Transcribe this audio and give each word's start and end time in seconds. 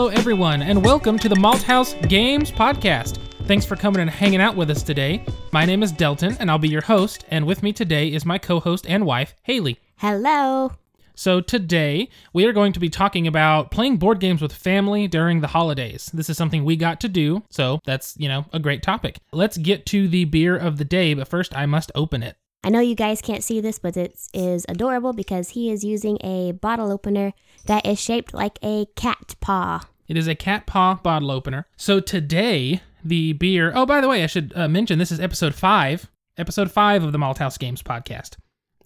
Hello, 0.00 0.08
everyone, 0.12 0.62
and 0.62 0.82
welcome 0.82 1.18
to 1.18 1.28
the 1.28 1.34
Malthouse 1.34 2.08
Games 2.08 2.50
Podcast. 2.50 3.18
Thanks 3.44 3.66
for 3.66 3.76
coming 3.76 4.00
and 4.00 4.08
hanging 4.08 4.40
out 4.40 4.56
with 4.56 4.70
us 4.70 4.82
today. 4.82 5.22
My 5.52 5.66
name 5.66 5.82
is 5.82 5.92
Delton, 5.92 6.38
and 6.40 6.50
I'll 6.50 6.58
be 6.58 6.70
your 6.70 6.80
host. 6.80 7.26
And 7.28 7.46
with 7.46 7.62
me 7.62 7.70
today 7.74 8.10
is 8.10 8.24
my 8.24 8.38
co 8.38 8.60
host 8.60 8.86
and 8.88 9.04
wife, 9.04 9.34
Haley. 9.42 9.78
Hello. 9.96 10.72
So, 11.14 11.42
today 11.42 12.08
we 12.32 12.46
are 12.46 12.54
going 12.54 12.72
to 12.72 12.80
be 12.80 12.88
talking 12.88 13.26
about 13.26 13.70
playing 13.70 13.98
board 13.98 14.20
games 14.20 14.40
with 14.40 14.54
family 14.54 15.06
during 15.06 15.42
the 15.42 15.48
holidays. 15.48 16.10
This 16.14 16.30
is 16.30 16.38
something 16.38 16.64
we 16.64 16.76
got 16.76 16.98
to 17.02 17.08
do, 17.10 17.42
so 17.50 17.78
that's, 17.84 18.14
you 18.16 18.26
know, 18.26 18.46
a 18.54 18.58
great 18.58 18.82
topic. 18.82 19.18
Let's 19.32 19.58
get 19.58 19.84
to 19.86 20.08
the 20.08 20.24
beer 20.24 20.56
of 20.56 20.78
the 20.78 20.86
day, 20.86 21.12
but 21.12 21.28
first 21.28 21.54
I 21.54 21.66
must 21.66 21.92
open 21.94 22.22
it. 22.22 22.36
I 22.62 22.68
know 22.68 22.80
you 22.80 22.94
guys 22.94 23.22
can't 23.22 23.42
see 23.42 23.60
this, 23.60 23.78
but 23.78 23.96
it 23.96 24.18
is 24.34 24.66
adorable 24.68 25.14
because 25.14 25.50
he 25.50 25.70
is 25.70 25.82
using 25.82 26.18
a 26.22 26.52
bottle 26.52 26.90
opener 26.90 27.32
that 27.66 27.86
is 27.86 28.00
shaped 28.00 28.34
like 28.34 28.58
a 28.62 28.86
cat 28.96 29.34
paw. 29.40 29.88
It 30.08 30.16
is 30.16 30.26
a 30.26 30.34
cat 30.34 30.66
paw 30.66 30.94
bottle 30.94 31.30
opener. 31.30 31.66
So 31.76 32.00
today, 32.00 32.80
the 33.04 33.32
beer. 33.34 33.72
Oh, 33.74 33.86
by 33.86 34.00
the 34.00 34.08
way, 34.08 34.22
I 34.24 34.26
should 34.26 34.52
uh, 34.56 34.68
mention 34.68 34.98
this 34.98 35.12
is 35.12 35.20
episode 35.20 35.54
five, 35.54 36.10
episode 36.36 36.70
five 36.70 37.02
of 37.02 37.12
the 37.12 37.18
Malthouse 37.18 37.58
Games 37.58 37.82
podcast. 37.82 38.36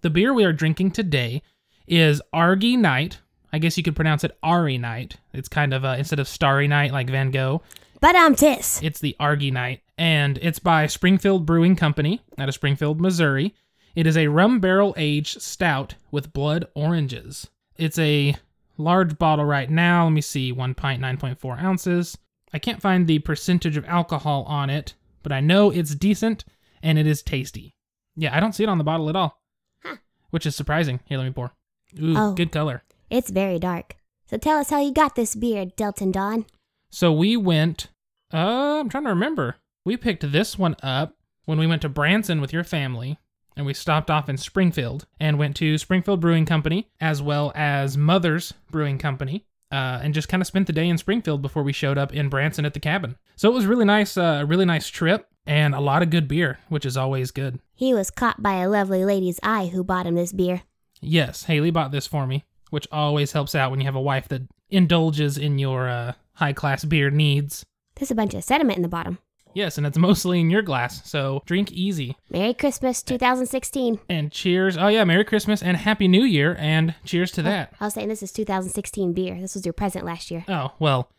The 0.02 0.10
beer 0.10 0.34
we 0.34 0.44
are 0.44 0.52
drinking 0.52 0.90
today 0.90 1.42
is 1.86 2.20
Argy 2.32 2.76
Night. 2.76 3.20
I 3.52 3.58
guess 3.58 3.76
you 3.76 3.82
could 3.82 3.96
pronounce 3.96 4.24
it 4.24 4.36
Ari 4.42 4.78
Night. 4.78 5.16
It's 5.32 5.48
kind 5.48 5.72
of 5.72 5.84
uh, 5.84 5.94
instead 5.98 6.18
of 6.18 6.28
Starry 6.28 6.68
Night 6.68 6.92
like 6.92 7.08
Van 7.08 7.30
Gogh. 7.30 7.62
But 8.00 8.16
I'm 8.16 8.34
Tis. 8.34 8.80
It's 8.82 9.00
the 9.00 9.16
Argy 9.18 9.50
Night, 9.50 9.80
and 9.96 10.38
it's 10.42 10.58
by 10.58 10.88
Springfield 10.88 11.46
Brewing 11.46 11.74
Company 11.74 12.20
out 12.36 12.48
of 12.48 12.54
Springfield, 12.54 13.00
Missouri. 13.00 13.54
It 13.94 14.06
is 14.06 14.16
a 14.16 14.26
rum 14.28 14.60
barrel 14.60 14.92
aged 14.98 15.40
stout 15.40 15.94
with 16.10 16.32
blood 16.32 16.66
oranges. 16.74 17.48
It's 17.78 17.98
a 17.98 18.34
large 18.76 19.18
bottle 19.18 19.44
right 19.44 19.70
now. 19.70 20.04
Let 20.04 20.12
me 20.12 20.20
see, 20.20 20.52
one 20.52 20.74
pint, 20.74 21.02
9.4 21.02 21.62
ounces. 21.62 22.18
I 22.52 22.58
can't 22.58 22.80
find 22.82 23.06
the 23.06 23.18
percentage 23.20 23.76
of 23.76 23.84
alcohol 23.86 24.44
on 24.44 24.70
it, 24.70 24.94
but 25.22 25.32
I 25.32 25.40
know 25.40 25.70
it's 25.70 25.94
decent 25.94 26.44
and 26.82 26.98
it 26.98 27.06
is 27.06 27.22
tasty. 27.22 27.74
Yeah, 28.16 28.36
I 28.36 28.40
don't 28.40 28.52
see 28.54 28.62
it 28.62 28.68
on 28.68 28.78
the 28.78 28.84
bottle 28.84 29.08
at 29.08 29.16
all, 29.16 29.40
Huh. 29.82 29.96
which 30.30 30.46
is 30.46 30.54
surprising. 30.54 31.00
Here, 31.06 31.18
let 31.18 31.24
me 31.24 31.32
pour. 31.32 31.52
Ooh, 32.00 32.14
Oh. 32.16 32.34
good 32.34 32.52
color. 32.52 32.82
It's 33.10 33.30
very 33.30 33.58
dark. 33.58 33.96
So 34.26 34.36
tell 34.38 34.58
us 34.58 34.70
how 34.70 34.80
you 34.80 34.92
got 34.92 35.14
this 35.16 35.34
beer, 35.34 35.66
Delton 35.66 36.12
Don. 36.12 36.46
So 36.90 37.12
we 37.12 37.36
went. 37.36 37.88
Uh, 38.32 38.80
I'm 38.80 38.88
trying 38.88 39.04
to 39.04 39.10
remember. 39.10 39.56
We 39.84 39.96
picked 39.96 40.30
this 40.32 40.58
one 40.58 40.76
up 40.82 41.16
when 41.44 41.58
we 41.58 41.66
went 41.66 41.82
to 41.82 41.88
Branson 41.88 42.40
with 42.40 42.52
your 42.52 42.64
family, 42.64 43.18
and 43.56 43.66
we 43.66 43.74
stopped 43.74 44.10
off 44.10 44.28
in 44.28 44.36
Springfield 44.36 45.06
and 45.20 45.38
went 45.38 45.56
to 45.56 45.78
Springfield 45.78 46.20
Brewing 46.20 46.46
Company 46.46 46.88
as 47.00 47.22
well 47.22 47.52
as 47.54 47.96
Mother's 47.96 48.52
Brewing 48.70 48.98
Company, 48.98 49.46
uh, 49.72 50.00
and 50.02 50.14
just 50.14 50.28
kind 50.28 50.40
of 50.40 50.46
spent 50.46 50.66
the 50.66 50.72
day 50.72 50.88
in 50.88 50.98
Springfield 50.98 51.42
before 51.42 51.62
we 51.62 51.72
showed 51.72 51.98
up 51.98 52.12
in 52.12 52.28
Branson 52.28 52.64
at 52.64 52.74
the 52.74 52.80
cabin. 52.80 53.16
So 53.36 53.50
it 53.50 53.54
was 53.54 53.66
really 53.66 53.84
nice, 53.84 54.16
uh, 54.16 54.40
a 54.42 54.46
really 54.46 54.64
nice 54.64 54.88
trip, 54.88 55.26
and 55.46 55.74
a 55.74 55.80
lot 55.80 56.02
of 56.02 56.10
good 56.10 56.28
beer, 56.28 56.58
which 56.68 56.86
is 56.86 56.96
always 56.96 57.30
good. 57.30 57.58
He 57.74 57.92
was 57.92 58.10
caught 58.10 58.42
by 58.42 58.62
a 58.62 58.68
lovely 58.68 59.04
lady's 59.04 59.40
eye 59.42 59.66
who 59.66 59.82
bought 59.84 60.06
him 60.06 60.14
this 60.14 60.32
beer. 60.32 60.62
Yes, 61.00 61.44
Haley 61.44 61.70
bought 61.70 61.90
this 61.90 62.06
for 62.06 62.26
me, 62.26 62.44
which 62.70 62.88
always 62.92 63.32
helps 63.32 63.54
out 63.54 63.70
when 63.70 63.80
you 63.80 63.86
have 63.86 63.94
a 63.94 64.00
wife 64.00 64.28
that 64.28 64.42
indulges 64.70 65.36
in 65.36 65.58
your 65.58 65.88
uh, 65.88 66.12
high 66.34 66.52
class 66.52 66.84
beer 66.84 67.10
needs. 67.10 67.66
There's 67.96 68.10
a 68.10 68.14
bunch 68.14 68.34
of 68.34 68.44
sediment 68.44 68.76
in 68.76 68.82
the 68.82 68.88
bottom. 68.88 69.18
Yes, 69.54 69.78
and 69.78 69.86
it's 69.86 69.96
mostly 69.98 70.40
in 70.40 70.50
your 70.50 70.62
glass, 70.62 71.08
so 71.08 71.42
drink 71.46 71.72
easy. 71.72 72.16
Merry 72.28 72.54
Christmas 72.54 73.02
eh. 73.02 73.10
2016. 73.12 74.00
And 74.08 74.30
cheers. 74.32 74.76
Oh, 74.76 74.88
yeah, 74.88 75.04
Merry 75.04 75.24
Christmas 75.24 75.62
and 75.62 75.76
Happy 75.76 76.08
New 76.08 76.24
Year, 76.24 76.56
and 76.58 76.94
cheers 77.04 77.30
to 77.32 77.40
oh, 77.42 77.44
that. 77.44 77.74
I 77.80 77.84
was 77.84 77.94
saying 77.94 78.08
this 78.08 78.22
is 78.22 78.32
2016 78.32 79.12
beer. 79.12 79.40
This 79.40 79.54
was 79.54 79.64
your 79.64 79.72
present 79.72 80.04
last 80.04 80.30
year. 80.30 80.44
Oh, 80.48 80.72
well, 80.78 81.10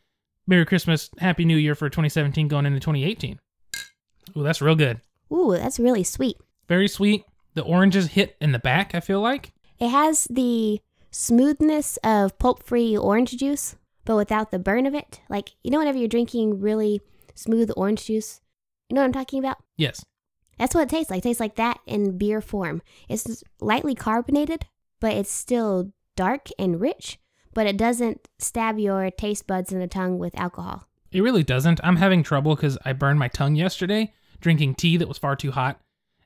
Merry 0.48 0.66
Christmas, 0.66 1.10
Happy 1.18 1.46
New 1.46 1.58
Year 1.58 1.76
for 1.76 1.90
2017 1.90 2.48
going 2.48 2.66
into 2.66 2.80
2018. 2.80 3.40
Ooh, 4.38 4.44
that's 4.44 4.62
real 4.62 4.76
good. 4.76 5.02
Ooh, 5.32 5.54
that's 5.56 5.80
really 5.80 6.04
sweet. 6.04 6.38
Very 6.68 6.88
sweet. 6.88 7.24
The 7.54 7.64
oranges 7.64 8.08
hit 8.08 8.36
in 8.42 8.52
the 8.52 8.60
back, 8.60 8.94
I 8.94 9.00
feel 9.00 9.22
like. 9.22 9.54
It 9.80 9.90
has 9.90 10.28
the 10.30 10.82
smoothness 11.10 11.98
of 12.04 12.38
pulp 12.38 12.64
free 12.64 12.98
orange 12.98 13.38
juice, 13.38 13.76
but 14.04 14.18
without 14.18 14.52
the 14.52 14.60
burn 14.60 14.86
of 14.86 14.94
it. 14.94 15.22
Like, 15.30 15.52
you 15.64 15.72
know, 15.72 15.80
whenever 15.80 15.98
you're 15.98 16.08
drinking 16.08 16.60
really 16.60 17.02
smooth 17.36 17.72
orange 17.78 18.06
juice, 18.06 18.42
you 18.90 18.96
know 18.96 19.02
what 19.02 19.08
I'm 19.08 19.14
talking 19.14 19.40
about? 19.40 19.58
Yes. 19.78 20.04
That's 20.58 20.74
what 20.74 20.84
it 20.84 20.90
tastes 20.90 21.10
like. 21.10 21.20
It 21.20 21.24
tastes 21.24 21.40
like 21.40 21.56
that 21.56 21.80
in 21.86 22.18
beer 22.18 22.42
form. 22.42 22.82
It's 23.10 23.44
lightly 23.60 23.94
carbonated, 23.94 24.66
but 25.00 25.14
it's 25.14 25.32
still 25.32 25.92
dark 26.16 26.48
and 26.58 26.80
rich, 26.80 27.20
but 27.54 27.68
it 27.68 27.78
doesn't 27.78 28.28
stab 28.40 28.80
your 28.80 29.12
taste 29.12 29.48
buds 29.48 29.72
in 29.72 29.80
the 29.80 29.88
tongue 29.88 30.18
with 30.18 30.38
alcohol. 30.40 30.88
It 31.12 31.22
really 31.22 31.44
doesn't. 31.44 31.80
I'm 31.84 31.98
having 31.98 32.24
trouble 32.24 32.56
because 32.56 32.78
I 32.86 32.94
burned 32.94 33.20
my 33.20 33.28
tongue 33.28 33.56
yesterday 33.56 34.14
drinking 34.42 34.76
tea 34.76 34.98
that 34.98 35.08
was 35.08 35.18
far 35.18 35.36
too 35.36 35.52
hot. 35.52 35.80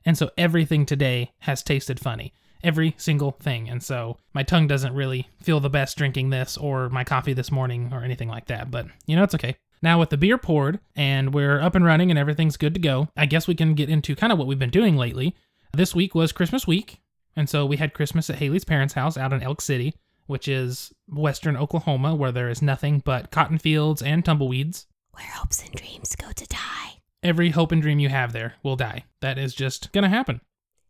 And 0.04 0.16
so 0.16 0.30
everything 0.38 0.86
today 0.86 1.32
has 1.40 1.62
tasted 1.62 2.00
funny. 2.00 2.32
Every 2.62 2.94
single 2.98 3.32
thing. 3.32 3.68
And 3.68 3.82
so 3.82 4.18
my 4.34 4.42
tongue 4.42 4.66
doesn't 4.66 4.94
really 4.94 5.28
feel 5.40 5.60
the 5.60 5.70
best 5.70 5.96
drinking 5.96 6.30
this 6.30 6.56
or 6.56 6.88
my 6.88 7.04
coffee 7.04 7.32
this 7.32 7.50
morning 7.50 7.90
or 7.92 8.02
anything 8.02 8.28
like 8.28 8.46
that. 8.46 8.70
But, 8.70 8.86
you 9.06 9.16
know, 9.16 9.22
it's 9.22 9.34
okay. 9.34 9.56
Now, 9.82 9.98
with 9.98 10.10
the 10.10 10.16
beer 10.18 10.36
poured 10.38 10.80
and 10.94 11.32
we're 11.32 11.60
up 11.60 11.74
and 11.74 11.84
running 11.84 12.10
and 12.10 12.18
everything's 12.18 12.56
good 12.58 12.74
to 12.74 12.80
go, 12.80 13.08
I 13.16 13.26
guess 13.26 13.46
we 13.48 13.54
can 13.54 13.74
get 13.74 13.88
into 13.88 14.14
kind 14.14 14.32
of 14.32 14.38
what 14.38 14.46
we've 14.46 14.58
been 14.58 14.70
doing 14.70 14.96
lately. 14.96 15.34
This 15.72 15.94
week 15.94 16.14
was 16.14 16.32
Christmas 16.32 16.66
week. 16.66 17.00
And 17.36 17.48
so 17.48 17.64
we 17.64 17.76
had 17.78 17.94
Christmas 17.94 18.28
at 18.28 18.36
Haley's 18.36 18.64
parents' 18.64 18.94
house 18.94 19.16
out 19.16 19.32
in 19.32 19.42
Elk 19.42 19.60
City, 19.62 19.94
which 20.26 20.48
is 20.48 20.92
western 21.08 21.56
Oklahoma, 21.56 22.14
where 22.14 22.32
there 22.32 22.50
is 22.50 22.60
nothing 22.60 23.00
but 23.04 23.30
cotton 23.30 23.56
fields 23.58 24.02
and 24.02 24.24
tumbleweeds 24.24 24.86
Where 25.12 25.26
hopes 25.26 25.64
and 25.64 25.72
dreams 25.74 26.14
go 26.16 26.30
to 26.32 26.46
die. 26.46 27.00
every 27.22 27.50
hope 27.50 27.72
and 27.72 27.80
dream 27.80 27.98
you 28.00 28.08
have 28.08 28.32
there 28.32 28.54
will 28.62 28.76
die. 28.76 29.04
That 29.20 29.38
is 29.38 29.54
just 29.54 29.92
gonna 29.92 30.08
happen. 30.08 30.40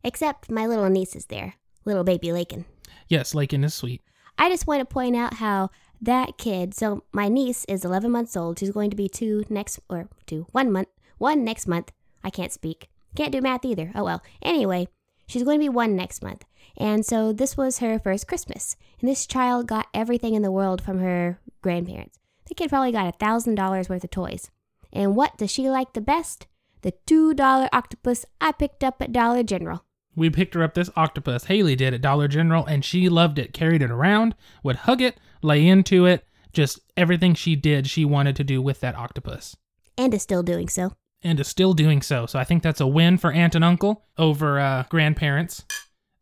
Except 0.02 0.50
my 0.50 0.66
little 0.66 0.88
niece 0.88 1.14
is 1.14 1.26
there, 1.26 1.54
little 1.84 2.04
baby 2.04 2.32
Lakin. 2.32 2.64
Yes, 3.08 3.34
Lakin 3.34 3.62
is 3.64 3.74
sweet. 3.74 4.02
I 4.38 4.48
just 4.48 4.66
want 4.66 4.80
to 4.80 4.86
point 4.86 5.14
out 5.16 5.34
how 5.34 5.68
that 6.00 6.38
kid, 6.38 6.74
so 6.74 7.04
my 7.12 7.28
niece 7.28 7.64
is 7.66 7.84
11 7.84 8.10
months 8.10 8.36
old. 8.36 8.58
She's 8.58 8.70
going 8.70 8.90
to 8.90 8.96
be 8.96 9.08
two 9.08 9.44
next, 9.48 9.80
or 9.88 10.08
two, 10.26 10.46
one 10.52 10.72
month, 10.72 10.88
one 11.18 11.44
next 11.44 11.66
month. 11.66 11.92
I 12.24 12.30
can't 12.30 12.52
speak. 12.52 12.88
Can't 13.14 13.32
do 13.32 13.40
math 13.40 13.64
either. 13.64 13.92
Oh 13.94 14.04
well. 14.04 14.22
Anyway, 14.42 14.88
she's 15.26 15.42
going 15.42 15.58
to 15.58 15.64
be 15.64 15.68
one 15.68 15.96
next 15.96 16.22
month. 16.22 16.44
And 16.76 17.04
so 17.04 17.32
this 17.32 17.56
was 17.56 17.78
her 17.78 17.98
first 17.98 18.26
Christmas. 18.26 18.76
And 19.00 19.08
this 19.08 19.26
child 19.26 19.66
got 19.66 19.88
everything 19.92 20.34
in 20.34 20.42
the 20.42 20.52
world 20.52 20.82
from 20.82 21.00
her 21.00 21.38
grandparents. 21.62 22.18
The 22.48 22.54
kid 22.54 22.70
probably 22.70 22.92
got 22.92 23.14
a 23.14 23.18
$1,000 23.18 23.88
worth 23.88 24.04
of 24.04 24.10
toys. 24.10 24.50
And 24.92 25.14
what 25.14 25.36
does 25.36 25.50
she 25.50 25.68
like 25.68 25.92
the 25.92 26.00
best? 26.00 26.46
The 26.82 26.94
$2 27.06 27.68
octopus 27.72 28.24
I 28.40 28.52
picked 28.52 28.82
up 28.82 29.02
at 29.02 29.12
Dollar 29.12 29.42
General. 29.42 29.84
We 30.16 30.30
picked 30.30 30.54
her 30.54 30.62
up 30.62 30.74
this 30.74 30.90
octopus. 30.96 31.44
Haley 31.44 31.76
did 31.76 31.94
at 31.94 32.00
Dollar 32.00 32.26
General, 32.26 32.66
and 32.66 32.84
she 32.84 33.08
loved 33.08 33.38
it. 33.38 33.52
Carried 33.52 33.82
it 33.82 33.90
around, 33.90 34.34
would 34.64 34.76
hug 34.76 35.00
it, 35.00 35.18
lay 35.42 35.66
into 35.66 36.06
it. 36.06 36.24
Just 36.52 36.80
everything 36.96 37.34
she 37.34 37.54
did, 37.56 37.86
she 37.86 38.04
wanted 38.04 38.36
to 38.36 38.44
do 38.44 38.60
with 38.60 38.80
that 38.80 38.96
octopus. 38.96 39.56
And 39.96 40.12
is 40.12 40.22
still 40.22 40.42
doing 40.42 40.68
so. 40.68 40.92
And 41.22 41.38
is 41.38 41.48
still 41.48 41.74
doing 41.74 42.02
so. 42.02 42.26
So 42.26 42.38
I 42.38 42.44
think 42.44 42.62
that's 42.62 42.80
a 42.80 42.86
win 42.86 43.18
for 43.18 43.32
aunt 43.32 43.54
and 43.54 43.64
uncle 43.64 44.04
over 44.18 44.58
uh, 44.58 44.84
grandparents. 44.88 45.64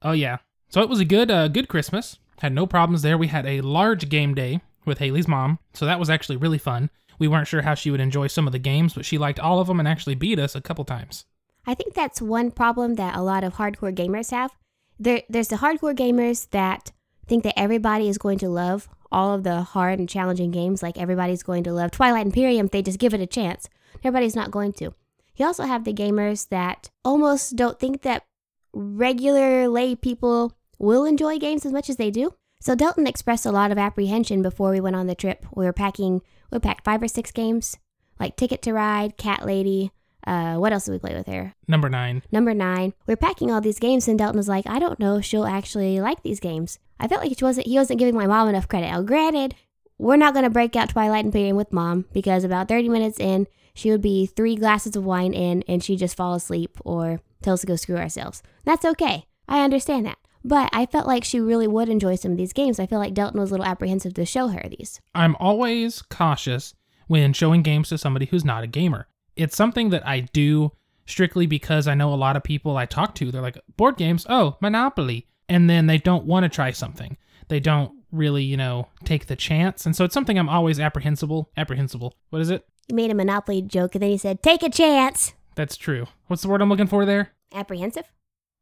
Oh 0.03 0.13
yeah. 0.13 0.39
So 0.69 0.83
it 0.83 0.89
was 0.89 1.01
a 1.01 1.05
good, 1.05 1.31
uh, 1.31 1.49
good 1.49 1.69
Christmas. 1.69 2.19
Had 2.41 2.53
no 2.53 2.67
problems 2.67 3.03
there. 3.03 3.17
We 3.17 3.29
had 3.29 3.47
a 3.47 3.63
large 3.63 4.09
game 4.09 4.35
day 4.35 4.61
with 4.85 4.99
Haley's 4.99 5.29
mom, 5.29 5.59
so 5.75 5.87
that 5.87 5.99
was 5.99 6.11
actually 6.11 6.37
really 6.37 6.59
fun. 6.59 6.91
We 7.19 7.27
weren't 7.27 7.49
sure 7.49 7.63
how 7.63 7.75
she 7.75 7.91
would 7.91 8.01
enjoy 8.01 8.29
some 8.29 8.47
of 8.47 8.53
the 8.53 8.59
games, 8.59 8.95
but 8.95 9.05
she 9.05 9.19
liked 9.19 9.41
all 9.41 9.59
of 9.61 9.67
them 9.67 9.81
and 9.81 9.89
actually 9.89 10.15
beat 10.15 10.39
us 10.39 10.55
a 10.55 10.61
couple 10.61 10.85
times. 10.85 11.25
I 11.67 11.75
think 11.75 11.95
that's 11.95 12.23
one 12.23 12.51
problem 12.51 12.95
that 12.95 13.17
a 13.17 13.23
lot 13.23 13.45
of 13.45 13.55
hardcore 13.55 13.95
gamers 13.95 14.31
have. 14.31 14.53
There, 14.99 15.23
there's 15.29 15.49
the 15.49 15.57
hardcore 15.57 15.97
gamers 15.97 16.49
that 16.51 16.93
think 17.27 17.45
that 17.45 17.59
everybody 17.59 18.09
is 18.09 18.19
going 18.19 18.39
to 18.39 18.49
love 18.49 18.89
all 19.11 19.35
of 19.35 19.43
the 19.43 19.63
hard 19.63 19.99
and 19.99 20.09
challenging 20.09 20.51
games, 20.51 20.83
like 20.83 20.99
everybody's 20.99 21.43
going 21.43 21.65
to 21.65 21.73
love 21.73 21.91
Twilight 21.91 22.27
Imperium 22.27 22.67
if 22.67 22.73
they 22.73 22.83
just 22.83 22.99
give 22.99 23.15
it 23.15 23.21
a 23.21 23.27
chance. 23.27 23.69
Everybody's 24.05 24.37
not 24.37 24.51
going 24.51 24.73
to. 24.75 24.95
You 25.37 25.47
also 25.47 25.65
have 25.65 25.85
the 25.85 25.95
gamers 25.95 26.49
that 26.49 26.91
almost 27.05 27.57
don't 27.57 27.79
think 27.79 28.03
that 28.03 28.25
regular 28.73 29.69
lay 29.69 29.95
people 29.95 30.53
will 30.79 31.05
enjoy 31.05 31.39
games 31.39 31.65
as 31.65 31.73
much 31.73 31.89
as 31.89 31.97
they 31.97 32.11
do. 32.11 32.35
So 32.61 32.75
Delton 32.75 33.07
expressed 33.07 33.47
a 33.47 33.53
lot 33.53 33.71
of 33.71 33.79
apprehension 33.79 34.43
before 34.43 34.71
we 34.71 34.81
went 34.81 34.97
on 34.97 35.07
the 35.07 35.15
trip. 35.15 35.47
We 35.55 35.65
were 35.65 35.73
packing, 35.73 36.23
we 36.51 36.59
packed 36.59 36.85
five 36.85 37.03
or 37.03 37.09
six 37.09 37.31
games, 37.31 37.79
like 38.19 38.37
Ticket 38.37 38.63
to 38.63 38.73
Ride, 38.73 39.17
Cat 39.17 39.47
Lady. 39.47 39.93
Uh, 40.27 40.57
what 40.57 40.73
else 40.73 40.85
did 40.85 40.93
we 40.93 40.99
play 40.99 41.15
with 41.15 41.29
her? 41.29 41.55
Number 41.69 41.89
nine. 41.89 42.23
Number 42.33 42.53
nine, 42.53 42.95
we're 43.07 43.17
packing 43.17 43.51
all 43.51 43.61
these 43.61 43.79
games, 43.79 44.09
and 44.09 44.19
Delton 44.19 44.37
was 44.37 44.49
like, 44.49 44.67
I 44.67 44.79
don't 44.79 44.99
know 44.99 45.19
if 45.19 45.25
she'll 45.25 45.47
actually 45.47 46.01
like 46.01 46.23
these 46.23 46.41
games. 46.41 46.79
I 47.01 47.09
felt 47.09 47.23
like 47.23 47.37
he 47.37 47.45
wasn't 47.45 47.67
he 47.67 47.77
wasn't 47.77 47.99
giving 47.99 48.15
my 48.15 48.27
mom 48.27 48.49
enough 48.49 48.69
credit. 48.69 48.91
Now, 48.91 49.03
granted, 49.03 49.55
we're 49.99 50.17
not 50.17 50.35
gonna 50.35 50.51
break 50.51 50.77
out 50.77 50.91
Twilight 50.91 51.25
and 51.25 51.35
Imperium 51.35 51.57
with 51.57 51.73
mom 51.73 52.07
because 52.13 52.45
about 52.45 52.69
30 52.69 52.89
minutes 52.89 53.19
in, 53.21 53.47
she 53.75 53.91
would 53.91 54.03
be 54.03 54.27
three 54.27 54.57
glasses 54.57 54.97
of 54.97 55.05
wine 55.05 55.33
in, 55.33 55.63
and 55.69 55.83
she'd 55.83 55.99
just 56.01 56.17
fall 56.17 56.35
asleep 56.35 56.79
or 56.85 57.21
tell 57.43 57.55
us 57.55 57.61
to 57.61 57.67
go 57.67 57.77
screw 57.77 57.97
ourselves. 57.97 58.43
That's 58.65 58.85
okay. 58.85 59.27
I 59.49 59.65
understand 59.65 60.07
that. 60.07 60.19
But 60.45 60.71
I 60.73 60.87
felt 60.87 61.07
like 61.07 61.25
she 61.25 61.41
really 61.41 61.67
would 61.67 61.89
enjoy 61.89 62.15
some 62.15 62.33
of 62.33 62.39
these 62.39 62.53
games. 62.53 62.79
I 62.79 62.87
feel 62.87 62.99
like 62.99 63.15
Delton 63.15 63.41
was 63.41 63.51
a 63.51 63.55
little 63.55 63.67
apprehensive 63.67 64.15
to 64.15 64.25
show 64.25 64.49
her 64.49 64.65
these. 64.69 65.01
I'm 65.15 65.37
always 65.37 66.03
cautious 66.03 66.75
when 67.07 67.33
showing 67.33 67.63
games 67.63 67.89
to 67.89 67.99
somebody 67.99 68.27
who's 68.27 68.45
not 68.45 68.65
a 68.65 68.69
gamer. 68.69 69.09
It's 69.37 69.57
something 69.57 69.91
that 69.91 70.07
I 70.07 70.21
do 70.21 70.73
strictly 71.07 71.47
because 71.47 71.89
I 71.89 71.95
know 71.95 72.13
a 72.13 72.17
lot 72.17 72.37
of 72.37 72.43
people 72.45 72.77
I 72.77 72.87
talk 72.87 73.15
to, 73.17 73.31
they're 73.31 73.43
like, 73.43 73.59
board 73.77 73.97
games, 73.97 74.27
oh, 74.29 74.57
Monopoly. 74.61 75.27
And 75.49 75.69
then 75.69 75.87
they 75.87 75.99
don't 75.99 76.25
want 76.25 76.45
to 76.45 76.49
try 76.49 76.71
something. 76.71 77.17
They 77.49 77.61
don't 77.61 77.93
really, 78.13 78.43
you 78.43 78.57
know, 78.57 78.89
take 79.05 79.27
the 79.27 79.37
chance. 79.37 79.87
And 79.87 79.95
so 79.97 80.05
it's 80.05 80.15
something 80.15 80.39
I'm 80.39 80.49
always 80.49 80.79
apprehensible. 80.79 81.51
Apprehensible. 81.57 82.15
What 82.31 82.43
is 82.43 82.51
it? 82.51 82.67
You 82.89 82.95
made 82.95 83.11
a 83.11 83.15
Monopoly 83.15 83.63
joke 83.63 83.95
and 83.95 84.03
then 84.03 84.11
he 84.11 84.19
said, 84.19 84.43
take 84.43 84.63
a 84.63 84.71
chance. 84.71 85.35
That's 85.55 85.77
true. 85.77 86.07
What's 86.27 86.43
the 86.43 86.49
word 86.49 86.63
I'm 86.63 86.69
looking 86.69 86.87
for 86.87 87.05
there? 87.05 87.33
Apprehensive? 87.55 88.05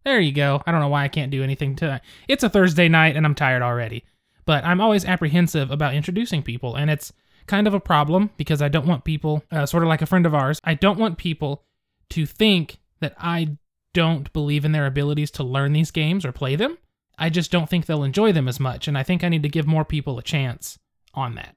There 0.04 0.20
you 0.20 0.32
go. 0.32 0.62
I 0.66 0.70
don't 0.70 0.80
know 0.80 0.88
why 0.88 1.04
I 1.04 1.08
can't 1.08 1.30
do 1.30 1.42
anything 1.42 1.74
tonight. 1.74 2.02
It's 2.28 2.44
a 2.44 2.48
Thursday 2.48 2.88
night 2.88 3.16
and 3.16 3.26
I'm 3.26 3.34
tired 3.34 3.62
already. 3.62 4.04
But 4.44 4.64
I'm 4.64 4.80
always 4.80 5.04
apprehensive 5.04 5.72
about 5.72 5.94
introducing 5.94 6.42
people. 6.42 6.76
And 6.76 6.90
it's 6.90 7.12
kind 7.46 7.66
of 7.66 7.74
a 7.74 7.80
problem 7.80 8.30
because 8.36 8.62
I 8.62 8.68
don't 8.68 8.86
want 8.86 9.04
people, 9.04 9.42
uh, 9.50 9.66
sort 9.66 9.82
of 9.82 9.88
like 9.88 10.02
a 10.02 10.06
friend 10.06 10.26
of 10.26 10.34
ours, 10.34 10.60
I 10.64 10.74
don't 10.74 10.98
want 10.98 11.18
people 11.18 11.64
to 12.10 12.26
think 12.26 12.78
that 13.00 13.14
I 13.18 13.56
don't 13.96 14.30
believe 14.34 14.66
in 14.66 14.72
their 14.72 14.84
abilities 14.84 15.30
to 15.30 15.42
learn 15.42 15.72
these 15.72 15.90
games 15.90 16.26
or 16.26 16.30
play 16.30 16.54
them. 16.54 16.76
I 17.18 17.30
just 17.30 17.50
don't 17.50 17.66
think 17.66 17.86
they'll 17.86 18.04
enjoy 18.04 18.30
them 18.30 18.46
as 18.46 18.60
much, 18.60 18.88
and 18.88 18.98
I 18.98 19.02
think 19.02 19.24
I 19.24 19.30
need 19.30 19.42
to 19.42 19.48
give 19.48 19.66
more 19.66 19.86
people 19.86 20.18
a 20.18 20.22
chance 20.22 20.78
on 21.14 21.34
that. 21.36 21.56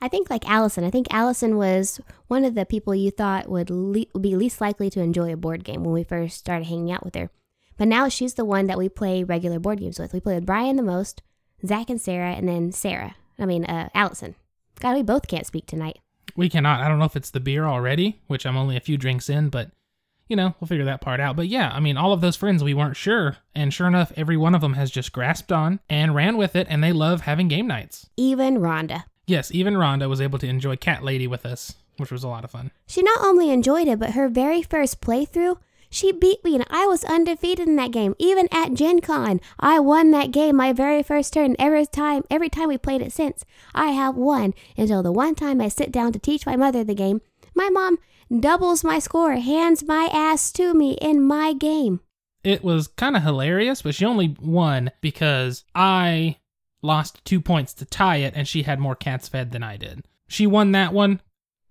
I 0.00 0.08
think 0.08 0.30
like 0.30 0.50
Allison. 0.50 0.82
I 0.82 0.90
think 0.90 1.06
Allison 1.12 1.56
was 1.56 2.00
one 2.26 2.44
of 2.44 2.56
the 2.56 2.66
people 2.66 2.92
you 2.92 3.12
thought 3.12 3.48
would 3.48 3.70
le- 3.70 4.20
be 4.20 4.34
least 4.34 4.60
likely 4.60 4.90
to 4.90 5.00
enjoy 5.00 5.32
a 5.32 5.36
board 5.36 5.62
game 5.62 5.84
when 5.84 5.94
we 5.94 6.02
first 6.02 6.38
started 6.38 6.66
hanging 6.66 6.90
out 6.90 7.04
with 7.04 7.14
her. 7.14 7.30
But 7.78 7.86
now 7.86 8.08
she's 8.08 8.34
the 8.34 8.44
one 8.44 8.66
that 8.66 8.76
we 8.78 8.88
play 8.88 9.22
regular 9.22 9.60
board 9.60 9.78
games 9.78 10.00
with. 10.00 10.12
We 10.12 10.18
play 10.18 10.34
with 10.34 10.46
Brian 10.46 10.74
the 10.74 10.82
most, 10.82 11.22
Zach 11.64 11.88
and 11.88 12.00
Sarah, 12.00 12.32
and 12.32 12.48
then 12.48 12.72
Sarah. 12.72 13.14
I 13.38 13.46
mean, 13.46 13.64
uh, 13.64 13.90
Allison. 13.94 14.34
God, 14.80 14.96
we 14.96 15.04
both 15.04 15.28
can't 15.28 15.46
speak 15.46 15.66
tonight. 15.66 16.00
We 16.34 16.48
cannot. 16.48 16.80
I 16.80 16.88
don't 16.88 16.98
know 16.98 17.04
if 17.04 17.14
it's 17.14 17.30
the 17.30 17.38
beer 17.38 17.66
already, 17.66 18.20
which 18.26 18.44
I'm 18.44 18.56
only 18.56 18.76
a 18.76 18.80
few 18.80 18.96
drinks 18.96 19.28
in, 19.30 19.50
but 19.50 19.70
you 20.30 20.36
know, 20.36 20.54
we'll 20.60 20.68
figure 20.68 20.84
that 20.84 21.00
part 21.00 21.20
out. 21.20 21.36
But 21.36 21.48
yeah, 21.48 21.70
I 21.74 21.80
mean, 21.80 21.96
all 21.96 22.12
of 22.12 22.20
those 22.20 22.36
friends, 22.36 22.62
we 22.62 22.72
weren't 22.72 22.96
sure. 22.96 23.36
And 23.54 23.74
sure 23.74 23.88
enough, 23.88 24.12
every 24.16 24.36
one 24.36 24.54
of 24.54 24.60
them 24.60 24.74
has 24.74 24.90
just 24.90 25.12
grasped 25.12 25.50
on 25.52 25.80
and 25.90 26.14
ran 26.14 26.36
with 26.36 26.54
it, 26.56 26.68
and 26.70 26.82
they 26.82 26.92
love 26.92 27.22
having 27.22 27.48
game 27.48 27.66
nights. 27.66 28.08
Even 28.16 28.58
Rhonda. 28.58 29.04
Yes, 29.26 29.52
even 29.52 29.74
Rhonda 29.74 30.08
was 30.08 30.20
able 30.20 30.38
to 30.38 30.46
enjoy 30.48 30.76
Cat 30.76 31.02
Lady 31.02 31.26
with 31.26 31.44
us, 31.44 31.74
which 31.98 32.10
was 32.10 32.24
a 32.24 32.28
lot 32.28 32.44
of 32.44 32.50
fun. 32.50 32.70
She 32.86 33.02
not 33.02 33.20
only 33.22 33.50
enjoyed 33.50 33.88
it, 33.88 33.98
but 33.98 34.12
her 34.12 34.28
very 34.28 34.62
first 34.62 35.00
playthrough, 35.00 35.58
she 35.90 36.12
beat 36.12 36.44
me 36.44 36.54
and 36.54 36.64
I 36.70 36.86
was 36.86 37.04
undefeated 37.04 37.66
in 37.66 37.74
that 37.76 37.90
game. 37.90 38.14
Even 38.18 38.48
at 38.52 38.74
Gen 38.74 39.00
Con, 39.00 39.40
I 39.58 39.80
won 39.80 40.12
that 40.12 40.30
game 40.30 40.54
my 40.56 40.72
very 40.72 41.02
first 41.02 41.32
turn. 41.32 41.56
Every 41.58 41.84
time 41.84 42.22
every 42.30 42.48
time 42.48 42.68
we 42.68 42.78
played 42.78 43.02
it 43.02 43.12
since, 43.12 43.44
I 43.74 43.88
have 43.88 44.16
won. 44.16 44.54
Until 44.76 45.02
the 45.02 45.10
one 45.10 45.34
time 45.34 45.60
I 45.60 45.68
sit 45.68 45.90
down 45.90 46.12
to 46.12 46.20
teach 46.20 46.46
my 46.46 46.54
mother 46.54 46.84
the 46.84 46.94
game, 46.94 47.20
my 47.56 47.68
mom 47.70 47.98
doubles 48.38 48.84
my 48.84 48.98
score, 48.98 49.32
hands 49.32 49.82
my 49.84 50.08
ass 50.12 50.52
to 50.52 50.74
me 50.74 50.92
in 51.00 51.22
my 51.22 51.52
game. 51.52 52.00
It 52.44 52.62
was 52.62 52.88
kind 52.88 53.16
of 53.16 53.22
hilarious, 53.22 53.82
but 53.82 53.94
she 53.94 54.04
only 54.04 54.36
won 54.40 54.90
because 55.00 55.64
I 55.74 56.36
lost 56.82 57.24
two 57.24 57.40
points 57.40 57.74
to 57.74 57.84
tie 57.84 58.16
it 58.16 58.34
and 58.34 58.48
she 58.48 58.62
had 58.62 58.78
more 58.78 58.94
cats 58.94 59.28
fed 59.28 59.50
than 59.52 59.62
I 59.62 59.76
did. 59.76 60.04
She 60.28 60.46
won 60.46 60.72
that 60.72 60.92
one 60.92 61.20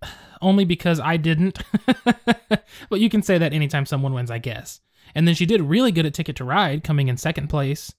only 0.42 0.66
because 0.66 1.00
I 1.00 1.18
didn't. 1.18 1.60
but 2.90 3.00
you 3.00 3.10
can 3.10 3.24
say 3.24 3.38
that 3.38 3.54
anytime 3.54 3.86
someone 3.86 4.14
wins, 4.14 4.30
I 4.30 4.38
guess. 4.38 4.82
And 5.16 5.28
then 5.28 5.34
she 5.34 5.48
did 5.48 5.62
really 5.62 5.92
good 5.92 6.06
at 6.06 6.14
Ticket 6.14 6.36
to 6.36 6.44
Ride, 6.44 6.84
coming 6.84 7.08
in 7.08 7.18
second 7.18 7.48
place, 7.48 7.92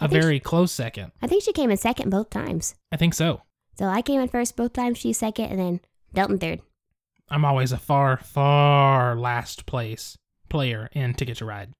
a 0.00 0.08
very 0.08 0.40
close 0.40 0.72
second. 0.72 1.12
I 1.20 1.26
think 1.26 1.42
she 1.42 1.52
came 1.52 1.70
in 1.70 1.76
second 1.76 2.08
both 2.08 2.30
times. 2.30 2.76
I 2.90 2.96
think 2.96 3.12
so. 3.12 3.42
So 3.78 3.86
I 3.86 4.00
came 4.00 4.22
in 4.22 4.28
first 4.28 4.56
both 4.56 4.72
times, 4.72 4.96
she 4.96 5.12
second, 5.12 5.46
and 5.46 5.58
then 5.58 5.80
Delton 6.14 6.38
third. 6.38 6.60
I'm 7.28 7.44
always 7.44 7.72
a 7.72 7.78
far, 7.78 8.16
far 8.18 9.16
last 9.16 9.66
place 9.66 10.16
player 10.48 10.88
in 10.92 11.14
Ticket 11.14 11.38
to 11.38 11.44
Ride. 11.44 11.72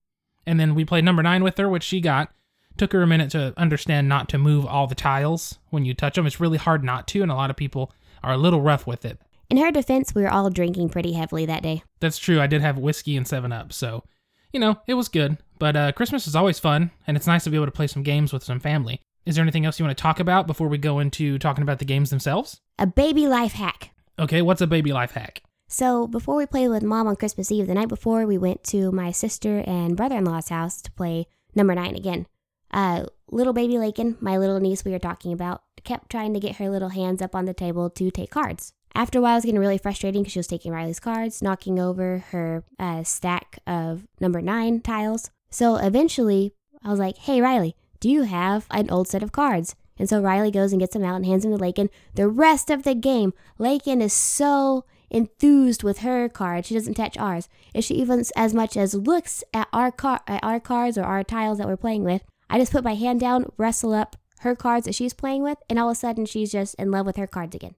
And 0.45 0.59
then 0.59 0.75
we 0.75 0.85
played 0.85 1.05
number 1.05 1.23
nine 1.23 1.43
with 1.45 1.57
her, 1.59 1.69
which 1.69 1.85
she 1.85 2.01
got. 2.01 2.33
Took 2.77 2.93
her 2.93 3.03
a 3.03 3.07
minute 3.07 3.31
to 3.31 3.55
understand 3.57 4.09
not 4.09 4.29
to 4.31 4.39
move 4.39 4.67
all 4.67 4.87
the 4.87 4.95
tiles 4.95 5.59
when 5.71 5.85
you 5.85 5.95
touch 5.95 6.17
them. 6.17 6.27
It's 6.27 6.41
really 6.41 6.59
hard 6.59 6.85
not 6.85 7.09
to, 7.09 7.23
and 7.23 7.31
a 7.31 7.35
lot 7.35 7.51
of 7.51 7.57
people 7.57 7.93
are 8.23 8.33
a 8.33 8.39
little 8.39 8.61
rough 8.61 8.87
with 8.87 9.05
it. 9.05 9.19
In 9.49 9.57
her 9.57 9.71
defense, 9.71 10.15
we 10.15 10.23
were 10.23 10.31
all 10.31 10.51
drinking 10.51 10.91
pretty 10.91 11.13
heavily 11.13 11.47
that 11.47 11.63
day. 11.63 11.83
That's 12.01 12.19
true. 12.19 12.41
I 12.41 12.49
did 12.49 12.61
have 12.61 12.79
whiskey 12.79 13.17
and 13.17 13.27
7 13.27 13.51
Up, 13.53 13.73
so, 13.73 14.05
you 14.53 14.61
know, 14.61 14.79
it 14.87 14.95
was 14.95 15.09
good. 15.09 15.39
But 15.59 15.77
uh, 15.77 15.93
Christmas 15.93 16.27
is 16.27 16.37
always 16.37 16.59
fun, 16.59 16.91
and 17.07 17.17
it's 17.17 17.27
nice 17.27 17.45
to 17.45 17.51
be 17.51 17.57
able 17.57 17.67
to 17.67 17.73
play 17.73 17.87
some 17.87 18.03
games 18.03 18.33
with 18.33 18.43
some 18.43 18.61
family. 18.61 19.01
Is 19.25 19.37
there 19.37 19.43
anything 19.43 19.65
else 19.65 19.79
you 19.79 19.85
want 19.85 19.97
to 19.97 20.03
talk 20.03 20.21
about 20.21 20.47
before 20.47 20.69
we 20.69 20.79
go 20.79 20.99
into 20.99 21.39
talking 21.39 21.63
about 21.63 21.79
the 21.79 21.85
games 21.85 22.11
themselves? 22.11 22.61
A 22.79 22.87
baby 22.87 23.27
life 23.27 23.53
hack. 23.53 23.93
Okay, 24.19 24.41
what's 24.41 24.63
a 24.63 24.67
baby 24.67 24.95
life 24.95 25.13
hack? 25.13 25.43
So 25.69 26.07
before 26.07 26.37
we 26.37 26.47
played 26.47 26.69
with 26.69 26.83
mom 26.83 27.07
on 27.07 27.17
Christmas 27.17 27.53
Eve, 27.53 27.67
the 27.67 27.75
night 27.75 27.89
before, 27.89 28.25
we 28.27 28.39
went 28.39 28.65
to 28.65 28.91
my 28.91 29.11
sister 29.11 29.63
and 29.67 29.95
brother-in-law's 29.95 30.49
house 30.49 30.81
to 30.83 30.93
play 30.93 31.27
number 31.55 31.75
nine 31.75 31.95
again. 31.95 32.27
Uh, 32.71 33.05
little 33.31 33.53
baby 33.53 33.77
Lakin, 33.77 34.17
my 34.21 34.39
little 34.39 34.59
niece 34.59 34.87
we 34.87 34.93
were 34.93 34.99
talking 34.99 35.35
about, 35.35 35.63
kept 35.85 36.11
trying 36.11 36.33
to 36.33 36.41
get 36.41 36.57
her 36.57 36.71
little 36.71 36.89
hands 36.89 37.21
up 37.21 37.35
on 37.35 37.45
the 37.45 37.53
table 37.53 37.91
to 37.91 38.11
take 38.11 38.31
cards. 38.31 38.73
After 38.95 39.19
a 39.19 39.23
while, 39.23 39.35
it 39.35 39.37
was 39.37 39.45
getting 39.45 39.61
really 39.61 39.77
frustrating 39.77 40.23
because 40.23 40.33
she 40.33 40.39
was 40.39 40.47
taking 40.47 40.73
Riley's 40.73 41.01
cards, 41.01 41.43
knocking 41.43 41.79
over 41.79 42.25
her 42.31 42.65
uh, 42.79 43.03
stack 43.03 43.59
of 43.67 44.07
number 44.19 44.41
nine 44.41 44.81
tiles. 44.81 45.31
So 45.51 45.77
eventually, 45.77 46.55
I 46.83 46.89
was 46.89 46.99
like, 46.99 47.19
"Hey, 47.19 47.43
Riley, 47.43 47.77
do 48.01 48.09
you 48.09 48.23
have 48.23 48.67
an 48.71 48.89
old 48.89 49.09
set 49.09 49.23
of 49.23 49.33
cards?" 49.33 49.77
And 49.99 50.09
so 50.09 50.21
Riley 50.21 50.51
goes 50.51 50.73
and 50.73 50.81
gets 50.81 50.93
them 50.95 51.05
out 51.05 51.17
and 51.17 51.27
hands 51.27 51.43
them 51.43 51.53
to 51.53 51.59
Lakin. 51.59 51.89
The 52.15 52.29
rest 52.29 52.71
of 52.71 52.83
the 52.83 52.95
game, 52.95 53.33
Lakin 53.59 54.01
is 54.03 54.13
so 54.13 54.85
enthused 55.11 55.83
with 55.83 55.99
her 55.99 56.29
card. 56.29 56.67
She 56.67 56.75
doesn't 56.75 56.95
touch 56.95 57.17
ours. 57.17 57.49
If 57.73 57.85
she 57.85 57.95
even 57.95 58.23
as 58.37 58.53
much 58.53 58.77
as 58.77 58.95
looks 58.95 59.43
at 59.55 59.69
our 59.73 59.91
car 59.93 60.21
at 60.27 60.43
our 60.45 60.61
cards 60.61 60.99
or 60.99 61.05
our 61.05 61.23
tiles 61.25 61.59
that 61.59 61.67
we're 61.67 61.77
playing 61.77 62.05
with, 62.05 62.23
I 62.51 62.59
just 62.59 62.73
put 62.73 62.85
my 62.85 62.95
hand 62.95 63.21
down, 63.21 63.51
wrestle 63.57 63.93
up 63.95 64.17
her 64.41 64.55
cards 64.55 64.85
that 64.87 64.95
she's 64.95 65.15
playing 65.15 65.43
with, 65.43 65.59
and 65.71 65.79
all 65.79 65.89
of 65.89 65.93
a 65.93 65.99
sudden 65.99 66.27
she's 66.27 66.53
just 66.53 66.75
in 66.75 66.91
love 66.91 67.07
with 67.07 67.17
her 67.17 67.27
cards 67.27 67.55
again. 67.55 67.75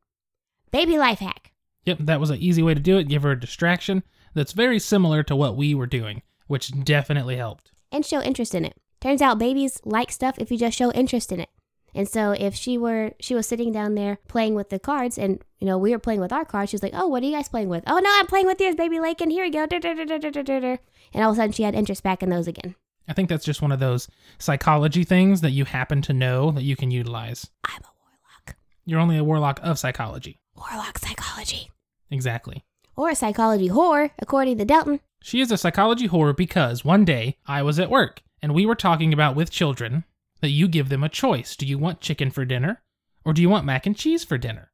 Baby 0.71 0.99
life 0.99 1.21
hack. 1.21 1.53
Yep, 1.85 1.99
that 2.01 2.21
was 2.21 2.31
an 2.31 2.39
easy 2.41 2.63
way 2.63 2.75
to 2.75 2.81
do 2.81 2.99
it. 2.99 3.09
Give 3.09 3.23
her 3.23 3.31
a 3.31 3.41
distraction 3.41 4.03
that's 4.35 4.53
very 4.53 4.79
similar 4.79 5.23
to 5.23 5.37
what 5.37 5.57
we 5.57 5.75
were 5.75 5.87
doing, 5.87 6.23
which 6.47 6.73
definitely 6.85 7.37
helped. 7.37 7.71
and 7.93 8.05
show 8.05 8.21
interest 8.21 8.55
in 8.55 8.65
it. 8.65 8.77
Turns 9.01 9.23
out 9.23 9.39
babies 9.39 9.81
like 9.85 10.11
stuff 10.11 10.37
if 10.39 10.51
you 10.51 10.59
just 10.59 10.77
show 10.77 10.91
interest 10.93 11.31
in 11.33 11.41
it. 11.41 11.49
And 11.95 12.09
so 12.09 12.33
if 12.33 12.55
she 12.55 12.79
were 12.79 13.13
she 13.21 13.35
was 13.35 13.47
sitting 13.47 13.73
down 13.73 13.95
there 13.95 14.19
playing 14.29 14.55
with 14.55 14.71
the 14.71 14.79
cards 14.79 15.19
and 15.19 15.43
you 15.59 15.67
know 15.67 15.79
we 15.79 15.91
were 15.91 15.99
playing 15.99 16.21
with 16.21 16.33
our 16.33 16.45
cards, 16.45 16.71
she 16.71 16.75
was 16.75 16.83
like, 16.83 16.95
"Oh, 16.95 17.07
what 17.07 17.23
are 17.23 17.27
you 17.27 17.33
guys 17.33 17.49
playing 17.49 17.69
with?" 17.69 17.85
"Oh, 17.87 17.99
no, 17.99 18.11
I'm 18.15 18.27
playing 18.27 18.47
with 18.47 18.61
yours, 18.61 18.75
baby 18.75 19.01
lake, 19.01 19.21
and 19.21 19.33
here 19.33 19.45
we 19.45 19.51
go." 19.51 19.67
And 19.71 21.25
all 21.25 21.31
of 21.31 21.37
a 21.37 21.37
sudden 21.37 21.53
she 21.53 21.63
had 21.63 21.75
interest 21.75 22.03
back 22.03 22.23
in 22.23 22.31
those 22.31 22.47
again. 22.47 22.75
I 23.09 23.15
think 23.15 23.29
that's 23.31 23.45
just 23.45 23.63
one 23.63 23.73
of 23.73 23.81
those 23.81 24.09
psychology 24.39 25.03
things 25.03 25.41
that 25.41 25.53
you 25.53 25.65
happen 25.65 26.03
to 26.03 26.13
know 26.13 26.51
that 26.51 26.63
you 26.63 26.77
can 26.77 26.91
utilize. 26.91 27.51
I'm 27.65 27.81
a 27.83 27.91
warlock. 27.99 28.57
You're 28.85 29.01
only 29.01 29.17
a 29.17 29.25
warlock 29.25 29.61
of 29.63 29.79
psychology. 29.79 30.39
Warlock 30.55 30.99
psychology. 30.99 31.71
Exactly. 32.11 32.65
Or 32.97 33.11
a 33.11 33.17
psychology 33.17 33.69
whore, 33.71 34.11
according 34.19 34.59
to 34.59 34.65
Delton. 34.65 35.01
She 35.23 35.41
is 35.41 35.51
a 35.51 35.57
psychology 35.57 36.09
whore 36.09 36.37
because 36.37 36.85
one 36.85 37.05
day 37.05 37.39
I 37.47 37.63
was 37.63 37.79
at 37.79 37.91
work 37.91 38.23
and 38.43 38.55
we 38.55 38.67
were 38.67 38.75
talking 38.75 39.13
about 39.13 39.35
with 39.35 39.51
children 39.51 40.05
that 40.41 40.51
you 40.51 40.69
give 40.69 40.89
them 40.89 41.05
a 41.05 41.09
choice. 41.09 41.57
Do 41.57 41.67
you 41.67 41.79
want 41.79 42.01
chicken 42.01 42.31
for 42.31 42.45
dinner 42.45 42.83
or 43.25 43.33
do 43.33 43.43
you 43.43 43.49
want 43.49 43.67
mac 43.67 43.87
and 43.87 43.97
cheese 43.97 44.25
for 44.25 44.39
dinner? 44.39 44.71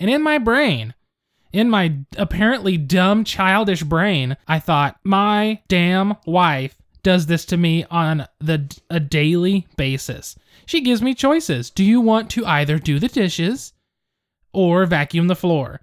And 0.00 0.10
in 0.10 0.22
my 0.22 0.38
brain, 0.38 0.94
in 1.52 1.70
my 1.70 1.98
apparently 2.16 2.76
dumb, 2.76 3.24
childish 3.24 3.82
brain, 3.82 4.36
I 4.46 4.58
thought, 4.58 4.98
my 5.02 5.62
damn 5.68 6.14
wife 6.26 6.76
does 7.02 7.26
this 7.26 7.44
to 7.46 7.56
me 7.56 7.84
on 7.90 8.26
the 8.38 8.76
a 8.90 9.00
daily 9.00 9.66
basis. 9.76 10.36
She 10.66 10.80
gives 10.80 11.00
me 11.00 11.14
choices. 11.14 11.70
Do 11.70 11.84
you 11.84 12.00
want 12.00 12.30
to 12.30 12.44
either 12.44 12.78
do 12.78 12.98
the 12.98 13.08
dishes 13.08 13.72
or 14.52 14.84
vacuum 14.84 15.28
the 15.28 15.36
floor? 15.36 15.80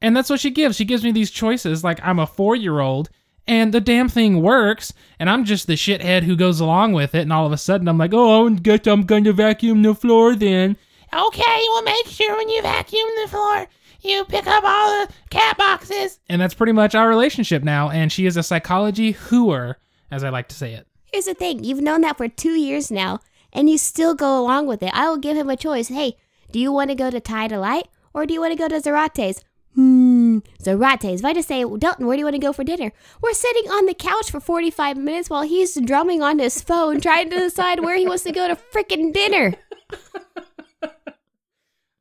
And 0.00 0.16
that's 0.16 0.30
what 0.30 0.40
she 0.40 0.50
gives. 0.50 0.76
She 0.76 0.84
gives 0.84 1.04
me 1.04 1.12
these 1.12 1.30
choices 1.30 1.84
like 1.84 2.00
I'm 2.02 2.18
a 2.18 2.26
four 2.26 2.56
year 2.56 2.80
old 2.80 3.10
and 3.46 3.72
the 3.72 3.80
damn 3.80 4.08
thing 4.08 4.42
works. 4.42 4.92
And 5.18 5.28
I'm 5.28 5.44
just 5.44 5.66
the 5.66 5.74
shithead 5.74 6.22
who 6.22 6.36
goes 6.36 6.60
along 6.60 6.92
with 6.92 7.14
it. 7.14 7.22
And 7.22 7.32
all 7.32 7.46
of 7.46 7.52
a 7.52 7.58
sudden 7.58 7.88
I'm 7.88 7.98
like, 7.98 8.14
oh, 8.14 8.48
I 8.48 8.50
guess 8.54 8.86
I'm 8.86 9.02
going 9.02 9.24
to 9.24 9.32
vacuum 9.32 9.82
the 9.82 9.94
floor 9.94 10.34
then. 10.34 10.76
Okay, 11.12 11.62
well, 11.68 11.82
make 11.82 12.06
sure 12.06 12.36
when 12.36 12.48
you 12.48 12.60
vacuum 12.62 13.08
the 13.22 13.28
floor, 13.28 13.66
you 14.00 14.24
pick 14.24 14.46
up 14.46 14.64
all 14.64 15.06
the 15.06 15.12
cat 15.30 15.56
boxes. 15.56 16.18
And 16.28 16.40
that's 16.40 16.54
pretty 16.54 16.72
much 16.72 16.94
our 16.94 17.08
relationship 17.08 17.62
now. 17.62 17.90
And 17.90 18.10
she 18.10 18.26
is 18.26 18.36
a 18.36 18.42
psychology 18.42 19.12
hooer, 19.12 19.76
as 20.10 20.24
I 20.24 20.30
like 20.30 20.48
to 20.48 20.56
say 20.56 20.72
it. 20.72 20.86
Here's 21.12 21.26
the 21.26 21.34
thing 21.34 21.62
you've 21.62 21.80
known 21.80 22.00
that 22.00 22.16
for 22.16 22.28
two 22.28 22.54
years 22.54 22.90
now, 22.90 23.20
and 23.52 23.70
you 23.70 23.78
still 23.78 24.14
go 24.14 24.40
along 24.40 24.66
with 24.66 24.82
it. 24.82 24.90
I 24.92 25.08
will 25.08 25.18
give 25.18 25.36
him 25.36 25.48
a 25.48 25.56
choice. 25.56 25.86
Hey, 25.86 26.16
do 26.50 26.58
you 26.58 26.72
want 26.72 26.90
to 26.90 26.96
go 26.96 27.08
to 27.10 27.20
Tie 27.20 27.46
to 27.48 27.58
Light 27.58 27.86
or 28.12 28.26
do 28.26 28.34
you 28.34 28.40
want 28.40 28.52
to 28.52 28.58
go 28.58 28.68
to 28.68 28.80
Zarate's? 28.80 29.44
Hmm. 29.74 30.38
So 30.60 30.76
Rates, 30.76 31.04
if 31.04 31.24
I 31.24 31.32
just 31.32 31.48
say, 31.48 31.64
Dalton, 31.64 32.06
where 32.06 32.16
do 32.16 32.20
you 32.20 32.24
want 32.24 32.34
to 32.34 32.40
go 32.40 32.52
for 32.52 32.64
dinner? 32.64 32.92
We're 33.20 33.34
sitting 33.34 33.70
on 33.70 33.86
the 33.86 33.94
couch 33.94 34.30
for 34.30 34.40
45 34.40 34.96
minutes 34.96 35.28
while 35.28 35.42
he's 35.42 35.80
drumming 35.80 36.22
on 36.22 36.38
his 36.38 36.62
phone 36.62 37.00
trying 37.00 37.30
to 37.30 37.38
decide 37.38 37.80
where 37.80 37.96
he 37.96 38.06
wants 38.06 38.22
to 38.24 38.32
go 38.32 38.48
to 38.48 38.56
frickin' 38.56 39.12
dinner. 39.12 39.54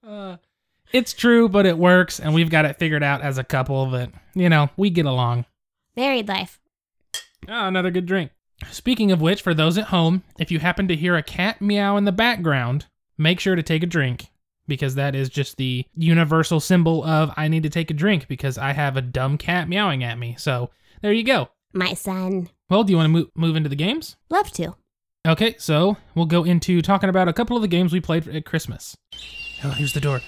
Uh, 0.05 0.35
it's 0.91 1.13
true, 1.13 1.47
but 1.47 1.65
it 1.65 1.77
works, 1.77 2.19
and 2.19 2.33
we've 2.33 2.49
got 2.49 2.65
it 2.65 2.77
figured 2.77 3.03
out 3.03 3.21
as 3.21 3.37
a 3.37 3.43
couple 3.43 3.89
that, 3.91 4.11
you 4.35 4.49
know, 4.49 4.69
we 4.75 4.89
get 4.89 5.05
along. 5.05 5.45
Married 5.95 6.27
life. 6.27 6.59
Ah, 7.47 7.69
another 7.69 7.89
good 7.89 8.05
drink. 8.05 8.31
Speaking 8.69 9.13
of 9.13 9.21
which, 9.21 9.41
for 9.41 9.53
those 9.53 9.77
at 9.77 9.85
home, 9.85 10.23
if 10.37 10.51
you 10.51 10.59
happen 10.59 10.89
to 10.89 10.95
hear 10.97 11.15
a 11.15 11.23
cat 11.23 11.61
meow 11.61 11.95
in 11.95 12.03
the 12.03 12.11
background, 12.11 12.85
make 13.17 13.39
sure 13.39 13.55
to 13.55 13.63
take 13.63 13.81
a 13.81 13.87
drink 13.87 14.27
because 14.67 14.95
that 14.95 15.15
is 15.15 15.29
just 15.29 15.57
the 15.57 15.85
universal 15.95 16.59
symbol 16.59 17.03
of 17.03 17.31
I 17.37 17.47
need 17.47 17.63
to 17.63 17.69
take 17.69 17.91
a 17.91 17.93
drink 17.93 18.27
because 18.27 18.57
I 18.57 18.73
have 18.73 18.97
a 18.97 19.01
dumb 19.01 19.37
cat 19.37 19.67
meowing 19.67 20.03
at 20.03 20.17
me. 20.17 20.35
So 20.37 20.69
there 21.01 21.13
you 21.13 21.23
go. 21.23 21.49
My 21.73 21.93
son. 21.93 22.49
Well, 22.69 22.83
do 22.83 22.91
you 22.91 22.97
want 22.97 23.07
to 23.07 23.11
move, 23.11 23.27
move 23.35 23.55
into 23.55 23.69
the 23.69 23.75
games? 23.75 24.15
Love 24.29 24.51
to. 24.53 24.75
Okay, 25.25 25.55
so 25.57 25.95
we'll 26.15 26.25
go 26.25 26.43
into 26.43 26.81
talking 26.81 27.09
about 27.09 27.29
a 27.29 27.33
couple 27.33 27.55
of 27.55 27.61
the 27.61 27.67
games 27.67 27.93
we 27.93 28.01
played 28.01 28.27
at 28.27 28.45
Christmas. 28.45 28.97
Oh, 29.63 29.69
here's 29.69 29.93
the 29.93 30.01
door. 30.01 30.19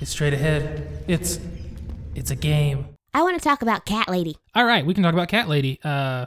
It's 0.00 0.10
straight 0.10 0.34
ahead. 0.34 1.04
It's 1.06 1.40
it's 2.14 2.30
a 2.30 2.36
game. 2.36 2.88
I 3.14 3.22
want 3.22 3.40
to 3.40 3.42
talk 3.48 3.62
about 3.62 3.86
Cat 3.86 4.08
Lady. 4.08 4.36
All 4.54 4.64
right, 4.64 4.84
we 4.84 4.92
can 4.94 5.02
talk 5.02 5.12
about 5.12 5.28
Cat 5.28 5.48
Lady. 5.48 5.78
Uh, 5.84 6.26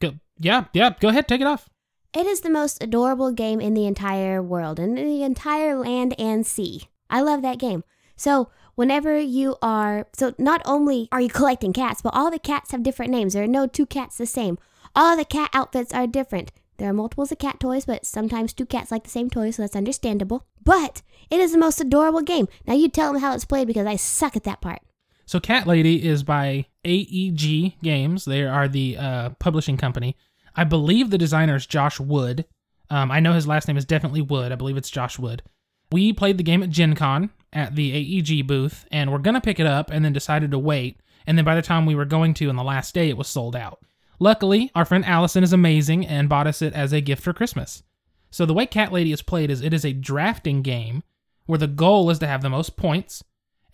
go. 0.00 0.14
Yeah, 0.38 0.64
yeah. 0.72 0.94
Go 1.00 1.08
ahead, 1.08 1.26
take 1.26 1.40
it 1.40 1.46
off. 1.46 1.68
It 2.14 2.26
is 2.26 2.42
the 2.42 2.50
most 2.50 2.82
adorable 2.82 3.32
game 3.32 3.58
in 3.58 3.72
the 3.72 3.86
entire 3.86 4.42
world, 4.42 4.78
in 4.78 4.96
the 4.96 5.22
entire 5.22 5.74
land 5.76 6.14
and 6.18 6.46
sea. 6.46 6.88
I 7.08 7.22
love 7.22 7.40
that 7.40 7.58
game. 7.58 7.84
So, 8.16 8.50
whenever 8.74 9.18
you 9.18 9.56
are, 9.62 10.06
so 10.12 10.34
not 10.38 10.60
only 10.66 11.08
are 11.10 11.22
you 11.22 11.30
collecting 11.30 11.72
cats, 11.72 12.02
but 12.02 12.12
all 12.14 12.30
the 12.30 12.38
cats 12.38 12.72
have 12.72 12.82
different 12.82 13.12
names. 13.12 13.32
There 13.32 13.44
are 13.44 13.48
no 13.48 13.66
two 13.66 13.86
cats 13.86 14.18
the 14.18 14.26
same. 14.26 14.58
All 14.94 15.16
the 15.16 15.24
cat 15.24 15.48
outfits 15.54 15.94
are 15.94 16.06
different. 16.06 16.52
There 16.76 16.90
are 16.90 16.94
multiples 16.94 17.32
of 17.32 17.38
cat 17.38 17.58
toys, 17.58 17.86
but 17.86 18.04
sometimes 18.04 18.52
two 18.52 18.66
cats 18.66 18.90
like 18.90 19.04
the 19.04 19.10
same 19.10 19.30
toy, 19.30 19.50
so 19.50 19.62
that's 19.62 19.76
understandable. 19.76 20.46
But 20.62 21.00
it 21.30 21.40
is 21.40 21.52
the 21.52 21.58
most 21.58 21.80
adorable 21.80 22.20
game. 22.20 22.46
Now, 22.66 22.74
you 22.74 22.90
tell 22.90 23.12
them 23.12 23.22
how 23.22 23.34
it's 23.34 23.46
played 23.46 23.68
because 23.68 23.86
I 23.86 23.96
suck 23.96 24.36
at 24.36 24.44
that 24.44 24.60
part. 24.60 24.80
So, 25.24 25.40
Cat 25.40 25.66
Lady 25.66 26.06
is 26.06 26.22
by 26.22 26.66
AEG 26.84 27.80
Games. 27.82 28.26
They 28.26 28.44
are 28.44 28.68
the 28.68 28.98
uh, 28.98 29.30
publishing 29.38 29.78
company. 29.78 30.14
I 30.54 30.64
believe 30.64 31.10
the 31.10 31.18
designer 31.18 31.56
is 31.56 31.66
Josh 31.66 31.98
Wood. 31.98 32.44
Um, 32.90 33.10
I 33.10 33.20
know 33.20 33.32
his 33.32 33.46
last 33.46 33.68
name 33.68 33.76
is 33.76 33.84
definitely 33.84 34.20
Wood. 34.20 34.52
I 34.52 34.56
believe 34.56 34.76
it's 34.76 34.90
Josh 34.90 35.18
Wood. 35.18 35.42
We 35.90 36.12
played 36.12 36.38
the 36.38 36.42
game 36.42 36.62
at 36.62 36.70
Gen 36.70 36.94
Con 36.94 37.30
at 37.52 37.74
the 37.74 37.92
AEG 37.92 38.46
booth, 38.46 38.86
and 38.90 39.10
we're 39.10 39.18
going 39.18 39.34
to 39.34 39.40
pick 39.40 39.60
it 39.60 39.66
up 39.66 39.90
and 39.90 40.04
then 40.04 40.12
decided 40.12 40.50
to 40.50 40.58
wait. 40.58 41.00
And 41.26 41.38
then 41.38 41.44
by 41.44 41.54
the 41.54 41.62
time 41.62 41.86
we 41.86 41.94
were 41.94 42.04
going 42.04 42.34
to 42.34 42.48
on 42.48 42.56
the 42.56 42.62
last 42.62 42.94
day, 42.94 43.08
it 43.08 43.16
was 43.16 43.28
sold 43.28 43.54
out. 43.54 43.80
Luckily, 44.18 44.70
our 44.74 44.84
friend 44.84 45.04
Allison 45.04 45.42
is 45.42 45.52
amazing 45.52 46.06
and 46.06 46.28
bought 46.28 46.46
us 46.46 46.62
it 46.62 46.74
as 46.74 46.92
a 46.92 47.00
gift 47.00 47.22
for 47.22 47.32
Christmas. 47.32 47.82
So, 48.30 48.46
the 48.46 48.54
way 48.54 48.66
Cat 48.66 48.92
Lady 48.92 49.12
is 49.12 49.20
played 49.20 49.50
is 49.50 49.60
it 49.60 49.74
is 49.74 49.84
a 49.84 49.92
drafting 49.92 50.62
game 50.62 51.02
where 51.46 51.58
the 51.58 51.66
goal 51.66 52.08
is 52.08 52.18
to 52.20 52.26
have 52.26 52.40
the 52.40 52.48
most 52.48 52.76
points, 52.76 53.22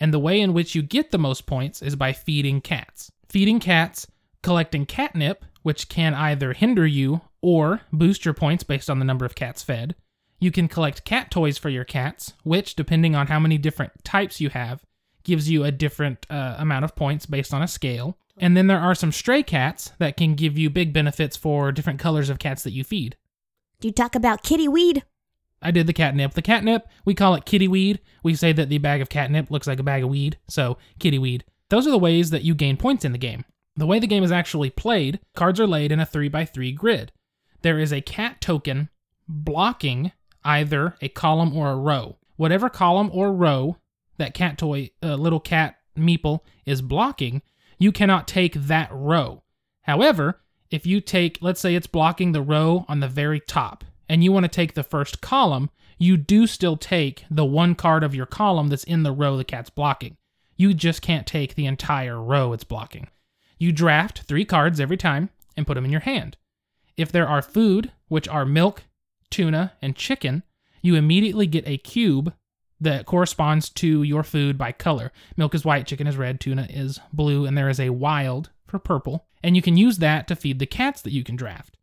and 0.00 0.12
the 0.12 0.18
way 0.18 0.40
in 0.40 0.54
which 0.54 0.74
you 0.74 0.82
get 0.82 1.10
the 1.10 1.18
most 1.18 1.46
points 1.46 1.82
is 1.82 1.96
by 1.96 2.12
feeding 2.12 2.60
cats. 2.60 3.12
Feeding 3.28 3.60
cats, 3.60 4.06
collecting 4.42 4.86
catnip, 4.86 5.44
which 5.68 5.90
can 5.90 6.14
either 6.14 6.54
hinder 6.54 6.86
you 6.86 7.20
or 7.42 7.82
boost 7.92 8.24
your 8.24 8.32
points 8.32 8.64
based 8.64 8.88
on 8.88 8.98
the 8.98 9.04
number 9.04 9.26
of 9.26 9.34
cats 9.34 9.62
fed. 9.62 9.94
You 10.40 10.50
can 10.50 10.66
collect 10.66 11.04
cat 11.04 11.30
toys 11.30 11.58
for 11.58 11.68
your 11.68 11.84
cats, 11.84 12.32
which, 12.42 12.74
depending 12.74 13.14
on 13.14 13.26
how 13.26 13.38
many 13.38 13.58
different 13.58 13.92
types 14.02 14.40
you 14.40 14.48
have, 14.48 14.82
gives 15.24 15.50
you 15.50 15.64
a 15.64 15.70
different 15.70 16.24
uh, 16.30 16.54
amount 16.56 16.86
of 16.86 16.96
points 16.96 17.26
based 17.26 17.52
on 17.52 17.60
a 17.60 17.68
scale. 17.68 18.16
And 18.38 18.56
then 18.56 18.66
there 18.66 18.80
are 18.80 18.94
some 18.94 19.12
stray 19.12 19.42
cats 19.42 19.92
that 19.98 20.16
can 20.16 20.36
give 20.36 20.56
you 20.56 20.70
big 20.70 20.94
benefits 20.94 21.36
for 21.36 21.70
different 21.70 22.00
colors 22.00 22.30
of 22.30 22.38
cats 22.38 22.62
that 22.62 22.72
you 22.72 22.82
feed. 22.82 23.18
Do 23.80 23.88
you 23.88 23.92
talk 23.92 24.14
about 24.14 24.42
kitty 24.42 24.68
weed? 24.68 25.04
I 25.60 25.70
did 25.70 25.86
the 25.86 25.92
catnip. 25.92 26.32
The 26.32 26.40
catnip, 26.40 26.88
we 27.04 27.14
call 27.14 27.34
it 27.34 27.44
kitty 27.44 27.68
weed. 27.68 28.00
We 28.22 28.34
say 28.34 28.54
that 28.54 28.70
the 28.70 28.78
bag 28.78 29.02
of 29.02 29.10
catnip 29.10 29.50
looks 29.50 29.66
like 29.66 29.80
a 29.80 29.82
bag 29.82 30.02
of 30.02 30.08
weed, 30.08 30.38
so 30.48 30.78
kitty 30.98 31.18
weed. 31.18 31.44
Those 31.68 31.86
are 31.86 31.90
the 31.90 31.98
ways 31.98 32.30
that 32.30 32.42
you 32.42 32.54
gain 32.54 32.78
points 32.78 33.04
in 33.04 33.12
the 33.12 33.18
game. 33.18 33.44
The 33.78 33.86
way 33.86 34.00
the 34.00 34.08
game 34.08 34.24
is 34.24 34.32
actually 34.32 34.70
played, 34.70 35.20
cards 35.36 35.60
are 35.60 35.66
laid 35.66 35.92
in 35.92 36.00
a 36.00 36.04
3x3 36.04 36.74
grid. 36.74 37.12
There 37.62 37.78
is 37.78 37.92
a 37.92 38.00
cat 38.00 38.40
token 38.40 38.88
blocking 39.28 40.10
either 40.44 40.96
a 41.00 41.08
column 41.08 41.56
or 41.56 41.70
a 41.70 41.76
row. 41.76 42.16
Whatever 42.34 42.68
column 42.68 43.08
or 43.14 43.32
row 43.32 43.76
that 44.16 44.34
cat 44.34 44.58
toy, 44.58 44.90
uh, 45.00 45.14
little 45.14 45.38
cat 45.38 45.76
meeple, 45.96 46.40
is 46.66 46.82
blocking, 46.82 47.40
you 47.78 47.92
cannot 47.92 48.26
take 48.26 48.54
that 48.54 48.88
row. 48.90 49.44
However, 49.82 50.40
if 50.72 50.84
you 50.84 51.00
take, 51.00 51.38
let's 51.40 51.60
say 51.60 51.76
it's 51.76 51.86
blocking 51.86 52.32
the 52.32 52.42
row 52.42 52.84
on 52.88 52.98
the 52.98 53.06
very 53.06 53.38
top, 53.38 53.84
and 54.08 54.24
you 54.24 54.32
want 54.32 54.42
to 54.42 54.48
take 54.48 54.74
the 54.74 54.82
first 54.82 55.20
column, 55.20 55.70
you 55.98 56.16
do 56.16 56.48
still 56.48 56.76
take 56.76 57.24
the 57.30 57.44
one 57.44 57.76
card 57.76 58.02
of 58.02 58.12
your 58.12 58.26
column 58.26 58.70
that's 58.70 58.82
in 58.82 59.04
the 59.04 59.12
row 59.12 59.36
the 59.36 59.44
cat's 59.44 59.70
blocking. 59.70 60.16
You 60.56 60.74
just 60.74 61.00
can't 61.00 61.28
take 61.28 61.54
the 61.54 61.66
entire 61.66 62.20
row 62.20 62.52
it's 62.52 62.64
blocking. 62.64 63.06
You 63.58 63.72
draft 63.72 64.22
three 64.22 64.44
cards 64.44 64.80
every 64.80 64.96
time 64.96 65.30
and 65.56 65.66
put 65.66 65.74
them 65.74 65.84
in 65.84 65.90
your 65.90 66.00
hand. 66.00 66.36
If 66.96 67.12
there 67.12 67.28
are 67.28 67.42
food, 67.42 67.92
which 68.08 68.28
are 68.28 68.44
milk, 68.44 68.84
tuna, 69.30 69.72
and 69.82 69.96
chicken, 69.96 70.42
you 70.82 70.94
immediately 70.94 71.46
get 71.46 71.66
a 71.66 71.78
cube 71.78 72.32
that 72.80 73.06
corresponds 73.06 73.68
to 73.70 74.02
your 74.02 74.22
food 74.22 74.56
by 74.56 74.72
color. 74.72 75.12
Milk 75.36 75.54
is 75.54 75.64
white, 75.64 75.86
chicken 75.86 76.06
is 76.06 76.16
red, 76.16 76.40
tuna 76.40 76.66
is 76.70 77.00
blue, 77.12 77.44
and 77.44 77.58
there 77.58 77.68
is 77.68 77.80
a 77.80 77.90
wild 77.90 78.50
for 78.66 78.78
purple. 78.78 79.26
And 79.42 79.56
you 79.56 79.62
can 79.62 79.76
use 79.76 79.98
that 79.98 80.28
to 80.28 80.36
feed 80.36 80.58
the 80.58 80.66
cats 80.66 81.02
that 81.02 81.12
you 81.12 81.24
can 81.24 81.36
draft. 81.36 81.76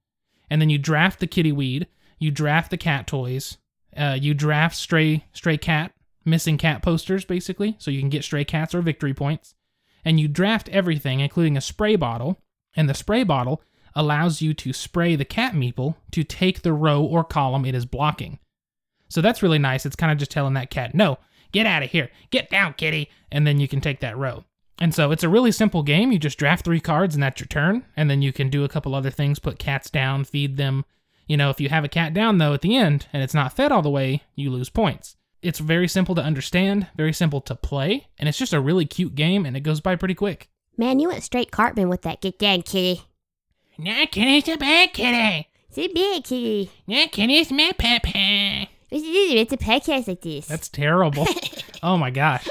And 0.49 0.61
then 0.61 0.69
you 0.69 0.77
draft 0.77 1.19
the 1.19 1.27
kitty 1.27 1.51
weed, 1.51 1.87
you 2.19 2.31
draft 2.31 2.71
the 2.71 2.77
cat 2.77 3.07
toys, 3.07 3.57
uh, 3.97 4.17
you 4.19 4.33
draft 4.33 4.75
stray 4.75 5.25
stray 5.33 5.57
cat, 5.57 5.91
missing 6.23 6.57
cat 6.57 6.81
posters 6.81 7.25
basically, 7.25 7.75
so 7.79 7.91
you 7.91 7.99
can 7.99 8.09
get 8.09 8.23
stray 8.23 8.45
cats 8.45 8.75
or 8.75 8.81
victory 8.81 9.13
points. 9.13 9.54
And 10.05 10.19
you 10.19 10.27
draft 10.27 10.69
everything, 10.69 11.19
including 11.19 11.57
a 11.57 11.61
spray 11.61 11.95
bottle, 11.95 12.39
and 12.75 12.87
the 12.87 12.93
spray 12.93 13.23
bottle 13.23 13.61
allows 13.95 14.41
you 14.41 14.53
to 14.53 14.71
spray 14.71 15.15
the 15.15 15.25
cat 15.25 15.53
meeple 15.53 15.95
to 16.11 16.23
take 16.23 16.61
the 16.61 16.73
row 16.73 17.03
or 17.03 17.23
column 17.23 17.65
it 17.65 17.75
is 17.75 17.85
blocking. 17.85 18.39
So 19.09 19.21
that's 19.21 19.41
really 19.43 19.59
nice. 19.59 19.85
It's 19.85 19.95
kind 19.95 20.11
of 20.11 20.17
just 20.17 20.31
telling 20.31 20.53
that 20.53 20.69
cat, 20.69 20.93
no, 20.93 21.17
get 21.51 21.65
out 21.65 21.83
of 21.83 21.91
here, 21.91 22.09
get 22.31 22.49
down, 22.49 22.73
kitty, 22.73 23.09
and 23.31 23.47
then 23.47 23.59
you 23.59 23.67
can 23.67 23.81
take 23.81 24.01
that 24.01 24.17
row. 24.17 24.43
And 24.77 24.93
so 24.93 25.11
it's 25.11 25.23
a 25.23 25.29
really 25.29 25.51
simple 25.51 25.83
game. 25.83 26.11
You 26.11 26.19
just 26.19 26.37
draft 26.37 26.65
three 26.65 26.81
cards 26.81 27.15
and 27.15 27.23
that's 27.23 27.39
your 27.39 27.47
turn. 27.47 27.85
And 27.95 28.09
then 28.09 28.21
you 28.21 28.33
can 28.33 28.49
do 28.49 28.65
a 28.65 28.69
couple 28.69 28.93
other 28.93 29.09
things, 29.09 29.39
put 29.39 29.57
cats 29.57 29.89
down, 29.89 30.25
feed 30.25 30.57
them. 30.57 30.83
You 31.27 31.37
know, 31.37 31.49
if 31.49 31.61
you 31.61 31.69
have 31.69 31.85
a 31.85 31.89
cat 31.89 32.13
down 32.13 32.37
though 32.37 32.53
at 32.53 32.61
the 32.61 32.75
end 32.75 33.07
and 33.13 33.23
it's 33.23 33.33
not 33.33 33.53
fed 33.53 33.71
all 33.71 33.81
the 33.81 33.89
way, 33.89 34.23
you 34.35 34.49
lose 34.49 34.69
points. 34.69 35.15
It's 35.45 35.59
very 35.59 35.87
simple 35.87 36.15
to 36.15 36.23
understand, 36.23 36.87
very 36.95 37.13
simple 37.13 37.39
to 37.41 37.53
play, 37.53 38.07
and 38.17 38.27
it's 38.27 38.39
just 38.39 38.51
a 38.51 38.59
really 38.59 38.87
cute 38.87 39.13
game 39.13 39.45
and 39.45 39.55
it 39.55 39.59
goes 39.59 39.79
by 39.79 39.95
pretty 39.95 40.15
quick. 40.15 40.49
Man, 40.75 40.99
you 40.99 41.09
went 41.09 41.21
straight 41.21 41.51
Cartman 41.51 41.87
with 41.87 42.01
that 42.01 42.19
get 42.19 42.39
down 42.39 42.63
kitty. 42.63 43.03
Nah, 43.77 44.07
kitty's 44.07 44.47
a 44.47 44.57
bad 44.57 44.93
kitty. 44.93 45.47
It's 45.69 45.77
a 45.77 45.87
big 45.87 46.23
kitty. 46.23 46.71
Nah, 46.87 47.05
kitty's 47.11 47.51
my 47.51 47.71
papa. 47.77 48.69
It's 48.89 49.53
a 49.53 49.57
podcast 49.57 50.07
like 50.07 50.21
this. 50.21 50.47
That's 50.47 50.67
terrible. 50.67 51.27
oh 51.83 51.95
my 51.95 52.09
gosh. 52.09 52.49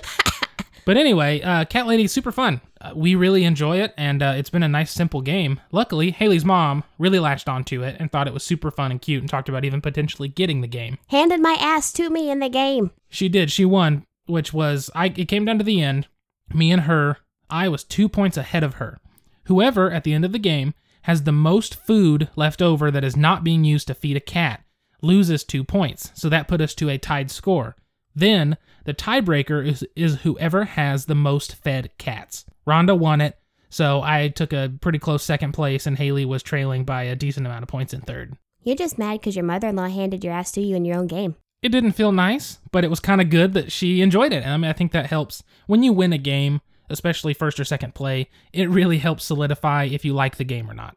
But 0.84 0.96
anyway, 0.96 1.40
uh, 1.40 1.64
Cat 1.64 1.88
Lady 1.88 2.04
is 2.04 2.12
super 2.12 2.30
fun. 2.30 2.60
Uh, 2.84 2.92
we 2.94 3.14
really 3.14 3.44
enjoy 3.44 3.78
it, 3.80 3.94
and 3.96 4.22
uh, 4.22 4.34
it's 4.36 4.50
been 4.50 4.62
a 4.62 4.68
nice, 4.68 4.92
simple 4.92 5.22
game. 5.22 5.58
Luckily, 5.72 6.10
Haley's 6.10 6.44
mom 6.44 6.84
really 6.98 7.18
latched 7.18 7.48
onto 7.48 7.82
it 7.82 7.96
and 7.98 8.12
thought 8.12 8.28
it 8.28 8.34
was 8.34 8.44
super 8.44 8.70
fun 8.70 8.90
and 8.90 9.00
cute, 9.00 9.22
and 9.22 9.30
talked 9.30 9.48
about 9.48 9.64
even 9.64 9.80
potentially 9.80 10.28
getting 10.28 10.60
the 10.60 10.68
game. 10.68 10.98
Handed 11.08 11.40
my 11.40 11.56
ass 11.58 11.92
to 11.94 12.10
me 12.10 12.30
in 12.30 12.40
the 12.40 12.50
game. 12.50 12.90
She 13.08 13.30
did. 13.30 13.50
She 13.50 13.64
won, 13.64 14.04
which 14.26 14.52
was 14.52 14.90
I. 14.94 15.06
It 15.06 15.28
came 15.28 15.46
down 15.46 15.58
to 15.58 15.64
the 15.64 15.80
end. 15.80 16.08
Me 16.52 16.70
and 16.70 16.82
her. 16.82 17.18
I 17.48 17.68
was 17.68 17.84
two 17.84 18.08
points 18.08 18.36
ahead 18.36 18.62
of 18.62 18.74
her. 18.74 19.00
Whoever 19.44 19.90
at 19.90 20.04
the 20.04 20.12
end 20.12 20.24
of 20.24 20.32
the 20.32 20.38
game 20.38 20.74
has 21.02 21.22
the 21.22 21.32
most 21.32 21.74
food 21.74 22.28
left 22.36 22.60
over 22.60 22.90
that 22.90 23.04
is 23.04 23.16
not 23.16 23.44
being 23.44 23.64
used 23.64 23.86
to 23.86 23.94
feed 23.94 24.16
a 24.16 24.20
cat 24.20 24.62
loses 25.02 25.44
two 25.44 25.62
points. 25.62 26.10
So 26.14 26.28
that 26.28 26.48
put 26.48 26.60
us 26.60 26.74
to 26.76 26.88
a 26.88 26.98
tied 26.98 27.30
score. 27.30 27.76
Then 28.14 28.56
the 28.84 28.94
tiebreaker 28.94 29.66
is, 29.66 29.84
is 29.96 30.20
whoever 30.22 30.64
has 30.64 31.06
the 31.06 31.14
most 31.14 31.56
fed 31.56 31.90
cats. 31.98 32.44
Rhonda 32.66 32.96
won 32.98 33.20
it, 33.20 33.38
so 33.70 34.02
I 34.02 34.28
took 34.28 34.52
a 34.52 34.72
pretty 34.80 34.98
close 34.98 35.22
second 35.22 35.52
place, 35.52 35.86
and 35.86 35.98
Haley 35.98 36.24
was 36.24 36.42
trailing 36.42 36.84
by 36.84 37.04
a 37.04 37.16
decent 37.16 37.46
amount 37.46 37.64
of 37.64 37.68
points 37.68 37.92
in 37.92 38.00
third. 38.02 38.36
You're 38.62 38.76
just 38.76 38.98
mad 38.98 39.20
because 39.20 39.36
your 39.36 39.44
mother 39.44 39.68
in 39.68 39.76
law 39.76 39.88
handed 39.88 40.24
your 40.24 40.32
ass 40.32 40.52
to 40.52 40.60
you 40.60 40.76
in 40.76 40.84
your 40.84 40.96
own 40.96 41.06
game. 41.06 41.36
It 41.60 41.70
didn't 41.70 41.92
feel 41.92 42.12
nice, 42.12 42.58
but 42.72 42.84
it 42.84 42.90
was 42.90 43.00
kind 43.00 43.20
of 43.20 43.30
good 43.30 43.54
that 43.54 43.72
she 43.72 44.00
enjoyed 44.00 44.32
it. 44.32 44.46
I 44.46 44.56
mean, 44.56 44.70
I 44.70 44.74
think 44.74 44.92
that 44.92 45.06
helps 45.06 45.42
when 45.66 45.82
you 45.82 45.92
win 45.92 46.12
a 46.12 46.18
game, 46.18 46.60
especially 46.90 47.34
first 47.34 47.58
or 47.58 47.64
second 47.64 47.94
play. 47.94 48.28
It 48.52 48.68
really 48.68 48.98
helps 48.98 49.24
solidify 49.24 49.84
if 49.84 50.04
you 50.04 50.12
like 50.12 50.36
the 50.36 50.44
game 50.44 50.70
or 50.70 50.74
not. 50.74 50.96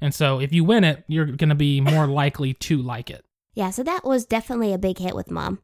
And 0.00 0.14
so, 0.14 0.40
if 0.40 0.52
you 0.52 0.64
win 0.64 0.84
it, 0.84 1.04
you're 1.08 1.24
going 1.26 1.48
to 1.48 1.54
be 1.54 1.80
more 1.80 2.06
likely 2.06 2.54
to 2.54 2.82
like 2.82 3.10
it. 3.10 3.24
Yeah, 3.54 3.70
so 3.70 3.82
that 3.82 4.04
was 4.04 4.24
definitely 4.24 4.72
a 4.72 4.78
big 4.78 4.98
hit 4.98 5.14
with 5.16 5.30
mom. 5.30 5.60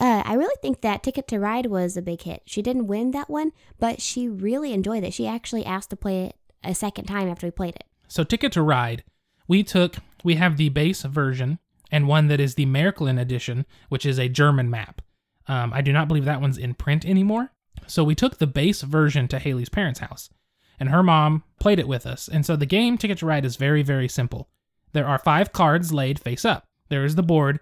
Uh, 0.00 0.22
I 0.24 0.34
really 0.34 0.56
think 0.62 0.80
that 0.80 1.02
Ticket 1.02 1.28
to 1.28 1.38
Ride 1.38 1.66
was 1.66 1.96
a 1.96 2.02
big 2.02 2.22
hit. 2.22 2.42
She 2.46 2.62
didn't 2.62 2.86
win 2.86 3.10
that 3.10 3.28
one, 3.28 3.52
but 3.78 4.00
she 4.00 4.28
really 4.28 4.72
enjoyed 4.72 5.04
it. 5.04 5.12
She 5.12 5.26
actually 5.26 5.66
asked 5.66 5.90
to 5.90 5.96
play 5.96 6.24
it 6.24 6.36
a 6.64 6.74
second 6.74 7.04
time 7.04 7.28
after 7.28 7.46
we 7.46 7.50
played 7.50 7.76
it. 7.76 7.84
So 8.08 8.24
Ticket 8.24 8.52
to 8.52 8.62
Ride, 8.62 9.04
we 9.46 9.62
took 9.62 9.96
we 10.24 10.36
have 10.36 10.56
the 10.56 10.70
base 10.70 11.02
version 11.02 11.58
and 11.92 12.08
one 12.08 12.28
that 12.28 12.40
is 12.40 12.54
the 12.54 12.66
Märklin 12.66 13.20
edition, 13.20 13.66
which 13.88 14.06
is 14.06 14.18
a 14.18 14.28
German 14.28 14.70
map. 14.70 15.02
Um, 15.46 15.72
I 15.72 15.80
do 15.80 15.92
not 15.92 16.08
believe 16.08 16.24
that 16.24 16.40
one's 16.40 16.58
in 16.58 16.74
print 16.74 17.04
anymore. 17.04 17.52
So 17.86 18.04
we 18.04 18.14
took 18.14 18.38
the 18.38 18.46
base 18.46 18.82
version 18.82 19.28
to 19.28 19.38
Haley's 19.38 19.68
parents' 19.68 20.00
house, 20.00 20.30
and 20.78 20.90
her 20.90 21.02
mom 21.02 21.42
played 21.58 21.78
it 21.78 21.88
with 21.88 22.06
us. 22.06 22.28
And 22.28 22.46
so 22.46 22.56
the 22.56 22.66
game 22.66 22.96
Ticket 22.96 23.18
to 23.18 23.26
Ride 23.26 23.44
is 23.44 23.56
very, 23.56 23.82
very 23.82 24.08
simple. 24.08 24.48
There 24.92 25.06
are 25.06 25.18
five 25.18 25.52
cards 25.52 25.92
laid 25.92 26.20
face 26.20 26.44
up. 26.44 26.66
There 26.88 27.04
is 27.04 27.16
the 27.16 27.22
board, 27.22 27.60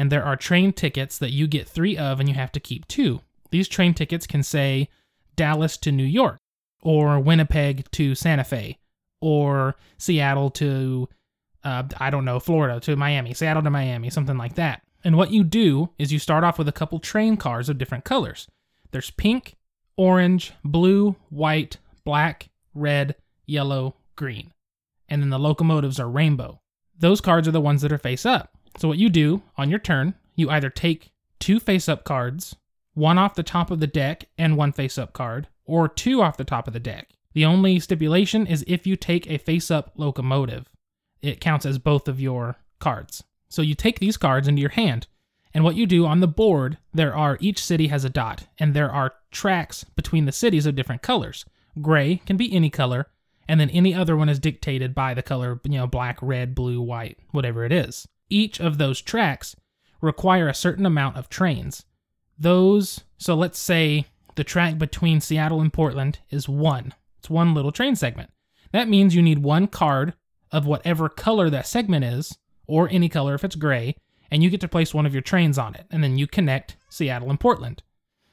and 0.00 0.10
there 0.10 0.24
are 0.24 0.34
train 0.34 0.72
tickets 0.72 1.18
that 1.18 1.30
you 1.30 1.46
get 1.46 1.68
three 1.68 1.94
of, 1.98 2.20
and 2.20 2.26
you 2.26 2.34
have 2.34 2.52
to 2.52 2.58
keep 2.58 2.88
two. 2.88 3.20
These 3.50 3.68
train 3.68 3.92
tickets 3.92 4.26
can 4.26 4.42
say 4.42 4.88
Dallas 5.36 5.76
to 5.76 5.92
New 5.92 6.04
York, 6.04 6.38
or 6.80 7.20
Winnipeg 7.20 7.84
to 7.90 8.14
Santa 8.14 8.44
Fe, 8.44 8.78
or 9.20 9.76
Seattle 9.98 10.48
to, 10.52 11.06
uh, 11.64 11.82
I 11.98 12.08
don't 12.08 12.24
know, 12.24 12.40
Florida 12.40 12.80
to 12.80 12.96
Miami, 12.96 13.34
Seattle 13.34 13.62
to 13.62 13.68
Miami, 13.68 14.08
something 14.08 14.38
like 14.38 14.54
that. 14.54 14.80
And 15.04 15.18
what 15.18 15.32
you 15.32 15.44
do 15.44 15.90
is 15.98 16.10
you 16.10 16.18
start 16.18 16.44
off 16.44 16.56
with 16.56 16.66
a 16.66 16.72
couple 16.72 16.98
train 16.98 17.36
cars 17.36 17.68
of 17.68 17.76
different 17.76 18.04
colors. 18.04 18.48
There's 18.92 19.10
pink, 19.10 19.56
orange, 19.98 20.54
blue, 20.64 21.14
white, 21.28 21.76
black, 22.06 22.48
red, 22.72 23.16
yellow, 23.44 23.96
green. 24.16 24.54
And 25.10 25.20
then 25.20 25.28
the 25.28 25.38
locomotives 25.38 26.00
are 26.00 26.08
rainbow. 26.08 26.62
Those 26.98 27.20
cards 27.20 27.46
are 27.46 27.52
the 27.52 27.60
ones 27.60 27.82
that 27.82 27.92
are 27.92 27.98
face 27.98 28.24
up. 28.24 28.56
So 28.78 28.88
what 28.88 28.98
you 28.98 29.08
do 29.08 29.42
on 29.56 29.70
your 29.70 29.78
turn, 29.78 30.14
you 30.36 30.50
either 30.50 30.70
take 30.70 31.12
two 31.38 31.60
face 31.60 31.88
up 31.88 32.04
cards, 32.04 32.56
one 32.94 33.18
off 33.18 33.34
the 33.34 33.42
top 33.42 33.70
of 33.70 33.80
the 33.80 33.86
deck 33.86 34.24
and 34.38 34.56
one 34.56 34.72
face 34.72 34.98
up 34.98 35.12
card, 35.12 35.48
or 35.64 35.88
two 35.88 36.22
off 36.22 36.36
the 36.36 36.44
top 36.44 36.66
of 36.66 36.72
the 36.72 36.80
deck. 36.80 37.08
The 37.32 37.44
only 37.44 37.78
stipulation 37.78 38.46
is 38.46 38.64
if 38.66 38.86
you 38.86 38.96
take 38.96 39.28
a 39.30 39.38
face 39.38 39.70
up 39.70 39.92
locomotive, 39.96 40.68
it 41.22 41.40
counts 41.40 41.66
as 41.66 41.78
both 41.78 42.08
of 42.08 42.20
your 42.20 42.56
cards. 42.78 43.22
So 43.48 43.62
you 43.62 43.74
take 43.74 44.00
these 44.00 44.16
cards 44.16 44.48
into 44.48 44.60
your 44.60 44.70
hand, 44.70 45.06
and 45.52 45.64
what 45.64 45.76
you 45.76 45.86
do 45.86 46.06
on 46.06 46.20
the 46.20 46.28
board, 46.28 46.78
there 46.94 47.14
are 47.14 47.38
each 47.40 47.62
city 47.64 47.88
has 47.88 48.04
a 48.04 48.10
dot, 48.10 48.46
and 48.58 48.74
there 48.74 48.90
are 48.90 49.14
tracks 49.30 49.84
between 49.96 50.24
the 50.24 50.32
cities 50.32 50.66
of 50.66 50.76
different 50.76 51.02
colors. 51.02 51.44
Gray 51.80 52.22
can 52.26 52.36
be 52.36 52.52
any 52.52 52.70
color, 52.70 53.06
and 53.48 53.60
then 53.60 53.70
any 53.70 53.94
other 53.94 54.16
one 54.16 54.28
is 54.28 54.38
dictated 54.38 54.94
by 54.94 55.14
the 55.14 55.22
color, 55.22 55.60
you 55.64 55.78
know, 55.78 55.86
black, 55.86 56.18
red, 56.22 56.54
blue, 56.54 56.80
white, 56.80 57.18
whatever 57.32 57.64
it 57.64 57.72
is. 57.72 58.06
Each 58.30 58.60
of 58.60 58.78
those 58.78 59.00
tracks 59.00 59.56
require 60.00 60.48
a 60.48 60.54
certain 60.54 60.86
amount 60.86 61.16
of 61.16 61.28
trains. 61.28 61.84
Those, 62.38 63.04
so 63.18 63.34
let's 63.34 63.58
say 63.58 64.06
the 64.36 64.44
track 64.44 64.78
between 64.78 65.20
Seattle 65.20 65.60
and 65.60 65.72
Portland 65.72 66.20
is 66.30 66.48
one. 66.48 66.94
It's 67.18 67.28
one 67.28 67.52
little 67.52 67.72
train 67.72 67.96
segment. 67.96 68.30
That 68.72 68.88
means 68.88 69.14
you 69.14 69.20
need 69.20 69.42
one 69.42 69.66
card 69.66 70.14
of 70.50 70.64
whatever 70.64 71.08
color 71.08 71.50
that 71.50 71.66
segment 71.66 72.04
is, 72.04 72.38
or 72.66 72.88
any 72.90 73.08
color 73.08 73.34
if 73.34 73.44
it's 73.44 73.56
gray, 73.56 73.96
and 74.30 74.42
you 74.42 74.48
get 74.50 74.60
to 74.60 74.68
place 74.68 74.94
one 74.94 75.06
of 75.06 75.12
your 75.12 75.22
trains 75.22 75.58
on 75.58 75.74
it, 75.74 75.86
and 75.90 76.02
then 76.02 76.16
you 76.16 76.26
connect 76.26 76.76
Seattle 76.88 77.30
and 77.30 77.40
Portland. 77.40 77.82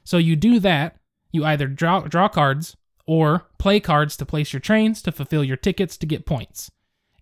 So 0.04 0.16
you 0.16 0.36
do 0.36 0.60
that, 0.60 0.96
you 1.32 1.44
either 1.44 1.66
draw 1.66 2.00
draw 2.02 2.28
cards 2.28 2.76
or 3.06 3.46
play 3.58 3.80
cards 3.80 4.16
to 4.16 4.24
place 4.24 4.52
your 4.52 4.60
trains 4.60 5.02
to 5.02 5.12
fulfill 5.12 5.44
your 5.44 5.56
tickets 5.56 5.96
to 5.98 6.06
get 6.06 6.24
points. 6.24 6.70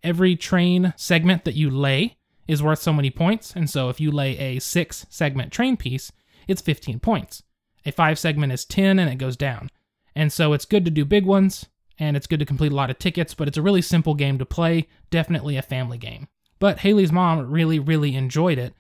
Every 0.03 0.37
train 0.37 0.95
segment 0.97 1.45
that 1.45 1.55
you 1.55 1.71
lay 1.71 2.17
is 2.47 2.63
worth 2.63 2.81
so 2.81 2.93
many 2.93 3.11
points, 3.11 3.55
and 3.55 3.69
so 3.69 3.89
if 3.89 4.01
you 4.01 4.11
lay 4.11 4.39
a 4.39 4.61
6 4.61 5.07
segment 5.09 5.53
train 5.53 5.77
piece, 5.77 6.13
it's 6.47 6.63
15 6.63 7.01
points. 7.01 7.43
A 7.85 7.93
5 7.93 8.19
segment 8.19 8.53
is 8.53 8.65
10 8.65 8.99
and 8.99 9.11
it 9.11 9.17
goes 9.17 9.37
down. 9.37 9.71
And 10.15 10.33
so 10.33 10.53
it's 10.53 10.65
good 10.65 10.85
to 10.85 10.91
do 10.91 11.05
big 11.05 11.25
ones 11.25 11.67
and 11.99 12.17
it's 12.17 12.27
good 12.27 12.41
to 12.41 12.47
complete 12.47 12.73
a 12.73 12.77
lot 12.77 12.91
of 12.91 12.99
tickets, 12.99 13.35
but 13.35 13.49
it's 13.49 13.57
a 13.57 13.63
really 13.63 13.83
simple 13.83 14.15
game 14.15 14.39
to 14.39 14.47
play, 14.47 14.89
definitely 15.11 15.57
a 15.57 15.63
family 15.63 15.99
game. 15.99 16.29
But 16.59 16.81
Haley's 16.81 17.13
mom 17.13 17.51
really, 17.51 17.79
really 17.79 18.15
enjoyed 18.15 18.59
it. 18.59 18.75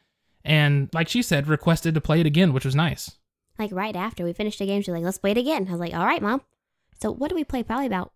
And 0.44 0.88
like 0.92 1.08
she 1.08 1.22
said, 1.22 1.48
requested 1.48 1.94
to 1.94 2.00
play 2.00 2.20
it 2.20 2.26
again, 2.26 2.52
which 2.52 2.64
was 2.64 2.74
nice. 2.74 3.16
Like 3.58 3.72
right 3.72 3.96
after 3.96 4.24
we 4.24 4.32
finished 4.32 4.58
the 4.58 4.66
game, 4.66 4.82
she's 4.82 4.94
like, 4.94 5.02
let's 5.02 5.18
play 5.18 5.32
it 5.32 5.38
again. 5.38 5.66
I 5.68 5.72
was 5.72 5.80
like, 5.80 5.94
all 5.94 6.04
right, 6.04 6.22
mom. 6.22 6.42
So 7.00 7.10
what 7.10 7.28
did 7.28 7.34
we 7.34 7.44
play? 7.44 7.62
Probably 7.62 7.86
about 7.86 8.12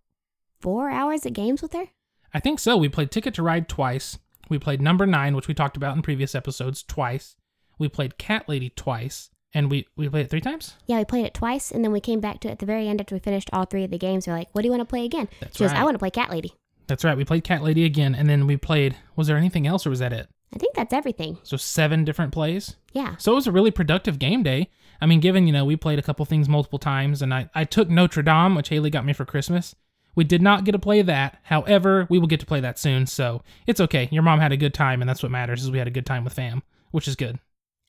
four 0.61 0.91
hours 0.91 1.27
of 1.27 1.33
games 1.33 1.63
with 1.63 1.73
her? 1.73 1.87
I 2.33 2.41
think 2.41 2.59
so. 2.59 2.77
We 2.77 2.89
played 2.89 3.11
Ticket 3.11 3.35
to 3.35 3.43
Ride 3.43 3.69
twice. 3.69 4.19
We 4.51 4.59
played 4.59 4.83
Number 4.83 5.07
Nine, 5.07 5.35
which 5.35 5.49
we 5.49 5.55
talked 5.55 5.79
about 5.79 5.97
in 5.97 6.03
previous 6.03 6.35
episodes, 6.35 6.83
twice. 6.83 7.37
We 7.79 7.89
played 7.89 8.19
Cat 8.19 8.47
Lady 8.49 8.69
twice. 8.69 9.31
And 9.53 9.69
we, 9.69 9.89
we 9.97 10.09
played 10.09 10.27
it 10.27 10.31
three 10.31 10.41
times? 10.41 10.77
Yeah, 10.87 10.99
we 10.99 11.05
played 11.05 11.27
it 11.27 11.35
twice, 11.35 11.73
and 11.73 11.83
then 11.83 11.91
we 11.91 11.99
came 11.99 12.21
back 12.21 12.39
to 12.41 12.49
it 12.49 12.53
at 12.53 12.59
the 12.61 12.67
very 12.67 12.87
end 12.87 13.01
after 13.01 13.17
we 13.17 13.19
finished 13.19 13.51
all 13.53 13.65
three 13.65 13.83
of 13.83 13.91
the 13.91 13.99
games. 13.99 14.29
We're 14.29 14.35
like, 14.35 14.49
what 14.53 14.63
do 14.63 14.69
you 14.69 14.71
want 14.71 14.83
to 14.83 14.85
play 14.85 15.05
again? 15.05 15.29
That's 15.41 15.57
she 15.57 15.65
goes. 15.65 15.73
I 15.73 15.83
want 15.83 15.95
to 15.97 15.99
play 15.99 16.11
Cat 16.11 16.31
Lady. 16.31 16.55
That's 16.87 17.05
right. 17.05 17.17
We 17.17 17.25
played 17.25 17.43
Cat 17.43 17.63
Lady 17.63 17.85
again, 17.85 18.15
and 18.15 18.29
then 18.29 18.47
we 18.47 18.57
played. 18.57 18.97
Was 19.17 19.27
there 19.27 19.37
anything 19.37 19.67
else, 19.67 19.87
or 19.87 19.91
was 19.91 19.99
that 19.99 20.13
it? 20.13 20.29
I 20.55 20.59
think 20.59 20.75
that's 20.75 20.93
everything. 20.93 21.39
So 21.43 21.57
seven 21.57 22.05
different 22.05 22.33
plays. 22.33 22.77
Yeah. 22.93 23.17
So 23.17 23.33
it 23.33 23.37
was 23.37 23.47
a 23.47 23.53
really 23.53 23.71
productive 23.71 24.19
game 24.19 24.43
day. 24.43 24.69
I 25.01 25.07
mean, 25.07 25.21
given 25.21 25.47
you 25.47 25.53
know 25.53 25.65
we 25.65 25.77
played 25.77 25.99
a 25.99 26.03
couple 26.03 26.25
things 26.27 26.49
multiple 26.49 26.79
times, 26.79 27.23
and 27.23 27.35
I 27.35 27.51
I 27.55 27.65
took 27.65 27.89
Notre 27.89 28.23
Dame, 28.23 28.55
which 28.55 28.69
Haley 28.69 28.91
got 28.91 29.05
me 29.05 29.13
for 29.13 29.25
Christmas. 29.25 29.75
We 30.15 30.25
did 30.25 30.43
not 30.43 30.65
get 30.65 30.73
to 30.73 30.79
play 30.79 31.03
that. 31.03 31.39
However, 31.43 32.07
we 32.11 32.19
will 32.19 32.27
get 32.27 32.41
to 32.41 32.47
play 32.47 32.61
that 32.61 32.79
soon, 32.79 33.07
so 33.07 33.43
it's 33.67 33.81
okay. 33.81 34.09
Your 34.11 34.23
mom 34.23 34.41
had 34.41 34.53
a 34.53 34.57
good 34.57 34.75
time, 34.75 35.01
and 35.03 35.09
that's 35.09 35.23
what 35.23 35.33
matters. 35.33 35.63
Is 35.63 35.71
we 35.71 35.79
had 35.79 35.87
a 35.87 35.93
good 35.93 36.07
time 36.07 36.25
with 36.25 36.33
fam, 36.33 36.63
which 36.91 37.09
is 37.09 37.17
good. 37.17 37.39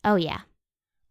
Oh, 0.03 0.15
yeah. 0.15 0.39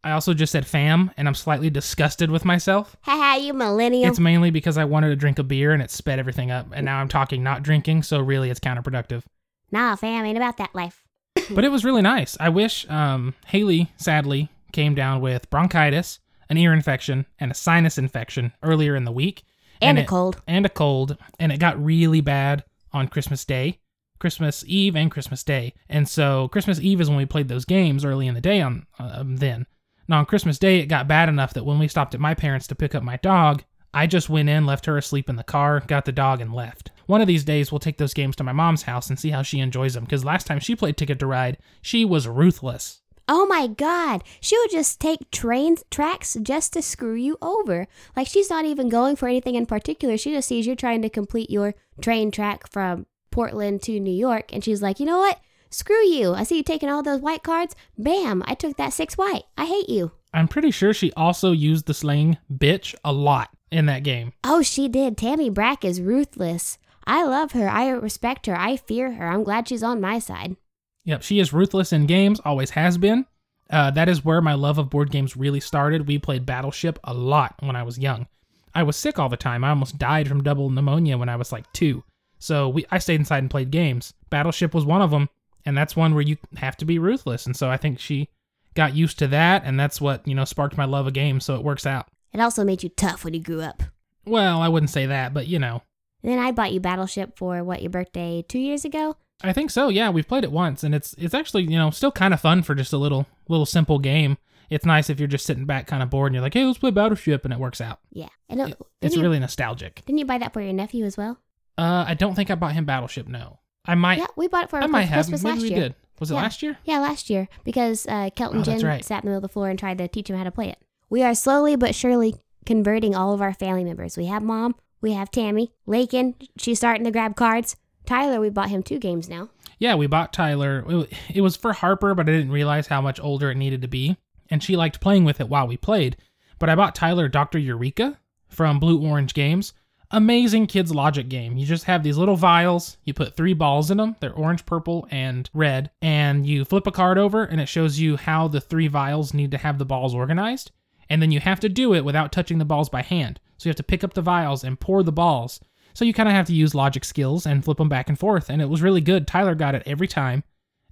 I 0.02 0.12
also 0.12 0.32
just 0.32 0.52
said 0.52 0.66
fam, 0.66 1.10
and 1.16 1.28
I'm 1.28 1.34
slightly 1.34 1.68
disgusted 1.68 2.30
with 2.30 2.44
myself. 2.44 2.96
Haha, 3.02 3.36
you 3.36 3.52
millennial. 3.52 4.08
It's 4.08 4.18
mainly 4.18 4.50
because 4.50 4.78
I 4.78 4.84
wanted 4.84 5.10
to 5.10 5.16
drink 5.16 5.38
a 5.38 5.42
beer 5.42 5.72
and 5.72 5.82
it 5.82 5.90
sped 5.90 6.18
everything 6.18 6.50
up, 6.50 6.68
and 6.72 6.84
now 6.84 6.98
I'm 7.00 7.08
talking 7.08 7.42
not 7.42 7.62
drinking, 7.62 8.04
so 8.04 8.20
really 8.20 8.50
it's 8.50 8.60
counterproductive. 8.60 9.24
nah, 9.70 9.96
fam, 9.96 10.24
ain't 10.24 10.38
about 10.38 10.56
that 10.56 10.74
life. 10.74 11.04
but 11.50 11.64
it 11.64 11.70
was 11.70 11.84
really 11.84 12.02
nice. 12.02 12.36
I 12.40 12.48
wish 12.48 12.88
um, 12.88 13.34
Haley, 13.46 13.92
sadly, 13.96 14.48
came 14.72 14.94
down 14.94 15.20
with 15.20 15.50
bronchitis, 15.50 16.18
an 16.48 16.56
ear 16.56 16.72
infection, 16.72 17.26
and 17.38 17.50
a 17.50 17.54
sinus 17.54 17.98
infection 17.98 18.52
earlier 18.62 18.96
in 18.96 19.04
the 19.04 19.12
week. 19.12 19.42
And, 19.80 19.98
a 19.98 20.02
it- 20.02 20.08
cold. 20.08 20.42
And 20.46 20.66
a 20.66 20.68
cold. 20.68 21.16
And 21.38 21.52
it 21.52 21.58
got 21.58 21.82
really 21.82 22.20
bad 22.20 22.64
on 22.92 23.08
Christmas 23.08 23.44
Day, 23.44 23.78
Christmas 24.18 24.64
Eve, 24.66 24.96
and 24.96 25.10
Christmas 25.10 25.42
Day. 25.42 25.74
And 25.88 26.08
so 26.08 26.48
Christmas 26.48 26.80
Eve 26.80 27.00
is 27.00 27.08
when 27.08 27.18
we 27.18 27.26
played 27.26 27.48
those 27.48 27.64
games 27.64 28.04
early 28.04 28.26
in 28.26 28.34
the 28.34 28.40
day 28.40 28.60
on 28.60 28.86
um, 28.98 29.36
then. 29.36 29.66
Now 30.08 30.18
on 30.18 30.26
Christmas 30.26 30.58
Day, 30.58 30.80
it 30.80 30.86
got 30.86 31.08
bad 31.08 31.28
enough 31.28 31.54
that 31.54 31.64
when 31.64 31.78
we 31.78 31.88
stopped 31.88 32.14
at 32.14 32.20
my 32.20 32.34
parents 32.34 32.66
to 32.66 32.74
pick 32.74 32.94
up 32.94 33.02
my 33.02 33.16
dog, 33.18 33.62
I 33.94 34.06
just 34.06 34.28
went 34.28 34.48
in, 34.48 34.66
left 34.66 34.86
her 34.86 34.96
asleep 34.96 35.28
in 35.28 35.36
the 35.36 35.44
car, 35.44 35.80
got 35.80 36.04
the 36.04 36.12
dog, 36.12 36.40
and 36.40 36.54
left. 36.54 36.90
One 37.06 37.20
of 37.20 37.26
these 37.26 37.42
days, 37.44 37.72
we'll 37.72 37.80
take 37.80 37.98
those 37.98 38.14
games 38.14 38.36
to 38.36 38.44
my 38.44 38.52
mom's 38.52 38.82
house 38.82 39.08
and 39.10 39.18
see 39.18 39.30
how 39.30 39.42
she 39.42 39.58
enjoys 39.58 39.94
them. 39.94 40.04
Because 40.04 40.24
last 40.24 40.46
time 40.46 40.60
she 40.60 40.76
played 40.76 40.96
Ticket 40.96 41.18
to 41.18 41.26
Ride, 41.26 41.58
she 41.82 42.04
was 42.04 42.28
ruthless. 42.28 42.99
Oh 43.32 43.46
my 43.46 43.68
god. 43.68 44.24
She 44.40 44.58
would 44.58 44.72
just 44.72 44.98
take 44.98 45.30
train 45.30 45.76
tracks 45.88 46.36
just 46.42 46.72
to 46.72 46.82
screw 46.82 47.14
you 47.14 47.38
over. 47.40 47.86
Like 48.16 48.26
she's 48.26 48.50
not 48.50 48.64
even 48.64 48.88
going 48.88 49.14
for 49.14 49.28
anything 49.28 49.54
in 49.54 49.66
particular. 49.66 50.16
She 50.16 50.32
just 50.32 50.48
sees 50.48 50.66
you're 50.66 50.74
trying 50.74 51.00
to 51.02 51.08
complete 51.08 51.48
your 51.48 51.74
train 52.00 52.32
track 52.32 52.68
from 52.68 53.06
Portland 53.30 53.82
to 53.82 54.00
New 54.00 54.10
York 54.10 54.52
and 54.52 54.64
she's 54.64 54.82
like, 54.82 54.98
"You 54.98 55.06
know 55.06 55.18
what? 55.18 55.38
Screw 55.70 56.04
you. 56.04 56.34
I 56.34 56.42
see 56.42 56.56
you 56.56 56.64
taking 56.64 56.88
all 56.88 57.04
those 57.04 57.20
white 57.20 57.44
cards. 57.44 57.76
Bam, 57.96 58.42
I 58.46 58.54
took 58.54 58.76
that 58.78 58.92
6 58.92 59.16
white. 59.16 59.44
I 59.56 59.66
hate 59.66 59.88
you." 59.88 60.10
I'm 60.34 60.48
pretty 60.48 60.72
sure 60.72 60.92
she 60.92 61.12
also 61.12 61.52
used 61.52 61.86
the 61.86 61.94
slang 61.94 62.36
bitch 62.52 62.96
a 63.04 63.12
lot 63.12 63.50
in 63.70 63.86
that 63.86 64.02
game. 64.02 64.32
Oh, 64.42 64.62
she 64.62 64.88
did. 64.88 65.16
Tammy 65.16 65.50
Brack 65.50 65.84
is 65.84 66.00
ruthless. 66.00 66.78
I 67.06 67.24
love 67.24 67.52
her. 67.52 67.68
I 67.68 67.90
respect 67.90 68.46
her. 68.46 68.58
I 68.58 68.76
fear 68.76 69.12
her. 69.12 69.28
I'm 69.28 69.44
glad 69.44 69.68
she's 69.68 69.84
on 69.84 70.00
my 70.00 70.18
side. 70.18 70.56
Yep, 71.04 71.22
she 71.22 71.38
is 71.40 71.52
ruthless 71.52 71.92
in 71.92 72.06
games, 72.06 72.40
always 72.44 72.70
has 72.70 72.98
been. 72.98 73.26
Uh, 73.70 73.90
that 73.92 74.08
is 74.08 74.24
where 74.24 74.40
my 74.40 74.54
love 74.54 74.78
of 74.78 74.90
board 74.90 75.10
games 75.10 75.36
really 75.36 75.60
started. 75.60 76.08
We 76.08 76.18
played 76.18 76.44
Battleship 76.44 76.98
a 77.04 77.14
lot 77.14 77.54
when 77.60 77.76
I 77.76 77.82
was 77.84 77.98
young. 77.98 78.26
I 78.74 78.82
was 78.82 78.96
sick 78.96 79.18
all 79.18 79.28
the 79.28 79.36
time. 79.36 79.64
I 79.64 79.70
almost 79.70 79.98
died 79.98 80.28
from 80.28 80.42
double 80.42 80.70
pneumonia 80.70 81.18
when 81.18 81.28
I 81.28 81.36
was 81.36 81.52
like 81.52 81.72
two. 81.72 82.04
So 82.38 82.68
we, 82.68 82.84
I 82.90 82.98
stayed 82.98 83.20
inside 83.20 83.38
and 83.38 83.50
played 83.50 83.70
games. 83.70 84.14
Battleship 84.28 84.74
was 84.74 84.84
one 84.84 85.02
of 85.02 85.10
them, 85.10 85.28
and 85.64 85.76
that's 85.76 85.96
one 85.96 86.14
where 86.14 86.22
you 86.22 86.36
have 86.56 86.76
to 86.78 86.84
be 86.84 86.98
ruthless. 86.98 87.46
And 87.46 87.56
so 87.56 87.70
I 87.70 87.76
think 87.76 87.98
she 88.00 88.28
got 88.74 88.94
used 88.94 89.18
to 89.18 89.26
that, 89.28 89.62
and 89.64 89.78
that's 89.78 90.00
what 90.00 90.26
you 90.26 90.34
know 90.34 90.44
sparked 90.44 90.76
my 90.76 90.84
love 90.84 91.06
of 91.06 91.12
games. 91.12 91.44
So 91.44 91.54
it 91.54 91.64
works 91.64 91.86
out. 91.86 92.08
It 92.32 92.40
also 92.40 92.64
made 92.64 92.82
you 92.82 92.88
tough 92.88 93.24
when 93.24 93.34
you 93.34 93.40
grew 93.40 93.60
up. 93.60 93.82
Well, 94.24 94.60
I 94.62 94.68
wouldn't 94.68 94.90
say 94.90 95.06
that, 95.06 95.34
but 95.34 95.46
you 95.48 95.58
know, 95.58 95.82
And 96.22 96.32
then 96.32 96.38
I 96.38 96.52
bought 96.52 96.72
you 96.72 96.80
Battleship 96.80 97.36
for 97.36 97.62
what 97.64 97.82
your 97.82 97.90
birthday 97.90 98.44
two 98.46 98.58
years 98.58 98.84
ago. 98.84 99.16
I 99.42 99.53
think 99.53 99.70
so. 99.70 99.88
Yeah, 99.88 100.11
we've 100.11 100.29
played 100.29 100.44
it 100.44 100.53
once, 100.53 100.85
and 100.85 100.94
it's 100.94 101.14
it's 101.18 101.35
actually 101.35 101.64
you 101.64 101.79
know 101.79 101.90
still 101.90 102.12
kind 102.12 102.35
of 102.35 102.40
fun 102.40 102.62
for 102.62 102.74
just 102.74 102.92
a 102.92 102.98
little 102.98 103.26
little 103.48 103.66
simple 103.66 103.98
game. 103.98 104.37
It's 104.68 104.85
nice 104.87 105.11
if 105.11 105.18
you're 105.18 105.26
just 105.29 105.46
sitting 105.46 105.64
back 105.64 105.87
kind 105.88 106.03
of 106.03 106.11
bored 106.11 106.29
and 106.31 106.35
you're 106.35 106.42
like, 106.42 106.55
hey, 106.55 106.64
let's 106.64 106.79
play 106.79 106.90
Battleship, 106.92 107.44
and 107.44 107.53
it 107.53 107.59
works 107.59 107.81
out. 107.81 107.98
Yeah, 108.12 108.29
and 108.48 108.61
It- 108.61 108.79
it's 109.03 109.16
you, 109.16 109.22
really 109.22 109.38
nostalgic. 109.40 110.03
Didn't 110.07 110.18
you 110.18 110.24
buy 110.26 110.38
that 110.38 110.53
for 110.53 110.61
your 110.61 110.72
nephew 110.72 111.05
as 111.05 111.16
well? 111.16 111.38
Uh, 111.76 112.05
I 112.07 112.14
don't 112.14 112.35
think 112.35 112.50
I 112.50 112.55
bought 112.55 112.74
him 112.74 112.85
Battleship. 112.85 113.26
No, 113.26 113.59
I 113.85 113.94
might. 113.96 114.18
yeah, 114.18 114.26
we 114.37 114.46
bought 114.46 114.64
it 114.64 114.70
for 114.70 114.79
I 114.79 114.83
our 114.83 114.88
might 114.88 115.03
have. 115.03 115.16
Christmas 115.26 115.42
Maybe 115.42 115.55
last 115.55 115.62
we 115.62 115.70
year. 115.70 115.79
did. 115.81 115.94
Was 116.20 116.31
it 116.31 116.35
Yeah. 116.35 116.42
last 116.42 116.62
year? 116.62 116.76
Yeah, 116.85 116.98
last 117.00 117.31
year 117.31 117.48
because 117.64 118.07
uh, 118.07 118.29
Kelton 118.37 118.61
Oh, 118.61 118.62
Jen 118.62 118.81
right. 118.85 119.03
sat 119.05 119.22
in 119.24 119.26
the 119.26 119.31
middle 119.31 119.38
of 119.38 119.42
the 119.42 119.48
floor 119.48 119.70
and 119.70 119.79
tried 119.79 119.96
to 119.98 120.07
teach 120.07 120.29
him 120.29 120.37
how 120.37 120.44
to 120.44 120.50
play 120.50 120.68
it. 120.68 120.79
We 121.09 121.22
are 121.22 121.35
slowly 121.35 121.76
but 121.76 121.94
surely 121.94 122.35
converting 122.66 123.14
all 123.16 123.33
of 123.33 123.40
our 123.40 123.55
family 123.55 123.85
members. 123.85 124.16
We 124.18 124.26
have 124.26 124.42
mom, 124.42 124.74
we 125.00 125.14
have 125.14 125.31
Tammy, 125.31 125.72
Lakin. 125.87 126.35
She's 126.59 126.79
starting 126.79 127.05
to 127.05 127.11
grab 127.11 127.35
cards. 127.37 127.74
Tyler, 128.10 128.40
we 128.40 128.50
bought 128.50 128.70
him 128.70 128.82
two 128.82 128.98
games 128.98 129.28
now. 129.28 129.50
Yeah, 129.78 129.94
we 129.94 130.08
bought 130.08 130.32
Tyler. 130.32 130.84
It- 131.32 131.42
was 131.42 131.54
for 131.54 131.72
Harper, 131.72 132.12
but 132.12 132.28
I 132.28 132.32
didn't 132.32 132.50
realize 132.50 132.88
how 132.88 133.00
much 133.00 133.20
older 133.20 133.52
it 133.52 133.56
needed 133.56 133.82
to 133.82 133.88
be. 133.88 134.16
And 134.50 134.60
she 134.60 134.76
liked 134.76 135.00
playing 135.00 135.24
with 135.24 135.40
it 135.40 135.48
while 135.48 135.68
we 135.68 135.76
played. 135.76 136.16
But 136.58 136.68
I 136.68 136.74
bought 136.74 136.96
Tyler 136.96 137.28
Dr. 137.28 137.56
Eureka 137.60 138.18
from 138.48 138.80
Blue 138.80 139.00
Orange 139.00 139.32
Games. 139.32 139.74
Amazing 140.10 140.66
kids' 140.66 140.92
logic 140.92 141.28
game. 141.28 141.56
You 141.56 141.64
just 141.64 141.84
have 141.84 142.02
these 142.02 142.18
little 142.18 142.34
vials. 142.34 142.96
You 143.04 143.14
put 143.14 143.36
three 143.36 143.54
balls 143.54 143.92
in 143.92 143.98
them. 143.98 144.16
They're 144.18 144.32
orange, 144.32 144.66
purple, 144.66 145.06
and 145.12 145.48
red. 145.54 145.92
And 146.02 146.44
you 146.44 146.64
flip 146.64 146.88
a 146.88 146.90
card 146.90 147.16
over, 147.16 147.44
and 147.44 147.60
it 147.60 147.68
shows 147.68 148.00
you 148.00 148.16
how 148.16 148.48
the 148.48 148.60
three 148.60 148.88
vials 148.88 149.32
need 149.32 149.52
to 149.52 149.58
have 149.58 149.78
the 149.78 149.84
balls 149.84 150.16
organized. 150.16 150.72
And 151.08 151.22
then 151.22 151.30
you 151.30 151.38
have 151.38 151.60
to 151.60 151.68
do 151.68 151.94
it 151.94 152.04
without 152.04 152.32
touching 152.32 152.58
the 152.58 152.64
balls 152.64 152.88
by 152.88 153.02
hand. 153.02 153.38
So 153.56 153.68
you 153.68 153.70
have 153.70 153.76
to 153.76 153.84
pick 153.84 154.02
up 154.02 154.14
the 154.14 154.20
vials 154.20 154.64
and 154.64 154.80
pour 154.80 155.04
the 155.04 155.12
balls. 155.12 155.60
So 155.94 156.05
you 156.05 156.12
kind 156.14 156.29
of 156.29 156.35
have 156.35 156.46
to 156.46 156.55
use 156.55 156.74
logic 156.74 157.05
skills 157.05 157.46
and 157.46 157.64
flip 157.64 157.79
them 157.79 157.88
back 157.88 158.09
and 158.09 158.18
forth. 158.18 158.48
And 158.48 158.62
it 158.62 158.68
was 158.68 158.83
really 158.83 159.00
good. 159.00 159.26
Tyler 159.26 159.55
got 159.55 159.74
it 159.74 159.83
every 159.87 160.09
time. 160.09 160.44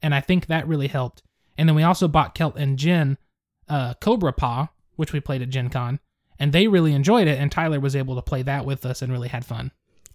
And 0.03 0.15
I 0.15 0.21
think 0.21 0.47
that 0.47 0.69
really 0.69 0.89
helped. 0.89 1.23
And 1.57 1.69
then 1.69 1.77
we 1.77 1.83
also 1.83 2.09
bought 2.09 2.35
Kelt 2.35 2.57
and 2.57 2.79
Jen 2.79 3.19
uh, 3.69 3.95
Cobra 3.95 4.33
Paw, 4.33 4.69
which 4.97 5.13
we 5.13 5.21
played 5.21 5.43
at 5.43 5.51
Gen 5.51 5.71
Con. 5.71 6.01
And 6.39 6.53
they 6.53 6.69
really 6.69 6.93
enjoyed 6.95 7.27
it. 7.27 7.39
And 7.39 7.51
Tyler 7.51 7.81
was 7.81 7.97
able 7.97 8.15
to 8.15 8.23
play 8.23 8.43
that 8.43 8.65
with 8.65 8.87
us 8.87 9.03
and 9.03 9.13
really 9.13 9.29
had 9.29 9.45
fun. 9.45 9.73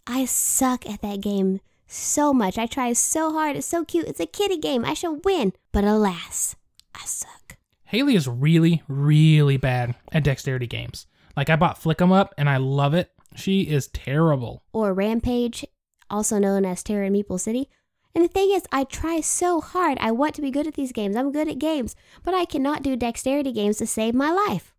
I 0.07 0.25
suck 0.25 0.89
at 0.89 1.01
that 1.01 1.21
game 1.21 1.59
so 1.87 2.33
much. 2.33 2.57
I 2.57 2.65
try 2.65 2.93
so 2.93 3.31
hard. 3.31 3.55
It's 3.55 3.67
so 3.67 3.83
cute. 3.85 4.07
It's 4.07 4.19
a 4.19 4.25
kiddie 4.25 4.57
game. 4.57 4.85
I 4.85 4.93
should 4.93 5.23
win. 5.25 5.53
But 5.71 5.83
alas, 5.83 6.55
I 6.95 7.05
suck. 7.05 7.57
Haley 7.85 8.15
is 8.15 8.27
really, 8.27 8.81
really 8.87 9.57
bad 9.57 9.95
at 10.11 10.23
dexterity 10.23 10.67
games. 10.67 11.05
Like 11.37 11.49
I 11.49 11.55
bought 11.55 11.77
Flick 11.77 12.01
'em 12.01 12.11
Up 12.11 12.33
and 12.37 12.49
I 12.49 12.57
love 12.57 12.93
it. 12.93 13.11
She 13.35 13.61
is 13.61 13.87
terrible. 13.87 14.63
Or 14.73 14.93
Rampage, 14.93 15.65
also 16.09 16.39
known 16.39 16.65
as 16.65 16.83
Terror 16.83 17.03
in 17.03 17.13
Meeple 17.13 17.39
City. 17.39 17.69
And 18.15 18.23
the 18.23 18.29
thing 18.29 18.51
is, 18.51 18.63
I 18.71 18.83
try 18.83 19.21
so 19.21 19.59
hard. 19.59 19.97
I 19.99 20.11
want 20.11 20.35
to 20.35 20.41
be 20.41 20.51
good 20.51 20.67
at 20.67 20.75
these 20.75 20.91
games. 20.91 21.15
I'm 21.15 21.31
good 21.31 21.47
at 21.47 21.57
games, 21.57 21.95
but 22.23 22.33
I 22.33 22.45
cannot 22.45 22.83
do 22.83 22.95
dexterity 22.95 23.51
games 23.51 23.77
to 23.77 23.87
save 23.87 24.13
my 24.13 24.31
life. 24.31 24.73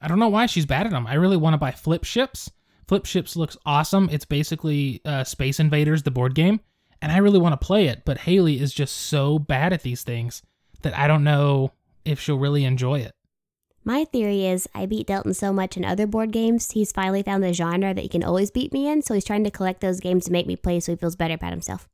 I 0.00 0.06
don't 0.06 0.20
know 0.20 0.28
why 0.28 0.46
she's 0.46 0.66
bad 0.66 0.86
at 0.86 0.92
them. 0.92 1.06
I 1.06 1.14
really 1.14 1.36
want 1.36 1.54
to 1.54 1.58
buy 1.58 1.72
Flip 1.72 2.04
Ships. 2.04 2.50
Flip 2.86 3.04
Ships 3.04 3.34
looks 3.34 3.56
awesome. 3.66 4.08
It's 4.12 4.24
basically 4.24 5.00
uh, 5.04 5.24
Space 5.24 5.58
Invaders, 5.58 6.04
the 6.04 6.12
board 6.12 6.36
game, 6.36 6.60
and 7.02 7.10
I 7.10 7.16
really 7.18 7.40
want 7.40 7.60
to 7.60 7.66
play 7.66 7.88
it. 7.88 8.02
But 8.04 8.18
Haley 8.18 8.60
is 8.60 8.72
just 8.72 8.94
so 8.94 9.40
bad 9.40 9.72
at 9.72 9.82
these 9.82 10.04
things 10.04 10.42
that 10.82 10.96
I 10.96 11.08
don't 11.08 11.24
know 11.24 11.72
if 12.04 12.20
she'll 12.20 12.38
really 12.38 12.64
enjoy 12.64 13.00
it. 13.00 13.15
My 13.86 14.04
theory 14.04 14.44
is 14.44 14.68
I 14.74 14.84
beat 14.86 15.06
Delton 15.06 15.32
so 15.32 15.52
much 15.52 15.76
in 15.76 15.84
other 15.84 16.08
board 16.08 16.32
games, 16.32 16.72
he's 16.72 16.90
finally 16.90 17.22
found 17.22 17.44
the 17.44 17.52
genre 17.52 17.94
that 17.94 18.00
he 18.02 18.08
can 18.08 18.24
always 18.24 18.50
beat 18.50 18.72
me 18.72 18.88
in, 18.88 19.00
so 19.00 19.14
he's 19.14 19.24
trying 19.24 19.44
to 19.44 19.50
collect 19.50 19.80
those 19.80 20.00
games 20.00 20.24
to 20.24 20.32
make 20.32 20.44
me 20.48 20.56
play 20.56 20.80
so 20.80 20.90
he 20.90 20.96
feels 20.96 21.14
better 21.14 21.34
about 21.34 21.52
himself. 21.52 21.88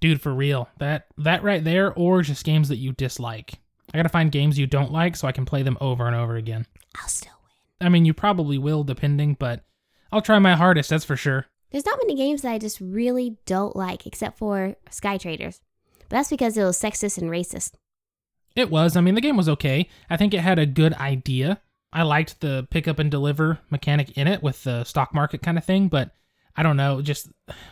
Dude, 0.00 0.20
for 0.20 0.34
real. 0.34 0.68
That 0.78 1.06
that 1.16 1.44
right 1.44 1.62
there, 1.62 1.94
or 1.94 2.22
just 2.22 2.44
games 2.44 2.68
that 2.68 2.78
you 2.78 2.90
dislike. 2.90 3.60
I 3.94 3.96
gotta 3.96 4.08
find 4.08 4.32
games 4.32 4.58
you 4.58 4.66
don't 4.66 4.90
like 4.90 5.14
so 5.14 5.28
I 5.28 5.32
can 5.32 5.44
play 5.44 5.62
them 5.62 5.78
over 5.80 6.08
and 6.08 6.16
over 6.16 6.34
again. 6.34 6.66
I'll 7.00 7.06
still 7.06 7.32
win. 7.44 7.86
I 7.86 7.90
mean, 7.90 8.04
you 8.04 8.12
probably 8.12 8.58
will, 8.58 8.82
depending, 8.82 9.34
but 9.38 9.64
I'll 10.10 10.22
try 10.22 10.40
my 10.40 10.56
hardest. 10.56 10.90
That's 10.90 11.04
for 11.04 11.14
sure. 11.16 11.46
There's 11.70 11.86
not 11.86 12.00
many 12.02 12.16
games 12.16 12.42
that 12.42 12.50
I 12.50 12.58
just 12.58 12.80
really 12.80 13.36
don't 13.46 13.76
like, 13.76 14.04
except 14.04 14.36
for 14.36 14.74
Sky 14.90 15.16
Traders. 15.16 15.60
But 16.08 16.16
that's 16.16 16.30
because 16.30 16.56
it 16.56 16.64
was 16.64 16.76
sexist 16.76 17.18
and 17.18 17.30
racist. 17.30 17.74
It 18.56 18.70
was. 18.70 18.96
I 18.96 19.02
mean, 19.02 19.14
the 19.14 19.20
game 19.20 19.36
was 19.36 19.48
okay. 19.50 19.88
I 20.10 20.16
think 20.16 20.34
it 20.34 20.40
had 20.40 20.58
a 20.58 20.66
good 20.66 20.94
idea. 20.94 21.60
I 21.92 22.02
liked 22.02 22.40
the 22.40 22.66
pick 22.70 22.88
up 22.88 22.98
and 22.98 23.10
deliver 23.10 23.60
mechanic 23.70 24.16
in 24.18 24.26
it 24.26 24.42
with 24.42 24.64
the 24.64 24.84
stock 24.84 25.14
market 25.14 25.42
kind 25.42 25.58
of 25.58 25.64
thing, 25.64 25.88
but 25.88 26.10
I 26.56 26.62
don't 26.62 26.76
know, 26.76 27.02
just 27.02 27.28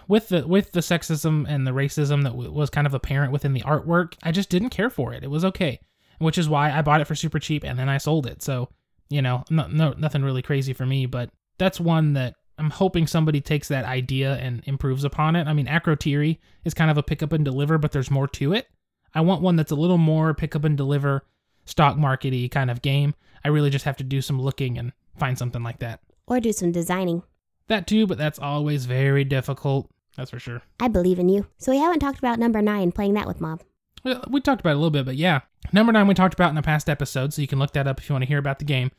with 0.09 0.29
the 0.29 0.47
with 0.47 0.73
the 0.73 0.81
sexism 0.81 1.47
and 1.49 1.66
the 1.66 1.73
racism 1.73 2.23
that 2.25 2.31
w- 2.31 2.53
was 2.53 2.70
kind 2.70 2.87
of 2.87 2.94
apparent 2.94 3.33
within 3.33 3.55
the 3.55 3.62
artwork, 3.62 4.14
I 4.23 4.31
just 4.31 4.51
didn't 4.51 4.70
care 4.70 4.90
for 4.90 5.14
it. 5.14 5.25
It 5.25 5.31
was 5.31 5.44
okay, 5.47 5.81
which 6.18 6.37
is 6.37 6.49
why 6.49 6.70
I 6.70 6.83
bought 6.83 7.01
it 7.01 7.07
for 7.07 7.14
super 7.14 7.38
cheap 7.38 7.64
and 7.64 7.79
then 7.79 7.88
I 7.88 7.99
sold 7.99 8.27
it. 8.27 8.42
So, 8.42 8.68
you 9.09 9.23
know, 9.23 9.44
no, 9.51 9.66
no 9.68 9.94
nothing 9.97 10.23
really 10.23 10.42
crazy 10.42 10.75
for 10.75 10.85
me, 10.85 11.07
but 11.07 11.31
that's 11.59 11.81
one 11.81 12.12
that 12.12 12.35
I'm 12.59 12.70
hoping 12.70 13.07
somebody 13.07 13.40
takes 13.40 13.68
that 13.68 13.87
idea 13.87 14.35
and 14.37 14.62
improves 14.66 15.05
upon 15.05 15.35
it. 15.35 15.49
I 15.49 15.55
mean, 15.55 15.66
Akrotiri 15.66 16.38
is 16.64 16.75
kind 16.75 16.90
of 16.90 16.99
a 16.99 17.03
pick 17.03 17.23
up 17.23 17.33
and 17.33 17.44
deliver, 17.44 17.79
but 17.79 17.92
there's 17.92 18.11
more 18.11 18.29
to 18.29 18.53
it. 18.53 18.68
I 19.14 19.20
want 19.20 19.42
one 19.42 19.57
that's 19.57 19.70
a 19.70 19.77
little 19.77 19.98
more 19.98 20.35
pick 20.35 20.57
up 20.57 20.64
and 20.64 20.77
deliver, 20.77 21.24
stock 21.64 21.96
markety 21.96 22.50
kind 22.50 22.70
of 22.70 22.83
game. 22.83 23.14
I 23.44 23.48
really 23.48 23.70
just 23.70 23.85
have 23.85 23.96
to 23.98 24.05
do 24.05 24.20
some 24.20 24.40
looking 24.40 24.79
and 24.79 24.92
find 25.16 25.38
something 25.38 25.62
like 25.62 25.79
that. 25.81 26.00
Or 26.27 26.40
do 26.40 26.53
some 26.53 26.72
designing. 26.72 27.22
That 27.68 27.87
too, 27.87 28.07
but 28.07 28.18
that's 28.18 28.38
always 28.38 28.87
very 28.87 29.24
difficult. 29.24 29.90
That's 30.16 30.31
for 30.31 30.38
sure. 30.38 30.62
I 30.81 30.88
believe 30.88 31.18
in 31.18 31.29
you. 31.29 31.46
So 31.59 31.72
we 31.72 31.79
haven't 31.79 32.00
talked 32.00 32.18
about 32.18 32.38
number 32.38 32.62
nine, 32.62 32.92
playing 32.92 33.14
that 33.14 33.27
with 33.27 33.40
mom. 33.40 33.61
Well, 34.05 34.24
we 34.29 34.40
talked 34.40 34.61
about 34.61 34.70
it 34.70 34.74
a 34.74 34.79
little 34.79 34.90
bit, 34.90 35.07
but 35.07 35.16
yeah. 35.16 35.40
Number 35.72 35.92
nine, 35.92 36.07
we 36.07 36.14
talked 36.14 36.35
about 36.35 36.50
in 36.50 36.59
a 36.59 36.62
past 36.62 36.90
episode, 36.90 37.33
so 37.33 37.40
you 37.40 37.48
can 37.48 37.59
look 37.59 37.72
that 37.72 37.87
up 37.87 37.98
if 37.98 38.09
you 38.09 38.14
want 38.14 38.22
to 38.22 38.29
hear 38.29 38.38
about 38.38 38.59
the 38.59 38.64
game. 38.64 38.90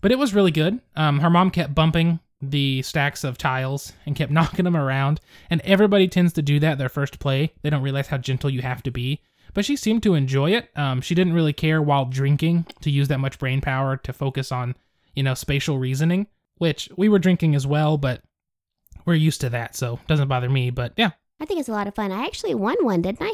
But 0.00 0.12
it 0.12 0.18
was 0.18 0.34
really 0.34 0.50
good. 0.50 0.80
Um, 0.94 1.20
her 1.20 1.30
mom 1.30 1.50
kept 1.50 1.74
bumping 1.74 2.20
the 2.40 2.82
stacks 2.82 3.24
of 3.24 3.38
tiles 3.38 3.92
and 4.04 4.16
kept 4.16 4.32
knocking 4.32 4.64
them 4.64 4.76
around, 4.76 5.20
and 5.48 5.60
everybody 5.62 6.06
tends 6.06 6.32
to 6.34 6.42
do 6.42 6.60
that 6.60 6.76
their 6.78 6.88
first 6.88 7.18
play. 7.18 7.52
They 7.62 7.70
don't 7.70 7.82
realize 7.82 8.08
how 8.08 8.18
gentle 8.18 8.50
you 8.50 8.62
have 8.62 8.82
to 8.82 8.90
be. 8.90 9.20
But 9.54 9.64
she 9.64 9.76
seemed 9.76 10.02
to 10.04 10.14
enjoy 10.14 10.52
it. 10.52 10.70
Um, 10.76 11.00
she 11.00 11.14
didn't 11.14 11.34
really 11.34 11.52
care 11.52 11.82
while 11.82 12.06
drinking 12.06 12.66
to 12.80 12.90
use 12.90 13.08
that 13.08 13.20
much 13.20 13.38
brain 13.38 13.60
power 13.60 13.96
to 13.98 14.12
focus 14.12 14.50
on, 14.50 14.74
you 15.14 15.22
know, 15.22 15.34
spatial 15.34 15.78
reasoning, 15.78 16.26
which 16.56 16.88
we 16.96 17.08
were 17.08 17.18
drinking 17.18 17.54
as 17.54 17.66
well, 17.66 17.98
but 17.98 18.22
we're 19.04 19.14
used 19.14 19.40
to 19.42 19.50
that, 19.50 19.76
so 19.76 19.94
it 19.94 20.06
doesn't 20.06 20.28
bother 20.28 20.48
me. 20.48 20.70
But 20.70 20.92
yeah, 20.96 21.10
I 21.40 21.44
think 21.44 21.60
it's 21.60 21.68
a 21.68 21.72
lot 21.72 21.86
of 21.86 21.94
fun. 21.94 22.12
I 22.12 22.24
actually 22.24 22.54
won 22.54 22.76
one, 22.80 23.02
didn't 23.02 23.22
I? 23.22 23.32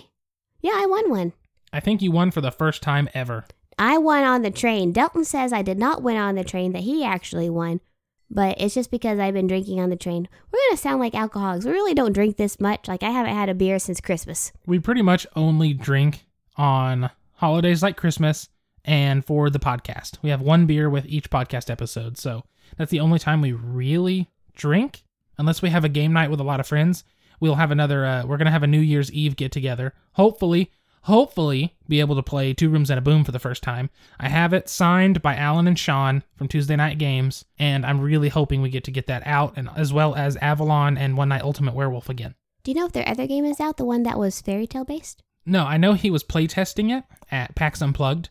Yeah, 0.61 0.73
I 0.75 0.87
won 0.87 1.11
one. 1.11 1.33
I 1.73 1.81
think 1.81 2.03
you 2.03 2.11
won 2.11 2.31
for 2.31 2.41
the 2.41 2.51
first 2.51 2.83
time 2.83 3.09
ever. 3.15 3.45
I 3.79 3.99
won 3.99 4.25
on 4.25 4.43
the 4.43 4.51
train. 4.51 4.93
Delton 4.93 5.25
says 5.25 5.53
I 5.53 5.63
did 5.63 5.79
not 5.79 6.03
win 6.03 6.17
on 6.17 6.35
the 6.35 6.43
train, 6.43 6.73
that 6.73 6.83
he 6.83 7.05
actually 7.05 7.49
won. 7.49 7.81
But 8.31 8.61
it's 8.61 8.75
just 8.75 8.91
because 8.91 9.19
I've 9.19 9.35
been 9.35 9.47
drinking 9.47 9.81
on 9.81 9.89
the 9.91 9.97
train. 9.97 10.29
We're 10.53 10.59
going 10.59 10.77
to 10.77 10.83
sound 10.83 11.01
like 11.01 11.15
alcoholics. 11.15 11.65
We 11.65 11.73
really 11.73 11.95
don't 11.95 12.13
drink 12.13 12.37
this 12.37 12.61
much. 12.61 12.87
Like, 12.87 13.03
I 13.03 13.11
haven't 13.11 13.35
had 13.35 13.49
a 13.49 13.55
beer 13.55 13.79
since 13.79 14.01
Christmas. 14.01 14.53
we 14.67 14.79
pretty 14.79 15.03
much 15.03 15.27
only 15.35 15.73
drink 15.73 16.27
on 16.57 17.11
holidays 17.35 17.83
like 17.83 17.97
Christmas 17.97 18.49
and 18.85 19.25
for 19.25 19.49
the 19.49 19.59
podcast. 19.59 20.19
We 20.23 20.31
have 20.31 20.41
one 20.41 20.67
beer 20.67 20.91
with 20.91 21.07
each 21.07 21.31
podcast 21.31 21.71
episode. 21.71 22.19
So 22.19 22.45
that's 22.77 22.91
the 22.91 23.01
only 23.01 23.19
time 23.19 23.41
we 23.41 23.53
really 23.53 24.29
drink, 24.55 25.05
unless 25.39 25.63
we 25.63 25.71
have 25.71 25.85
a 25.85 25.89
game 25.89 26.13
night 26.13 26.31
with 26.31 26.41
a 26.41 26.45
lot 26.45 26.61
of 26.61 26.67
friends. 26.67 27.05
We'll 27.41 27.55
have 27.55 27.71
another, 27.71 28.05
uh, 28.05 28.27
we're 28.27 28.37
going 28.37 28.47
to 28.47 28.53
have 28.53 28.63
a 28.63 28.67
New 28.67 28.81
Year's 28.81 29.13
Eve 29.13 29.37
get 29.37 29.53
together. 29.53 29.95
Hopefully, 30.13 30.71
hopefully 31.09 31.75
be 31.89 32.01
able 32.01 32.15
to 32.15 32.23
play 32.23 32.53
Two 32.53 32.69
Rooms 32.69 32.91
and 32.91 32.99
a 32.99 33.01
Boom 33.01 33.25
for 33.25 33.33
the 33.33 33.39
first 33.39 33.63
time. 33.63 33.89
I 34.21 34.29
have 34.29 34.53
it 34.53 34.69
signed 34.69 35.23
by 35.23 35.37
Alan 35.37 35.67
and 35.67 35.79
Sean 35.79 36.23
from 36.37 36.49
Tuesday 36.49 36.77
Knight 36.77 36.99
Games, 36.99 37.47
and 37.59 37.87
I'm 37.87 38.01
really 38.01 38.29
hoping 38.29 38.61
we 38.61 38.69
get 38.69 38.85
to 38.85 38.91
get 38.91 39.07
that 39.07 39.23
out, 39.27 39.55
and 39.57 39.71
as 39.75 39.91
well 39.91 40.15
as 40.15 40.37
Avalon 40.37 40.99
and 40.99 41.17
One 41.17 41.31
Night 41.31 41.43
Ultimate 41.43 41.75
Werewolf 41.75 42.11
again. 42.11 42.35
Do 42.63 42.71
you 42.71 42.75
know 42.75 42.85
if 42.85 42.93
their 42.93 43.09
other 43.09 43.27
game 43.27 43.47
is 43.47 43.59
out? 43.59 43.79
The 43.79 43.87
one 43.87 44.03
that 44.03 44.19
was 44.19 44.43
fairy 44.43 44.67
tale 44.67 44.85
based? 44.85 45.23
No, 45.47 45.65
I 45.65 45.79
know 45.79 45.95
he 45.95 46.11
was 46.11 46.23
playtesting 46.23 46.97
it 46.97 47.05
at 47.31 47.55
PAX 47.55 47.81
Unplugged, 47.81 48.29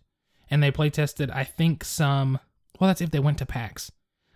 and 0.52 0.62
they 0.62 0.72
playtested, 0.72 1.34
I 1.34 1.46
think, 1.46 1.84
some. 1.84 2.38
Well, 2.80 2.90
that's 2.90 3.02
if 3.02 3.10
they 3.10 3.20
went 3.20 3.40
to 3.40 3.48
PAX. 3.48 3.92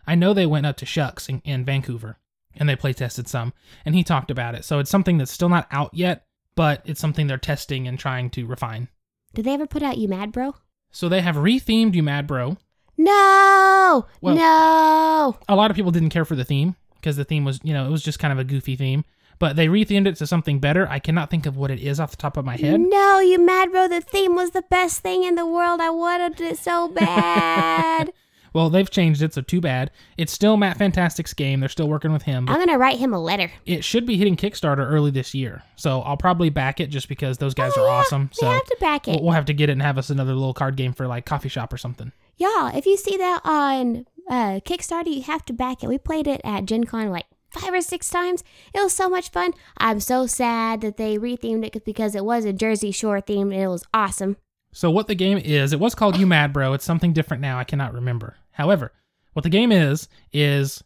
I 0.08 0.16
know 0.16 0.34
they 0.34 0.48
went 0.48 0.66
up 0.66 0.78
to 0.78 0.86
SHUX 0.86 1.30
in, 1.30 1.42
in 1.46 1.64
Vancouver, 1.64 2.18
and 2.56 2.68
they 2.68 2.76
playtested 2.76 3.28
some, 3.28 3.54
and 3.86 3.94
he 3.94 4.04
talked 4.04 4.32
about 4.32 4.56
it. 4.56 4.66
So 4.66 4.80
it's 4.80 4.90
something 4.90 5.20
that's 5.20 5.32
still 5.32 5.48
not 5.48 5.68
out 5.70 5.94
yet, 5.94 6.26
but 6.56 6.82
it's 6.86 7.00
something 7.00 7.28
they're 7.28 7.38
testing 7.38 7.88
and 7.88 7.98
trying 8.00 8.30
to 8.32 8.46
refine. 8.46 8.88
Did 9.34 9.46
they 9.46 9.54
ever 9.54 9.68
put 9.68 9.84
out 9.84 9.98
You 9.98 10.08
Mad 10.08 10.32
Bro? 10.32 10.56
So 10.92 11.08
they 11.10 11.22
have 11.22 11.36
rethemed 11.36 11.94
You 11.96 12.04
Mad 12.04 12.28
Bro. 12.28 12.58
No! 12.98 14.06
Well- 14.22 14.36
no! 14.36 15.38
A 15.48 15.56
lot 15.56 15.72
of 15.72 15.76
people 15.76 15.92
didn't 15.92 16.10
care 16.10 16.26
for 16.26 16.36
the 16.36 16.44
theme 16.46 16.76
because 16.96 17.18
the 17.18 17.24
theme 17.26 17.46
was, 17.46 17.60
you 17.64 17.74
know, 17.74 17.86
it 17.86 17.90
was 17.92 18.04
just 18.04 18.20
kind 18.20 18.32
of 18.32 18.40
a 18.40 18.44
goofy 18.44 18.76
theme. 18.76 19.06
But 19.40 19.56
they 19.56 19.68
rethemed 19.68 20.06
it 20.06 20.18
to 20.18 20.28
something 20.28 20.60
better. 20.60 20.88
I 20.88 21.00
cannot 21.00 21.32
think 21.32 21.48
of 21.48 21.58
what 21.58 21.72
it 21.72 21.80
is 21.80 22.00
off 22.00 22.12
the 22.12 22.18
top 22.18 22.38
of 22.38 22.46
my 22.46 22.58
head. 22.58 22.80
No, 22.80 23.20
You 23.20 23.44
Mad 23.44 23.72
Bro, 23.72 23.88
the 23.88 24.02
theme 24.02 24.36
was 24.36 24.52
the 24.52 24.62
best 24.70 25.00
thing 25.02 25.24
in 25.24 25.34
the 25.34 25.48
world. 25.48 25.82
I 25.82 25.90
wanted 25.90 26.40
it 26.42 26.60
so 26.60 26.88
bad. 26.90 28.12
Well, 28.54 28.70
they've 28.70 28.90
changed 28.90 29.22
it, 29.22 29.34
so 29.34 29.42
too 29.42 29.62
bad. 29.62 29.92
It's 30.18 30.32
still 30.34 30.58
Matt 30.58 30.78
Fantastic's 30.78 31.34
game. 31.34 31.60
They're 31.60 31.70
still 31.70 31.88
working 31.88 32.12
with 32.12 32.24
him. 32.24 32.50
I'm 32.50 32.56
going 32.56 32.68
to 32.68 32.78
write 32.78 32.98
him 32.98 33.14
a 33.14 33.20
letter. 33.20 33.52
it 33.66 33.84
should 33.84 34.06
be 34.06 34.18
hitting 34.18 34.36
Kickstarter 34.36 34.90
early 34.90 35.12
this 35.12 35.34
year. 35.34 35.64
So 35.76 36.02
I'll 36.02 36.18
probably 36.18 36.50
back 36.50 36.80
it 36.80 36.88
just 36.88 37.08
because 37.08 37.38
those 37.38 37.54
guys 37.54 37.72
Oh, 37.78 37.84
are 37.84 37.88
yeah, 37.88 37.94
awesome. 37.94 38.24
We 38.24 38.36
So 38.36 38.50
have 38.52 38.66
to 38.66 38.78
back 38.80 39.08
it. 39.08 39.12
we'll, 39.16 39.24
we'll 39.24 39.32
have 39.34 39.46
to 39.46 39.54
get 39.54 39.70
it 39.70 39.74
and 39.74 39.82
have 39.82 39.98
us 39.98 40.10
another 40.10 40.34
little 40.34 40.54
card 40.54 40.76
game 40.76 40.94
for 40.94 41.08
like 41.08 41.26
coffee 41.26 41.50
shop 41.50 41.72
or 41.72 41.78
something. 41.78 42.12
Y'all, 42.38 42.68
if 42.76 42.86
you 42.86 42.98
see 42.98 43.18
that 43.18 43.42
on 43.46 44.06
uh, 44.30 44.60
Kickstarter, 44.66 45.14
you 45.14 45.22
have 45.24 45.46
to 45.46 45.54
back 45.54 45.84
it. 45.84 45.88
We 45.88 45.98
played 45.98 46.28
it 46.28 46.42
at 46.44 46.66
Gen 46.66 46.84
Con 46.86 47.10
like 47.10 47.26
five 47.52 47.74
or 47.74 47.82
six 47.82 48.10
times. 48.10 48.44
It 48.74 48.82
was 48.82 48.94
so 48.94 49.10
much 49.10 49.30
fun. 49.30 49.54
I'm 49.78 50.00
so 50.00 50.26
sad 50.28 50.82
that 50.82 50.98
they 50.98 51.18
rethemed 51.18 51.66
it 51.66 51.86
because 51.86 52.16
it 52.16 52.26
was 52.26 52.46
a 52.46 52.54
Jersey 52.54 52.92
Shore 52.92 53.22
theme 53.22 53.52
and 53.52 53.62
it 53.62 53.68
was 53.68 53.86
awesome. 53.94 54.38
So 54.74 54.90
what 54.90 55.08
the 55.08 55.16
game 55.16 55.38
is, 55.38 55.74
it 55.74 55.80
was 55.82 55.94
called 55.94 56.18
You 56.18 56.26
Mad 56.26 56.54
Bro. 56.54 56.72
It's 56.74 56.86
something 56.86 57.12
different 57.12 57.42
now. 57.42 57.60
I 57.60 57.66
cannot 57.66 57.94
remember. 57.94 58.38
However, 58.52 58.92
what 59.34 59.44
the 59.44 59.50
game 59.50 59.72
is 59.72 60.08
is 60.32 60.84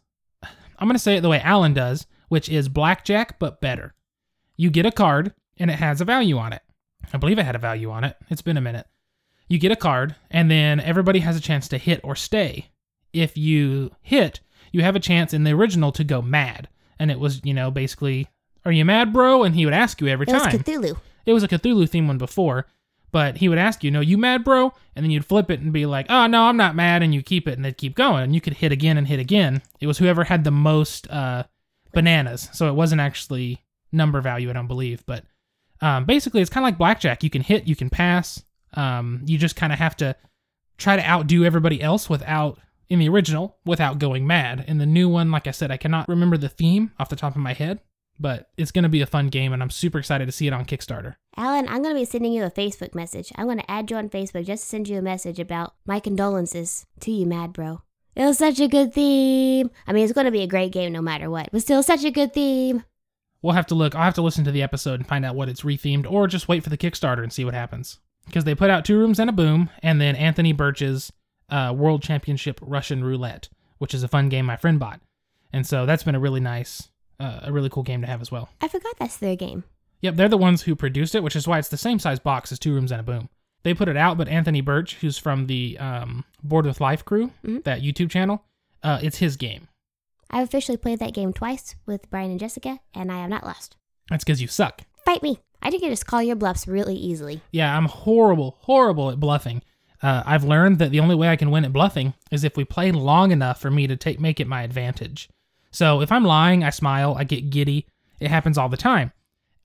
I'm 0.78 0.88
going 0.88 0.94
to 0.94 1.02
say 1.02 1.16
it 1.16 1.20
the 1.20 1.28
way 1.28 1.40
Alan 1.40 1.74
does, 1.74 2.06
which 2.28 2.48
is 2.48 2.68
blackjack 2.68 3.38
but 3.38 3.60
better. 3.60 3.94
You 4.56 4.70
get 4.70 4.86
a 4.86 4.92
card 4.92 5.32
and 5.58 5.70
it 5.70 5.78
has 5.78 6.00
a 6.00 6.04
value 6.04 6.38
on 6.38 6.52
it. 6.52 6.62
I 7.12 7.18
believe 7.18 7.38
it 7.38 7.46
had 7.46 7.54
a 7.54 7.60
value 7.60 7.90
on 7.90 8.04
it. 8.04 8.16
It's 8.30 8.42
been 8.42 8.56
a 8.56 8.62
minute. 8.62 8.86
You 9.48 9.58
get 9.58 9.72
a 9.72 9.76
card 9.76 10.16
and 10.30 10.50
then 10.50 10.80
everybody 10.80 11.20
has 11.20 11.36
a 11.36 11.40
chance 11.40 11.68
to 11.68 11.78
hit 11.78 12.00
or 12.02 12.16
stay. 12.16 12.70
If 13.12 13.36
you 13.36 13.92
hit, 14.02 14.40
you 14.72 14.82
have 14.82 14.96
a 14.96 15.00
chance 15.00 15.32
in 15.32 15.44
the 15.44 15.52
original 15.52 15.92
to 15.92 16.04
go 16.04 16.20
mad. 16.20 16.68
And 16.98 17.10
it 17.10 17.20
was, 17.20 17.40
you 17.44 17.54
know, 17.54 17.70
basically, 17.70 18.28
are 18.64 18.72
you 18.72 18.84
mad, 18.84 19.12
bro? 19.12 19.44
And 19.44 19.54
he 19.54 19.64
would 19.64 19.74
ask 19.74 20.00
you 20.00 20.08
every 20.08 20.26
It 20.28 20.32
was 20.32 20.42
time. 20.42 20.58
Cthulhu. 20.58 20.96
It 21.24 21.32
was 21.32 21.42
a 21.42 21.48
Cthulhu 21.48 21.88
theme 21.88 22.08
one 22.08 22.18
before, 22.18 22.66
but 23.16 23.38
he 23.38 23.48
would 23.48 23.56
ask 23.56 23.82
you, 23.82 23.90
"No, 23.90 24.00
you 24.00 24.18
mad, 24.18 24.44
bro?" 24.44 24.74
And 24.94 25.02
then 25.02 25.10
you'd 25.10 25.24
flip 25.24 25.50
it 25.50 25.60
and 25.60 25.72
be 25.72 25.86
like, 25.86 26.04
"Oh 26.10 26.26
no, 26.26 26.42
I'm 26.42 26.58
not 26.58 26.76
mad," 26.76 27.02
and 27.02 27.14
you 27.14 27.22
keep 27.22 27.48
it, 27.48 27.54
and 27.54 27.64
they'd 27.64 27.78
keep 27.78 27.94
going, 27.94 28.24
and 28.24 28.34
you 28.34 28.42
could 28.42 28.52
hit 28.52 28.72
again 28.72 28.98
and 28.98 29.08
hit 29.08 29.18
again. 29.18 29.62
It 29.80 29.86
was 29.86 29.96
whoever 29.96 30.24
had 30.24 30.44
the 30.44 30.50
most 30.50 31.10
uh, 31.10 31.44
bananas, 31.94 32.50
so 32.52 32.68
it 32.68 32.74
wasn't 32.74 33.00
actually 33.00 33.64
number 33.90 34.20
value, 34.20 34.50
I 34.50 34.52
don't 34.52 34.66
believe, 34.66 35.02
but 35.06 35.24
um, 35.80 36.04
basically, 36.04 36.42
it's 36.42 36.50
kind 36.50 36.62
of 36.62 36.66
like 36.66 36.76
blackjack. 36.76 37.24
You 37.24 37.30
can 37.30 37.40
hit, 37.40 37.66
you 37.66 37.74
can 37.74 37.88
pass. 37.88 38.44
Um, 38.74 39.22
you 39.24 39.38
just 39.38 39.56
kind 39.56 39.72
of 39.72 39.78
have 39.78 39.96
to 39.96 40.14
try 40.76 40.96
to 40.96 41.08
outdo 41.08 41.42
everybody 41.42 41.80
else 41.80 42.10
without 42.10 42.58
in 42.90 42.98
the 42.98 43.08
original 43.08 43.56
without 43.64 43.98
going 43.98 44.26
mad. 44.26 44.62
In 44.68 44.76
the 44.76 44.84
new 44.84 45.08
one, 45.08 45.30
like 45.30 45.46
I 45.46 45.52
said, 45.52 45.70
I 45.70 45.78
cannot 45.78 46.06
remember 46.06 46.36
the 46.36 46.50
theme 46.50 46.92
off 47.00 47.08
the 47.08 47.16
top 47.16 47.34
of 47.34 47.40
my 47.40 47.54
head, 47.54 47.80
but 48.18 48.50
it's 48.56 48.70
going 48.70 48.84
to 48.84 48.88
be 48.88 49.02
a 49.02 49.06
fun 49.06 49.28
game, 49.28 49.52
and 49.52 49.62
I'm 49.62 49.70
super 49.70 49.98
excited 49.98 50.26
to 50.26 50.32
see 50.32 50.46
it 50.46 50.52
on 50.52 50.64
Kickstarter. 50.64 51.16
Alan, 51.36 51.68
I'm 51.68 51.82
going 51.82 51.94
to 51.94 52.00
be 52.00 52.04
sending 52.04 52.32
you 52.32 52.44
a 52.44 52.50
Facebook 52.50 52.94
message. 52.94 53.32
I'm 53.36 53.46
going 53.46 53.58
to 53.58 53.70
add 53.70 53.90
you 53.90 53.96
on 53.96 54.08
Facebook 54.08 54.46
just 54.46 54.64
to 54.64 54.68
send 54.68 54.88
you 54.88 54.98
a 54.98 55.02
message 55.02 55.38
about 55.38 55.74
my 55.84 56.00
condolences 56.00 56.86
to 57.00 57.10
you, 57.10 57.26
Mad 57.26 57.52
Bro. 57.52 57.82
It 58.14 58.24
was 58.24 58.38
such 58.38 58.60
a 58.60 58.68
good 58.68 58.94
theme. 58.94 59.70
I 59.86 59.92
mean, 59.92 60.04
it's 60.04 60.14
going 60.14 60.24
to 60.24 60.30
be 60.30 60.42
a 60.42 60.46
great 60.46 60.72
game 60.72 60.92
no 60.92 61.02
matter 61.02 61.28
what, 61.28 61.50
but 61.52 61.60
still 61.60 61.82
such 61.82 62.04
a 62.04 62.10
good 62.10 62.32
theme. 62.32 62.84
We'll 63.42 63.52
have 63.52 63.66
to 63.66 63.74
look. 63.74 63.94
I'll 63.94 64.02
have 64.02 64.14
to 64.14 64.22
listen 64.22 64.44
to 64.44 64.50
the 64.50 64.62
episode 64.62 64.94
and 64.94 65.06
find 65.06 65.24
out 65.24 65.36
what 65.36 65.50
it's 65.50 65.60
rethemed, 65.60 66.10
or 66.10 66.26
just 66.26 66.48
wait 66.48 66.64
for 66.64 66.70
the 66.70 66.78
Kickstarter 66.78 67.22
and 67.22 67.32
see 67.32 67.44
what 67.44 67.54
happens. 67.54 67.98
Because 68.24 68.44
they 68.44 68.54
put 68.54 68.70
out 68.70 68.84
Two 68.84 68.98
Rooms 68.98 69.20
and 69.20 69.30
a 69.30 69.32
Boom, 69.32 69.70
and 69.82 70.00
then 70.00 70.16
Anthony 70.16 70.52
Birch's 70.52 71.12
uh, 71.50 71.74
World 71.76 72.02
Championship 72.02 72.58
Russian 72.62 73.04
Roulette, 73.04 73.50
which 73.78 73.94
is 73.94 74.02
a 74.02 74.08
fun 74.08 74.30
game 74.30 74.46
my 74.46 74.56
friend 74.56 74.80
bought, 74.80 75.00
and 75.52 75.66
so 75.66 75.86
that's 75.86 76.02
been 76.02 76.16
a 76.16 76.20
really 76.20 76.40
nice, 76.40 76.88
uh, 77.20 77.40
a 77.42 77.52
really 77.52 77.68
cool 77.68 77.82
game 77.82 78.00
to 78.02 78.06
have 78.06 78.20
as 78.20 78.30
well. 78.30 78.48
I 78.60 78.68
forgot 78.68 78.94
that's 78.98 79.16
their 79.16 79.36
game. 79.36 79.64
Yep, 80.02 80.16
they're 80.16 80.28
the 80.28 80.36
ones 80.38 80.62
who 80.62 80.76
produced 80.76 81.14
it, 81.14 81.22
which 81.22 81.36
is 81.36 81.48
why 81.48 81.58
it's 81.58 81.68
the 81.68 81.76
same 81.76 81.98
size 81.98 82.18
box 82.18 82.52
as 82.52 82.58
Two 82.58 82.74
Rooms 82.74 82.92
and 82.92 83.00
a 83.00 83.04
Boom. 83.04 83.28
They 83.62 83.74
put 83.74 83.88
it 83.88 83.96
out, 83.96 84.16
but 84.18 84.28
Anthony 84.28 84.60
Birch, 84.60 84.96
who's 84.96 85.18
from 85.18 85.46
the 85.46 85.76
um, 85.78 86.24
Board 86.42 86.66
with 86.66 86.80
Life 86.80 87.04
crew, 87.04 87.32
Mhm. 87.44 87.64
that 87.64 87.82
YouTube 87.82 88.10
channel, 88.10 88.44
uh, 88.82 89.00
it's 89.02 89.18
his 89.18 89.36
game. 89.36 89.68
I've 90.30 90.44
officially 90.48 90.76
played 90.76 90.98
that 91.00 91.14
game 91.14 91.32
twice 91.32 91.74
with 91.86 92.08
Brian 92.10 92.30
and 92.30 92.38
Jessica, 92.40 92.80
and 92.94 93.10
I 93.10 93.20
have 93.20 93.30
not 93.30 93.44
lost. 93.44 93.76
That's 94.10 94.24
because 94.24 94.40
you 94.42 94.48
suck. 94.48 94.82
Fight 95.04 95.22
me. 95.22 95.38
I 95.62 95.70
think 95.70 95.82
you 95.82 95.88
just 95.88 96.06
call 96.06 96.22
your 96.22 96.36
bluffs 96.36 96.68
really 96.68 96.94
easily. 96.94 97.40
Yeah, 97.50 97.76
I'm 97.76 97.86
horrible, 97.86 98.56
horrible 98.60 99.10
at 99.10 99.18
bluffing. 99.18 99.62
Uh, 100.02 100.22
I've 100.26 100.44
learned 100.44 100.78
that 100.78 100.90
the 100.90 101.00
only 101.00 101.14
way 101.14 101.28
I 101.28 101.36
can 101.36 101.50
win 101.50 101.64
at 101.64 101.72
bluffing 101.72 102.14
is 102.30 102.44
if 102.44 102.56
we 102.56 102.64
play 102.64 102.92
long 102.92 103.32
enough 103.32 103.60
for 103.60 103.70
me 103.70 103.86
to 103.86 103.96
take 103.96 104.20
make 104.20 104.38
it 104.40 104.46
my 104.46 104.62
advantage. 104.62 105.28
So 105.76 106.00
if 106.00 106.10
I'm 106.10 106.24
lying, 106.24 106.64
I 106.64 106.70
smile, 106.70 107.16
I 107.18 107.24
get 107.24 107.50
giddy. 107.50 107.84
It 108.18 108.30
happens 108.30 108.56
all 108.56 108.70
the 108.70 108.78
time. 108.78 109.12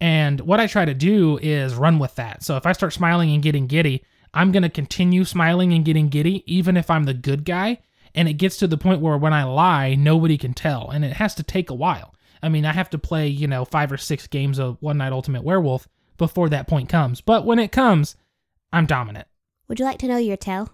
And 0.02 0.42
what 0.42 0.60
I 0.60 0.68
try 0.68 0.84
to 0.84 0.94
do 0.94 1.40
is 1.42 1.74
run 1.74 2.00
with 2.00 2.16
that. 2.16 2.44
So 2.44 2.58
if 2.58 2.66
I 2.66 2.74
start 2.74 2.92
smiling 2.92 3.34
and 3.34 3.42
getting 3.42 3.66
giddy, 3.66 4.04
I'm 4.34 4.52
going 4.52 4.64
to 4.64 4.70
continue 4.70 5.24
smiling 5.24 5.72
and 5.72 5.86
getting 5.86 6.10
giddy, 6.10 6.44
even 6.54 6.76
if 6.76 6.90
I'm 6.90 7.06
the 7.06 7.14
good 7.14 7.46
guy. 7.46 7.78
And 8.14 8.28
it 8.28 8.34
gets 8.34 8.58
to 8.58 8.68
the 8.68 8.78
point 8.78 9.00
where 9.00 9.18
when 9.18 9.32
I 9.32 9.46
lie, 9.46 9.96
nobody 9.96 10.38
can 10.38 10.54
tell. 10.54 10.90
And 10.90 11.06
it 11.06 11.14
has 11.14 11.34
to 11.36 11.44
take 11.44 11.70
a 11.70 11.74
while. 11.74 12.14
I 12.44 12.50
mean, 12.50 12.66
I 12.66 12.74
have 12.74 12.90
to 12.90 12.98
play, 12.98 13.30
you 13.30 13.48
know, 13.48 13.64
five 13.64 13.90
or 13.90 13.96
six 13.96 14.28
games 14.28 14.60
of 14.60 14.76
One 14.82 14.98
Night 14.98 15.14
Ultimate 15.14 15.46
Werewolf 15.46 15.88
before 16.18 16.50
that 16.50 16.68
point 16.68 16.90
comes. 16.90 17.22
But 17.22 17.46
when 17.46 17.58
it 17.58 17.72
comes, 17.72 18.18
I'm 18.74 18.86
dominant. 18.86 19.30
Would 19.70 19.80
you 19.80 19.86
like 19.86 20.00
to 20.00 20.10
know 20.10 20.18
your 20.18 20.36
tell? 20.36 20.72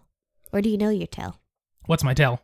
Or 0.52 0.62
do 0.63 0.69
you 0.69 0.80
know 0.80 0.89
your 0.89 1.06
tell? 1.06 1.39
What's 1.86 2.04
my 2.04 2.15
tell? 2.15 2.41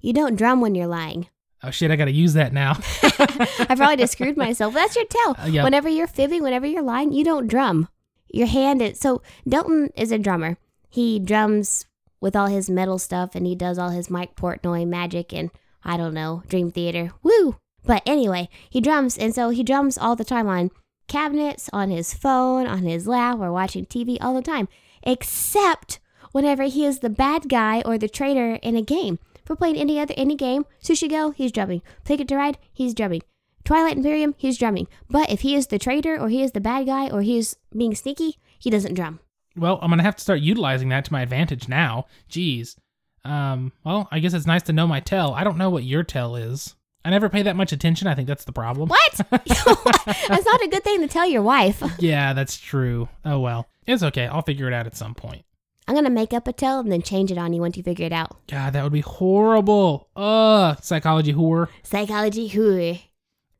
You 0.00 0.12
don't 0.12 0.34
drum 0.34 0.60
when 0.60 0.74
you're 0.74 0.88
lying. 0.88 1.28
Oh 1.64 1.70
shit, 1.70 1.90
I 1.90 1.96
gotta 1.96 2.12
use 2.12 2.34
that 2.34 2.52
now. 2.52 2.72
I 3.02 3.74
probably 3.76 3.96
just 3.96 4.12
screwed 4.12 4.36
myself. 4.36 4.74
That's 4.74 4.94
your 4.94 5.06
tell. 5.06 5.36
Uh, 5.38 5.46
yep. 5.46 5.64
Whenever 5.64 5.88
you're 5.88 6.06
fibbing, 6.06 6.42
whenever 6.42 6.66
you're 6.66 6.82
lying, 6.82 7.12
you 7.12 7.24
don't 7.24 7.46
drum. 7.46 7.88
Your 8.30 8.46
hand 8.46 8.82
is 8.82 9.00
so 9.00 9.22
Delton 9.48 9.90
is 9.96 10.12
a 10.12 10.18
drummer. 10.18 10.58
He 10.90 11.18
drums 11.18 11.86
with 12.20 12.36
all 12.36 12.48
his 12.48 12.68
metal 12.68 12.98
stuff 12.98 13.34
and 13.34 13.46
he 13.46 13.54
does 13.54 13.78
all 13.78 13.90
his 13.90 14.10
Mike 14.10 14.36
Portnoy 14.36 14.86
magic 14.86 15.32
and 15.32 15.50
I 15.84 15.96
don't 15.96 16.14
know, 16.14 16.42
Dream 16.48 16.70
Theater. 16.70 17.12
Woo! 17.22 17.56
But 17.84 18.02
anyway, 18.04 18.48
he 18.68 18.80
drums 18.80 19.16
and 19.16 19.34
so 19.34 19.50
he 19.50 19.62
drums 19.62 19.96
all 19.96 20.16
the 20.16 20.24
time 20.24 20.48
on 20.48 20.70
cabinets, 21.08 21.70
on 21.72 21.90
his 21.90 22.12
phone, 22.12 22.66
on 22.66 22.82
his 22.82 23.06
lap, 23.06 23.38
or 23.38 23.52
watching 23.52 23.86
TV 23.86 24.18
all 24.20 24.34
the 24.34 24.42
time. 24.42 24.68
Except 25.02 26.00
whenever 26.32 26.64
he 26.64 26.84
is 26.84 26.98
the 26.98 27.10
bad 27.10 27.48
guy 27.48 27.82
or 27.86 27.96
the 27.96 28.08
traitor 28.08 28.54
in 28.62 28.76
a 28.76 28.82
game. 28.82 29.18
We're 29.48 29.56
playing 29.56 29.76
any 29.76 29.98
other 30.00 30.14
any 30.16 30.36
game, 30.36 30.64
Sushi 30.82 31.08
Go, 31.08 31.30
he's 31.30 31.52
drumming. 31.52 31.82
Ticket 32.04 32.28
to 32.28 32.36
Ride, 32.36 32.58
he's 32.72 32.94
drumming. 32.94 33.22
Twilight 33.64 33.96
Imperium, 33.96 34.34
he's 34.36 34.58
drumming. 34.58 34.88
But 35.08 35.30
if 35.30 35.40
he 35.40 35.54
is 35.54 35.68
the 35.68 35.78
traitor 35.78 36.18
or 36.20 36.28
he 36.28 36.42
is 36.42 36.52
the 36.52 36.60
bad 36.60 36.86
guy 36.86 37.08
or 37.10 37.22
he's 37.22 37.56
being 37.76 37.94
sneaky, 37.94 38.38
he 38.58 38.70
doesn't 38.70 38.94
drum. 38.94 39.20
well, 39.56 39.78
I'm 39.82 39.90
gonna 39.90 40.02
have 40.02 40.16
to 40.16 40.22
start 40.22 40.40
utilizing 40.40 40.88
that 40.90 41.04
to 41.06 41.12
my 41.12 41.22
advantage 41.22 41.68
now. 41.68 42.06
Jeez. 42.30 42.76
Um, 43.24 43.72
well, 43.84 44.08
I 44.12 44.18
guess 44.18 44.34
it's 44.34 44.46
nice 44.46 44.62
to 44.64 44.72
know 44.74 44.86
my 44.86 45.00
tell. 45.00 45.32
I 45.32 45.44
don't 45.44 45.56
know 45.56 45.70
what 45.70 45.84
your 45.84 46.02
tell 46.02 46.36
is. 46.36 46.74
I 47.06 47.10
never 47.10 47.28
pay 47.30 47.42
that 47.42 47.56
much 47.56 47.72
attention. 47.72 48.06
I 48.08 48.14
think 48.14 48.28
that's 48.28 48.44
the 48.44 48.52
problem. 48.52 48.88
What? 48.88 49.14
That's 49.30 50.44
not 50.46 50.62
a 50.62 50.68
good 50.70 50.84
thing 50.84 51.00
to 51.00 51.08
tell 51.08 51.26
your 51.28 51.42
wife. 51.42 51.82
Yeah, 51.98 52.32
that's 52.32 52.56
true. 52.58 53.08
Oh 53.24 53.40
well. 53.40 53.68
It's 53.86 54.02
okay. 54.02 54.26
I'll 54.26 54.40
figure 54.42 54.66
it 54.68 54.72
out 54.72 54.86
at 54.86 54.96
some 54.96 55.14
point. 55.14 55.44
I'm 55.86 55.94
gonna 55.94 56.10
make 56.10 56.32
up 56.32 56.48
a 56.48 56.52
tale 56.52 56.80
and 56.80 56.90
then 56.90 57.02
change 57.02 57.30
it 57.30 57.38
on 57.38 57.52
you 57.52 57.60
once 57.60 57.76
you 57.76 57.82
figure 57.82 58.06
it 58.06 58.12
out. 58.12 58.36
God, 58.48 58.72
that 58.72 58.82
would 58.82 58.92
be 58.92 59.00
horrible. 59.00 60.08
Ugh, 60.16 60.78
psychology 60.82 61.34
whore. 61.34 61.68
Psychology 61.82 62.48
whore. 62.48 63.00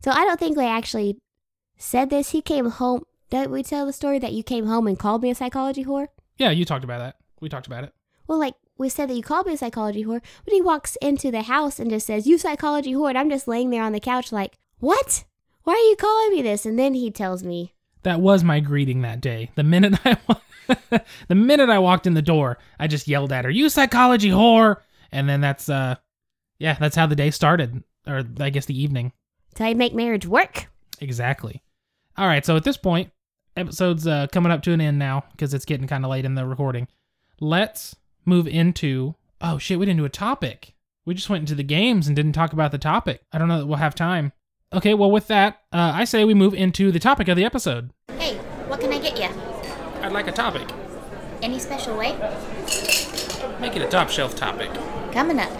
So 0.03 0.11
I 0.11 0.25
don't 0.25 0.41
think 0.41 0.57
we 0.57 0.65
actually 0.65 1.19
said 1.77 2.11
this. 2.11 2.31
He 2.31 2.41
came 2.41 2.71
home. 2.71 3.05
Did 3.31 3.51
we 3.51 3.63
tell 3.63 3.87
the 3.87 3.93
story 3.93 4.19
that 4.19 4.33
you 4.33 4.43
came 4.43 4.67
home 4.67 4.87
and 4.87 4.99
called 4.99 5.23
me 5.23 5.31
a 5.31 5.35
psychology 5.35 5.85
whore? 5.85 6.09
Yeah, 6.37 6.51
you 6.51 6.65
talked 6.65 6.85
about 6.85 6.99
that. 6.99 7.17
We 7.41 7.49
talked 7.49 7.67
about 7.67 7.85
it. 7.85 7.93
Well, 8.27 8.39
like 8.39 8.55
we 8.79 8.89
said 8.89 9.11
that 9.11 9.15
you 9.15 9.23
called 9.23 9.47
me 9.47 9.55
a 9.55 9.57
psychology 9.57 10.05
whore, 10.05 10.23
but 10.45 10.55
he 10.55 10.63
walks 10.63 10.97
into 10.97 11.31
the 11.31 11.43
house 11.43 11.79
and 11.79 11.91
just 11.91 12.07
says, 12.07 12.27
"You 12.27 12.39
psychology 12.39 12.93
whore," 12.93 13.11
and 13.11 13.19
I'm 13.19 13.31
just 13.31 13.47
laying 13.49 13.71
there 13.71 13.83
on 13.83 13.93
the 13.93 14.01
couch 14.01 14.33
like, 14.33 14.59
"What? 14.79 15.25
Why 15.65 15.75
are 15.75 15.89
you 15.91 15.97
calling 15.97 16.33
me 16.33 16.43
this?" 16.43 16.67
And 16.67 16.79
then 16.79 16.95
he 16.95 17.11
tells 17.11 17.43
me, 17.43 17.75
That 18.03 18.21
was 18.21 18.45
my 18.45 18.61
greeting 18.61 19.03
that 19.03 19.21
day. 19.21 19.51
The 19.55 19.63
minute 19.63 19.95
I 20.05 20.17
the 21.29 21.35
minute 21.35 21.71
I 21.71 21.79
walked 21.79 22.07
in 22.07 22.15
the 22.15 22.23
door, 22.23 22.59
I 22.79 22.87
just 22.87 23.09
yelled 23.09 23.33
at 23.33 23.45
her, 23.45 23.51
"You 23.51 23.69
psychology 23.69 24.31
whore!" 24.31 24.77
And 25.13 25.29
then 25.29 25.41
that's 25.41 25.69
uh 25.69 25.97
yeah, 26.59 26.75
that's 26.75 26.97
how 26.97 27.07
the 27.07 27.17
day 27.17 27.31
started 27.31 27.83
or 28.07 28.23
I 28.41 28.51
guess 28.51 28.67
the 28.67 28.81
evening. 28.81 29.13
"That's 29.51 29.61
how 29.61 29.69
you 29.69 29.77
make 29.77 29.95
marriage 29.95 30.27
work." 30.27 30.67
Exactly. 31.01 31.63
All 32.17 32.27
right, 32.27 32.45
so 32.45 32.57
at 32.57 32.65
this 32.65 32.77
point, 32.77 33.11
episode's 33.57 34.07
uh, 34.07 34.29
coming 34.29 34.53
up 34.53 34.63
to 34.63 34.73
an 34.73 34.81
end 34.81 34.99
now 34.99 35.25
because 35.33 35.53
it's 35.53 35.65
getting 35.65 35.89
kind 35.89 36.05
of 36.05 36.11
late 36.11 36.25
in 36.25 36.37
the 36.37 36.47
recording. 36.47 36.87
Let's 37.41 37.97
move 38.25 38.47
into 38.47 39.17
oh 39.41 39.59
shit, 39.59 39.79
we 39.79 39.87
didn't 39.87 39.99
do 39.99 40.05
a 40.05 40.11
topic. 40.11 40.75
We 41.05 41.15
just 41.15 41.29
went 41.29 41.43
into 41.43 41.55
the 41.55 41.63
games 41.63 42.07
and 42.07 42.17
didn't 42.17 42.33
talk 42.33 42.53
about 42.53 42.73
the 42.73 42.79
topic. 42.79 43.23
I 43.33 43.39
don't 43.39 43.49
know 43.49 43.59
that 43.59 43.67
we'll 43.67 43.77
have 43.77 43.95
time. 43.95 44.33
Okay, 44.73 44.95
well 44.95 45.11
with 45.11 45.29
that, 45.29 45.61
uh, 45.73 45.93
I 45.95 46.05
say 46.05 46.25
we 46.25 46.35
move 46.35 46.55
into 46.55 46.91
the 46.91 46.99
topic 46.99 47.29
of 47.29 47.37
the 47.37 47.45
episode. 47.45 47.91
Hey, 48.19 48.37
what 48.69 48.81
can 48.81 48.93
I 48.93 48.99
get 48.99 49.19
you? 49.19 49.44
I'd 50.15 50.19
like 50.19 50.29
a 50.29 50.33
topic. 50.33 50.69
Any 51.43 51.59
special 51.59 51.99
way? 51.99 52.13
Make 53.61 53.75
it 53.75 53.83
a 53.83 53.89
top 53.91 54.09
shelf 54.09 54.37
topic. 54.37 54.71
Coming 55.11 55.41
up. 55.41 55.51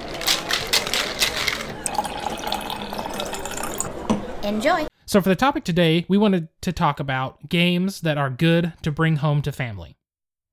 Enjoy. 4.45 4.87
So 5.07 5.21
for 5.21 5.29
the 5.29 5.35
topic 5.35 5.65
today, 5.65 6.07
we 6.07 6.17
wanted 6.17 6.47
to 6.61 6.71
talk 6.71 7.01
about 7.01 7.49
games 7.49 8.03
that 8.03 8.17
are 8.17 8.31
good 8.31 8.73
to 8.83 8.93
bring 8.93 9.17
home 9.17 9.43
to 9.43 9.51
family. 9.51 9.97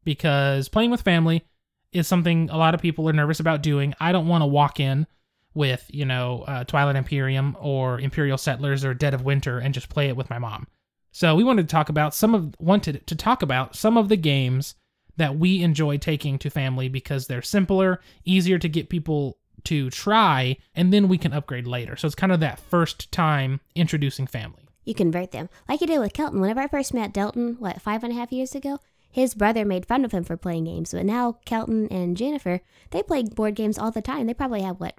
Because 0.04 0.68
playing 0.68 0.90
with 0.90 1.04
family 1.04 1.46
is 1.92 2.08
something 2.08 2.50
a 2.50 2.58
lot 2.58 2.74
of 2.74 2.82
people 2.82 3.08
are 3.08 3.14
nervous 3.14 3.40
about 3.40 3.62
doing. 3.62 3.94
I 4.00 4.12
don't 4.12 4.28
want 4.28 4.42
to 4.42 4.48
walk 4.48 4.80
in 4.80 5.06
with, 5.54 5.86
you 5.90 6.06
know, 6.06 6.44
uh, 6.48 6.64
Twilight 6.64 6.96
Imperium 6.96 7.56
or 7.60 8.00
Imperial 8.00 8.40
Settlers 8.40 8.84
or 8.84 8.96
Dead 8.96 9.14
of 9.14 9.22
Winter 9.22 9.60
and 9.60 9.76
just 9.76 9.90
play 9.90 10.08
it 10.08 10.16
with 10.16 10.32
my 10.32 10.40
mom. 10.40 10.66
So 11.12 11.36
we 11.36 11.44
wanted 11.44 11.68
to 11.68 11.72
talk 11.72 11.90
about 11.90 12.14
some 12.16 12.34
of 12.34 12.56
wanted 12.60 13.06
to 13.08 13.16
talk 13.16 13.42
about 13.42 13.76
some 13.76 13.98
of 13.98 14.10
the 14.10 14.18
games 14.18 14.76
that 15.18 15.38
we 15.38 15.62
enjoy 15.62 15.98
taking 15.98 16.40
to 16.40 16.50
family 16.50 16.90
because 16.90 17.28
they're 17.28 17.42
simpler, 17.42 18.00
easier 18.26 18.58
to 18.58 18.70
get 18.70 18.90
people 18.90 19.38
to 19.66 19.90
try, 19.90 20.58
and 20.74 20.92
then 20.92 21.08
we 21.08 21.18
can 21.18 21.34
upgrade 21.34 21.68
later. 21.68 21.96
So 21.96 22.08
it's 22.08 22.16
kind 22.16 22.32
of 22.32 22.40
that 22.40 22.60
first 22.60 23.12
time 23.12 23.60
introducing 23.76 24.26
family. 24.26 24.68
You 24.84 24.96
convert 24.96 25.32
them. 25.32 25.50
Like 25.70 25.82
you 25.82 25.88
did 25.88 26.00
with 26.00 26.14
Kelton. 26.14 26.42
Whenever 26.42 26.62
I 26.62 26.68
first 26.68 26.94
met 26.94 27.14
Delton, 27.14 27.58
what, 27.60 27.82
five 27.82 28.04
and 28.04 28.14
a 28.14 28.16
half 28.16 28.32
years 28.32 28.56
ago? 28.56 28.80
His 29.12 29.36
brother 29.36 29.66
made 29.66 29.86
fun 29.86 30.06
of 30.06 30.14
him 30.14 30.24
for 30.24 30.38
playing 30.38 30.64
games, 30.64 30.94
but 30.94 31.06
now 31.06 31.34
Kelton 31.46 31.88
and 31.90 32.16
Jennifer, 32.16 32.62
they 32.92 33.04
play 33.04 33.24
board 33.24 33.56
games 33.56 33.78
all 33.78 33.92
the 33.92 34.02
time. 34.02 34.26
They 34.26 34.34
probably 34.34 34.62
have, 34.62 34.80
what, 34.80 34.96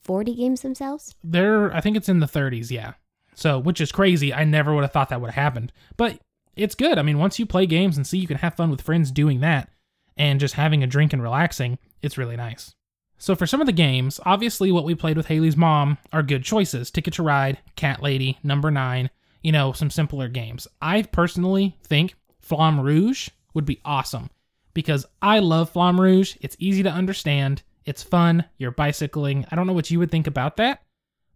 40 0.00 0.36
games 0.36 0.62
themselves? 0.62 1.16
They're, 1.24 1.74
I 1.74 1.80
think 1.80 1.96
it's 1.96 2.08
in 2.08 2.20
the 2.20 2.26
30s, 2.26 2.70
yeah. 2.70 2.92
So, 3.36 3.58
which 3.58 3.82
is 3.82 3.92
crazy. 3.92 4.32
I 4.32 4.44
never 4.44 4.74
would 4.74 4.80
have 4.82 4.92
thought 4.92 5.10
that 5.10 5.20
would 5.20 5.30
have 5.30 5.42
happened. 5.42 5.70
But 5.96 6.18
it's 6.56 6.74
good. 6.74 6.98
I 6.98 7.02
mean, 7.02 7.18
once 7.18 7.38
you 7.38 7.44
play 7.44 7.66
games 7.66 7.96
and 7.96 8.06
see 8.06 8.18
you 8.18 8.26
can 8.26 8.38
have 8.38 8.54
fun 8.54 8.70
with 8.70 8.80
friends 8.80 9.10
doing 9.10 9.40
that 9.40 9.68
and 10.16 10.40
just 10.40 10.54
having 10.54 10.82
a 10.82 10.86
drink 10.86 11.12
and 11.12 11.22
relaxing, 11.22 11.78
it's 12.00 12.16
really 12.16 12.36
nice. 12.36 12.74
So, 13.18 13.34
for 13.34 13.46
some 13.46 13.60
of 13.60 13.66
the 13.66 13.72
games, 13.72 14.18
obviously 14.24 14.72
what 14.72 14.84
we 14.84 14.94
played 14.94 15.18
with 15.18 15.26
Haley's 15.26 15.56
mom 15.56 15.98
are 16.12 16.22
good 16.22 16.44
choices 16.44 16.90
Ticket 16.90 17.14
to 17.14 17.22
Ride, 17.22 17.58
Cat 17.76 18.02
Lady, 18.02 18.38
Number 18.42 18.70
Nine, 18.70 19.10
you 19.42 19.52
know, 19.52 19.72
some 19.72 19.90
simpler 19.90 20.28
games. 20.28 20.66
I 20.80 21.02
personally 21.02 21.76
think 21.84 22.14
Flamme 22.42 22.82
Rouge 22.82 23.28
would 23.52 23.66
be 23.66 23.80
awesome 23.84 24.30
because 24.72 25.04
I 25.20 25.40
love 25.40 25.72
Flamme 25.72 26.00
Rouge. 26.00 26.36
It's 26.40 26.56
easy 26.58 26.82
to 26.82 26.90
understand, 26.90 27.62
it's 27.84 28.02
fun, 28.02 28.44
you're 28.56 28.70
bicycling. 28.70 29.44
I 29.50 29.56
don't 29.56 29.66
know 29.66 29.72
what 29.74 29.90
you 29.90 29.98
would 29.98 30.10
think 30.10 30.26
about 30.26 30.56
that, 30.56 30.82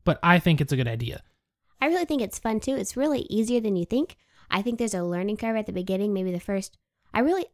but 0.05 0.19
I 0.23 0.39
think 0.39 0.61
it's 0.61 0.73
a 0.73 0.77
good 0.77 0.89
idea. 0.89 1.23
I 1.81 1.87
really 1.87 2.05
think 2.05 2.23
it's 2.23 2.39
fun 2.39 2.61
too. 2.61 2.77
It's 2.77 2.97
really 2.97 3.27
easier 3.31 3.61
than 3.61 3.77
you 3.77 3.85
think. 3.85 4.17
I 4.51 4.63
think 4.63 4.79
there's 4.79 4.95
a 4.95 5.03
learning 5.03 5.37
curve 5.39 5.57
at 5.57 5.67
the 5.67 5.73
beginning, 5.73 6.13
maybe 6.13 6.33
the 6.33 6.41
first. 6.41 6.77
I 7.15 7.21
really 7.21 7.47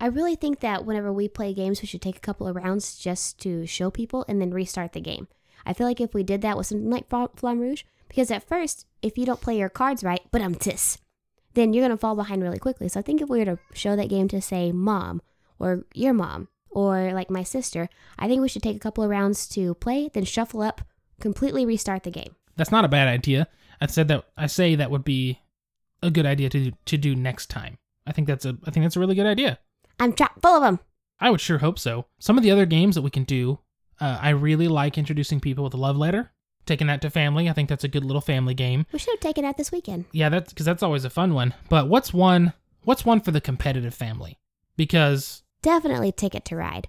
I 0.00 0.06
really 0.06 0.36
think 0.36 0.60
that 0.60 0.84
whenever 0.84 1.12
we 1.12 1.28
play 1.28 1.52
games, 1.52 1.82
we 1.82 1.88
should 1.88 2.02
take 2.02 2.16
a 2.16 2.20
couple 2.20 2.46
of 2.46 2.54
rounds 2.54 2.98
just 2.98 3.40
to 3.40 3.66
show 3.66 3.90
people 3.90 4.24
and 4.28 4.40
then 4.40 4.52
restart 4.52 4.92
the 4.92 5.00
game. 5.00 5.26
I 5.66 5.72
feel 5.72 5.86
like 5.86 6.00
if 6.00 6.14
we 6.14 6.22
did 6.22 6.40
that 6.42 6.56
with 6.56 6.68
something 6.68 6.90
like 6.90 7.08
Flamme 7.08 7.60
Rouge, 7.60 7.82
because 8.08 8.30
at 8.30 8.46
first, 8.46 8.86
if 9.02 9.18
you 9.18 9.26
don't 9.26 9.40
play 9.40 9.58
your 9.58 9.68
cards 9.68 10.04
right, 10.04 10.22
but 10.30 10.40
I'm 10.40 10.54
tis, 10.54 10.98
then 11.54 11.72
you're 11.72 11.82
going 11.82 11.90
to 11.90 11.96
fall 11.96 12.14
behind 12.14 12.42
really 12.42 12.58
quickly. 12.58 12.88
So 12.88 13.00
I 13.00 13.02
think 13.02 13.20
if 13.20 13.28
we 13.28 13.40
were 13.40 13.44
to 13.44 13.58
show 13.74 13.96
that 13.96 14.08
game 14.08 14.28
to, 14.28 14.40
say, 14.40 14.70
mom 14.70 15.20
or 15.58 15.84
your 15.94 16.12
mom 16.12 16.48
or 16.70 17.12
like 17.12 17.28
my 17.28 17.42
sister, 17.42 17.88
I 18.18 18.28
think 18.28 18.40
we 18.40 18.48
should 18.48 18.62
take 18.62 18.76
a 18.76 18.80
couple 18.80 19.02
of 19.02 19.10
rounds 19.10 19.48
to 19.48 19.74
play, 19.74 20.10
then 20.14 20.24
shuffle 20.24 20.62
up, 20.62 20.82
completely 21.20 21.66
restart 21.66 22.04
the 22.04 22.10
game. 22.10 22.36
That's 22.56 22.70
not 22.70 22.84
a 22.84 22.88
bad 22.88 23.08
idea. 23.08 23.48
I 23.80 23.86
said 23.86 24.08
that 24.08 24.24
I 24.36 24.46
say 24.46 24.74
that 24.74 24.90
would 24.90 25.04
be 25.04 25.40
a 26.02 26.10
good 26.10 26.26
idea 26.26 26.48
to 26.50 26.72
to 26.72 26.96
do 26.96 27.14
next 27.14 27.50
time. 27.50 27.78
I 28.06 28.12
think 28.12 28.26
that's 28.26 28.44
a 28.44 28.56
I 28.64 28.70
think 28.70 28.84
that's 28.84 28.96
a 28.96 29.00
really 29.00 29.14
good 29.14 29.26
idea. 29.26 29.58
I'm 30.00 30.14
chock 30.14 30.40
full 30.40 30.56
of 30.56 30.62
them. 30.62 30.80
I 31.20 31.30
would 31.30 31.40
sure 31.40 31.58
hope 31.58 31.78
so. 31.78 32.06
Some 32.18 32.36
of 32.36 32.44
the 32.44 32.50
other 32.50 32.66
games 32.66 32.94
that 32.94 33.02
we 33.02 33.10
can 33.10 33.24
do, 33.24 33.58
uh, 34.00 34.18
I 34.20 34.30
really 34.30 34.68
like 34.68 34.96
introducing 34.96 35.40
people 35.40 35.64
with 35.64 35.74
a 35.74 35.78
love 35.78 35.96
letter, 35.96 36.30
taking 36.64 36.86
that 36.86 37.02
to 37.02 37.10
family. 37.10 37.48
I 37.48 37.52
think 37.52 37.68
that's 37.68 37.82
a 37.82 37.88
good 37.88 38.04
little 38.04 38.20
family 38.20 38.54
game. 38.54 38.86
We 38.92 39.00
should 39.00 39.14
have 39.14 39.20
taken 39.20 39.42
that 39.42 39.56
this 39.56 39.72
weekend. 39.72 40.04
Yeah, 40.12 40.28
that's 40.28 40.52
because 40.52 40.66
that's 40.66 40.82
always 40.82 41.04
a 41.04 41.10
fun 41.10 41.34
one. 41.34 41.54
But 41.68 41.88
what's 41.88 42.12
one? 42.14 42.52
What's 42.82 43.04
one 43.04 43.20
for 43.20 43.32
the 43.32 43.40
competitive 43.40 43.94
family? 43.94 44.38
Because 44.76 45.42
definitely 45.62 46.12
Ticket 46.12 46.44
to 46.46 46.56
Ride. 46.56 46.88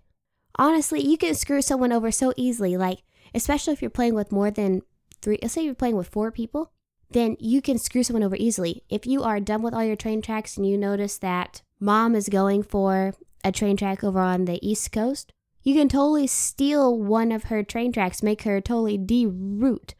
Honestly, 0.57 1.01
you 1.01 1.17
can 1.17 1.33
screw 1.33 1.61
someone 1.61 1.91
over 1.91 2.11
so 2.11 2.33
easily. 2.37 2.77
Like 2.77 2.99
especially 3.33 3.73
if 3.73 3.81
you're 3.81 3.89
playing 3.89 4.15
with 4.15 4.31
more 4.31 4.51
than 4.51 4.81
three. 5.21 5.39
Let's 5.41 5.53
say 5.53 5.63
you're 5.63 5.75
playing 5.75 5.95
with 5.95 6.07
four 6.07 6.31
people, 6.31 6.71
then 7.11 7.35
you 7.39 7.61
can 7.61 7.77
screw 7.77 8.03
someone 8.03 8.23
over 8.23 8.35
easily. 8.35 8.83
If 8.89 9.05
you 9.05 9.23
are 9.23 9.39
done 9.39 9.61
with 9.61 9.73
all 9.73 9.83
your 9.83 9.95
train 9.95 10.21
tracks 10.21 10.57
and 10.57 10.67
you 10.67 10.77
notice 10.77 11.17
that 11.17 11.61
mom 11.79 12.15
is 12.15 12.29
going 12.29 12.63
for 12.63 13.13
a 13.43 13.51
train 13.51 13.77
track 13.77 14.03
over 14.03 14.19
on 14.19 14.45
the 14.45 14.59
East 14.67 14.91
Coast, 14.91 15.33
you 15.63 15.73
can 15.73 15.89
totally 15.89 16.27
steal 16.27 16.97
one 16.97 17.31
of 17.31 17.45
her 17.45 17.63
train 17.63 17.91
tracks, 17.91 18.23
make 18.23 18.43
her 18.43 18.61
totally 18.61 18.97
deroute. 18.97 19.93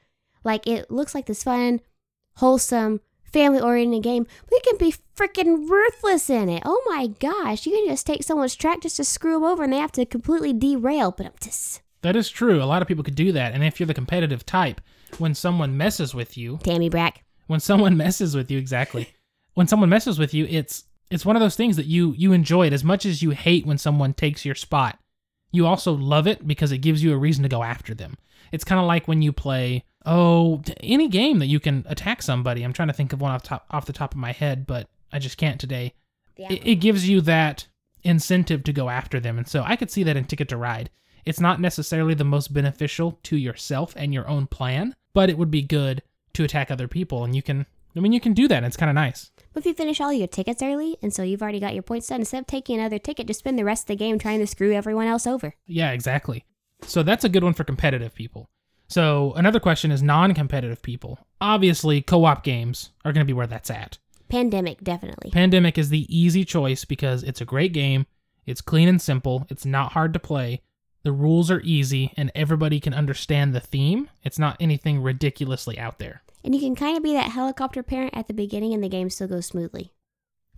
Like 0.44 0.68
it 0.68 0.90
looks 0.90 1.14
like 1.14 1.26
this 1.26 1.44
fun, 1.44 1.82
wholesome, 2.36 3.02
family 3.24 3.60
oriented 3.60 4.04
game, 4.04 4.26
but 4.50 4.52
you 4.52 4.62
can 4.64 4.78
be 4.78 4.96
freaking 5.16 5.70
ruthless 5.70 6.30
in 6.30 6.50
it. 6.50 6.64
Oh 6.66 6.82
my 6.88 7.08
gosh, 7.08 7.66
you 7.66 7.74
can 7.74 7.88
just 7.88 8.08
take 8.08 8.24
someone's 8.24 8.56
track 8.56 8.82
just 8.82 8.98
to 8.98 9.04
screw 9.04 9.34
them 9.34 9.44
over 9.44 9.64
and 9.64 9.74
they 9.74 9.78
have 9.78 9.92
to 9.94 10.06
completely 10.06 10.54
derail. 10.54 11.12
But 11.12 11.28
I'm 11.28 11.34
just. 11.42 11.82
That 12.02 12.16
is 12.16 12.30
true. 12.30 12.64
A 12.64 12.66
lot 12.66 12.82
of 12.82 12.88
people 12.88 13.04
could 13.04 13.16
do 13.16 13.32
that. 13.34 13.54
And 13.54 13.64
if 13.64 13.80
you're 13.80 13.88
the 13.88 13.94
competitive 13.94 14.46
type, 14.46 14.80
when 15.18 15.34
someone 15.34 15.78
messes 15.78 16.14
with 16.14 16.38
you, 16.38 16.60
Tammy 16.64 16.90
Brack. 16.90 17.24
When 17.48 17.60
someone 17.60 17.98
messes 18.06 18.36
with 18.36 18.52
you, 18.52 18.58
exactly. 18.58 19.10
when 19.54 19.68
someone 19.68 19.90
messes 19.90 20.20
with 20.20 20.34
you, 20.34 20.46
it's 20.50 20.84
it's 21.10 21.26
one 21.26 21.36
of 21.36 21.42
those 21.42 21.56
things 21.56 21.76
that 21.78 21.86
you 21.86 22.14
you 22.18 22.32
enjoy 22.32 22.68
it 22.68 22.74
as 22.74 22.84
much 22.84 23.06
as 23.06 23.22
you 23.22 23.32
hate 23.32 23.66
when 23.66 23.78
someone 23.78 24.14
takes 24.14 24.46
your 24.46 24.56
spot. 24.56 25.00
You 25.52 25.66
also 25.66 25.94
love 25.94 26.28
it 26.28 26.48
because 26.48 26.72
it 26.72 26.78
gives 26.80 27.04
you 27.04 27.12
a 27.14 27.18
reason 27.18 27.44
to 27.44 27.50
go 27.50 27.64
after 27.64 27.96
them. 27.96 28.18
It's 28.52 28.64
kind 28.64 28.80
of 28.80 28.86
like 28.86 29.08
when 29.08 29.22
you 29.22 29.32
play 29.32 29.84
oh 30.06 30.62
any 30.82 31.08
game 31.08 31.40
that 31.40 31.48
you 31.48 31.60
can 31.60 31.86
attack 31.88 32.22
somebody. 32.22 32.64
I'm 32.64 32.74
trying 32.74 32.88
to 32.88 32.94
think 32.94 33.14
of 33.14 33.22
one 33.22 33.32
off 33.32 33.44
top 33.44 33.66
off 33.72 33.86
the 33.86 33.94
top 33.94 34.14
of 34.14 34.20
my 34.20 34.32
head, 34.32 34.68
but 34.68 34.88
I 35.12 35.20
just 35.20 35.38
can't 35.38 35.60
today. 35.60 35.94
Yeah. 36.38 36.54
It, 36.54 36.68
it 36.68 36.76
gives 36.76 37.10
you 37.10 37.22
that 37.22 37.68
incentive 38.04 38.64
to 38.64 38.74
go 38.74 38.90
after 38.90 39.20
them, 39.20 39.38
and 39.38 39.48
so 39.48 39.64
I 39.66 39.76
could 39.76 39.92
see 39.92 40.04
that 40.04 40.16
in 40.16 40.26
Ticket 40.26 40.50
to 40.50 40.58
Ride. 40.58 40.90
It's 41.26 41.40
not 41.40 41.60
necessarily 41.60 42.14
the 42.14 42.24
most 42.24 42.54
beneficial 42.54 43.20
to 43.24 43.36
yourself 43.36 43.94
and 43.96 44.14
your 44.14 44.28
own 44.28 44.48
plan, 44.48 44.96
but 45.14 45.30
it 45.30 45.38
would 45.38 45.52
be 45.52 45.62
good 45.62 46.04
to 46.34 46.44
attack 46.44 46.72
other 46.72 46.88
people, 46.88 47.24
and 47.24 47.36
you 47.36 47.42
can. 47.42 47.66
I 47.96 48.02
mean, 48.02 48.14
you 48.14 48.20
can 48.20 48.34
do 48.34 48.48
that. 48.48 48.64
It's 48.64 48.78
kind 48.78 48.90
of 48.90 48.94
nice. 48.94 49.32
But 49.52 49.62
if 49.62 49.66
you 49.66 49.74
finish 49.74 50.00
all 50.00 50.14
your 50.14 50.28
tickets 50.28 50.62
early, 50.62 50.98
and 51.02 51.14
so 51.14 51.24
you've 51.24 51.42
already 51.42 51.60
got 51.60 51.74
your 51.74 51.84
points 51.84 52.08
done, 52.08 52.22
instead 52.22 52.42
of 52.42 52.48
taking 52.48 52.80
another 52.80 53.00
ticket, 53.00 53.28
just 53.28 53.40
spend 53.40 53.58
the 53.58 53.66
rest 53.66 53.84
of 53.84 53.88
the 53.88 53.96
game 53.96 54.20
trying 54.20 54.40
to 54.40 54.48
screw 54.48 54.72
everyone 54.74 55.08
else 55.08 55.26
over. 55.26 55.56
Yeah, 55.66 55.92
exactly. 55.92 56.46
So 56.84 57.02
that's 57.04 57.26
a 57.26 57.30
good 57.30 57.44
one 57.44 57.54
for 57.54 57.64
competitive 57.64 58.14
people. 58.14 58.48
So 58.88 59.34
another 59.34 59.60
question 59.60 59.92
is 59.92 60.02
non-competitive 60.04 60.82
people. 60.82 61.20
Obviously, 61.42 62.02
co-op 62.02 62.44
games 62.44 62.92
are 63.04 63.12
going 63.12 63.26
to 63.26 63.30
be 63.30 63.34
where 63.34 63.48
that's 63.48 63.70
at. 63.70 63.98
Pandemic, 64.30 64.84
definitely. 64.84 65.32
Pandemic 65.32 65.78
is 65.78 65.90
the 65.90 66.06
easy 66.16 66.46
choice 66.46 66.86
because 66.86 67.24
it's 67.24 67.42
a 67.42 67.46
great 67.46 67.74
game. 67.74 68.06
It's 68.46 68.62
clean 68.62 68.88
and 68.88 69.02
simple. 69.02 69.46
It's 69.50 69.66
not 69.66 69.94
hard 69.94 70.14
to 70.14 70.20
play. 70.20 70.62
The 71.04 71.12
rules 71.12 71.50
are 71.50 71.62
easy 71.64 72.14
and 72.18 72.32
everybody 72.36 72.80
can 72.80 72.94
understand 72.94 73.54
the 73.54 73.60
theme. 73.60 74.10
It's 74.24 74.40
not 74.40 74.58
anything 74.60 75.02
ridiculously 75.02 75.80
out 75.80 76.00
there. 76.00 76.24
And 76.44 76.54
you 76.54 76.62
can 76.62 76.76
kind 76.76 76.98
of 76.98 77.04
be 77.04 77.14
that 77.14 77.32
helicopter 77.32 77.84
parent 77.84 78.16
at 78.16 78.28
the 78.28 78.34
beginning 78.34 78.74
and 78.74 78.84
the 78.84 78.90
game 78.90 79.10
still 79.10 79.28
goes 79.28 79.46
smoothly. 79.46 79.92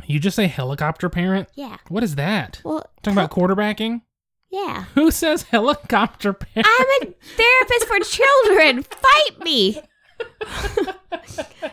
You 0.07 0.19
just 0.19 0.35
say 0.35 0.47
helicopter 0.47 1.09
parent? 1.09 1.47
Yeah. 1.53 1.77
What 1.89 2.03
is 2.03 2.15
that? 2.15 2.61
Well, 2.63 2.89
talking 3.03 3.17
hel- 3.17 3.25
about 3.25 3.35
quarterbacking? 3.35 4.01
Yeah. 4.49 4.85
Who 4.95 5.11
says 5.11 5.43
helicopter 5.43 6.33
parent? 6.33 6.67
I'm 6.67 7.07
a 7.07 7.13
therapist 7.35 7.87
for 7.87 7.99
children. 7.99 8.83
Fight 8.83 9.43
me. 9.43 9.81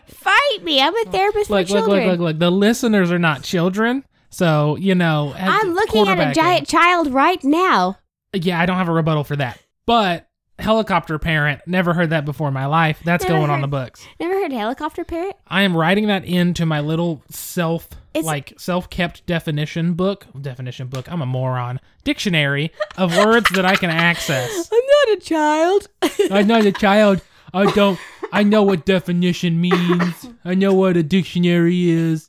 Fight 0.07 0.63
me. 0.63 0.81
I'm 0.81 0.95
a 0.95 1.11
therapist 1.11 1.51
look, 1.51 1.67
for 1.67 1.73
children. 1.73 1.99
Look, 1.99 2.07
look, 2.07 2.19
look, 2.21 2.21
look. 2.21 2.39
The 2.39 2.51
listeners 2.51 3.11
are 3.11 3.19
not 3.19 3.43
children. 3.43 4.05
So, 4.31 4.77
you 4.77 4.95
know. 4.95 5.35
I'm 5.37 5.75
looking 5.75 6.07
at 6.07 6.31
a 6.31 6.35
giant 6.35 6.69
child 6.69 7.13
right 7.13 7.43
now. 7.43 7.99
Yeah, 8.35 8.61
I 8.61 8.67
don't 8.67 8.77
have 8.77 8.89
a 8.89 8.93
rebuttal 8.93 9.25
for 9.25 9.37
that. 9.37 9.61
But 9.87 10.29
helicopter 10.59 11.19
parent, 11.19 11.61
never 11.67 11.95
heard 11.95 12.11
that 12.11 12.25
before 12.25 12.49
in 12.49 12.55
my 12.55 12.67
life. 12.67 13.01
That's 13.05 13.25
never 13.25 13.37
going 13.37 13.49
heard, 13.49 13.55
on 13.55 13.61
the 13.61 13.69
books. 13.69 14.05
Never 14.21 14.35
heard 14.35 14.53
helicopter 14.53 15.05
parent? 15.05 15.37
I 15.47 15.63
am 15.63 15.77
writing 15.77 16.09
that 16.09 16.25
into 16.25 16.67
my 16.67 16.81
little 16.81 17.23
self 17.31 17.89
it's, 18.15 18.27
like 18.27 18.55
self-kept 18.59 19.25
definition 19.27 19.95
book. 19.95 20.27
Definition 20.41 20.89
book. 20.89 21.11
I'm 21.11 21.23
a 21.23 21.27
moron. 21.27 21.81
Dictionary 22.05 22.73
of 22.97 23.17
words 23.17 23.51
that 23.51 23.65
I 23.65 23.77
can 23.77 23.91
access. 23.91 24.69
I'm 24.73 24.81
not 25.07 25.17
a 25.17 25.21
child. 25.21 25.89
I'm 26.31 26.47
not 26.47 26.67
a 26.67 26.73
child. 26.73 27.23
I 27.55 27.71
don't 27.73 27.99
I 28.33 28.43
know 28.43 28.63
what 28.63 28.85
definition 28.85 29.61
means. 29.61 30.29
I 30.45 30.55
know 30.55 30.75
what 30.75 30.97
a 30.97 31.03
dictionary 31.03 31.89
is. 31.89 32.29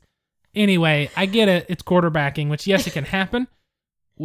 Anyway, 0.54 1.10
I 1.16 1.26
get 1.26 1.48
it. 1.48 1.66
It's 1.68 1.82
quarterbacking, 1.82 2.48
which 2.48 2.66
yes, 2.66 2.86
it 2.86 2.92
can 2.92 3.04
happen 3.04 3.46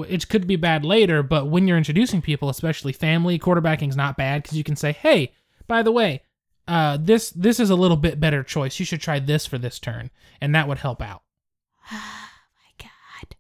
it 0.03 0.27
could 0.29 0.47
be 0.47 0.55
bad 0.55 0.83
later, 0.83 1.23
but 1.23 1.47
when 1.47 1.67
you're 1.67 1.77
introducing 1.77 2.21
people, 2.21 2.49
especially 2.49 2.93
family, 2.93 3.39
quarterbacking's 3.39 3.95
not 3.95 4.17
bad 4.17 4.43
because 4.43 4.57
you 4.57 4.63
can 4.63 4.75
say, 4.75 4.91
"Hey, 4.91 5.31
by 5.67 5.81
the 5.83 5.91
way, 5.91 6.21
uh, 6.67 6.97
this 6.99 7.29
this 7.31 7.59
is 7.59 7.69
a 7.69 7.75
little 7.75 7.97
bit 7.97 8.19
better 8.19 8.43
choice. 8.43 8.79
You 8.79 8.85
should 8.85 9.01
try 9.01 9.19
this 9.19 9.45
for 9.45 9.57
this 9.57 9.79
turn," 9.79 10.11
and 10.41 10.53
that 10.55 10.67
would 10.67 10.79
help 10.79 11.01
out. 11.01 11.23
Oh 11.91 12.29
my 12.79 12.87
god! 12.87 13.35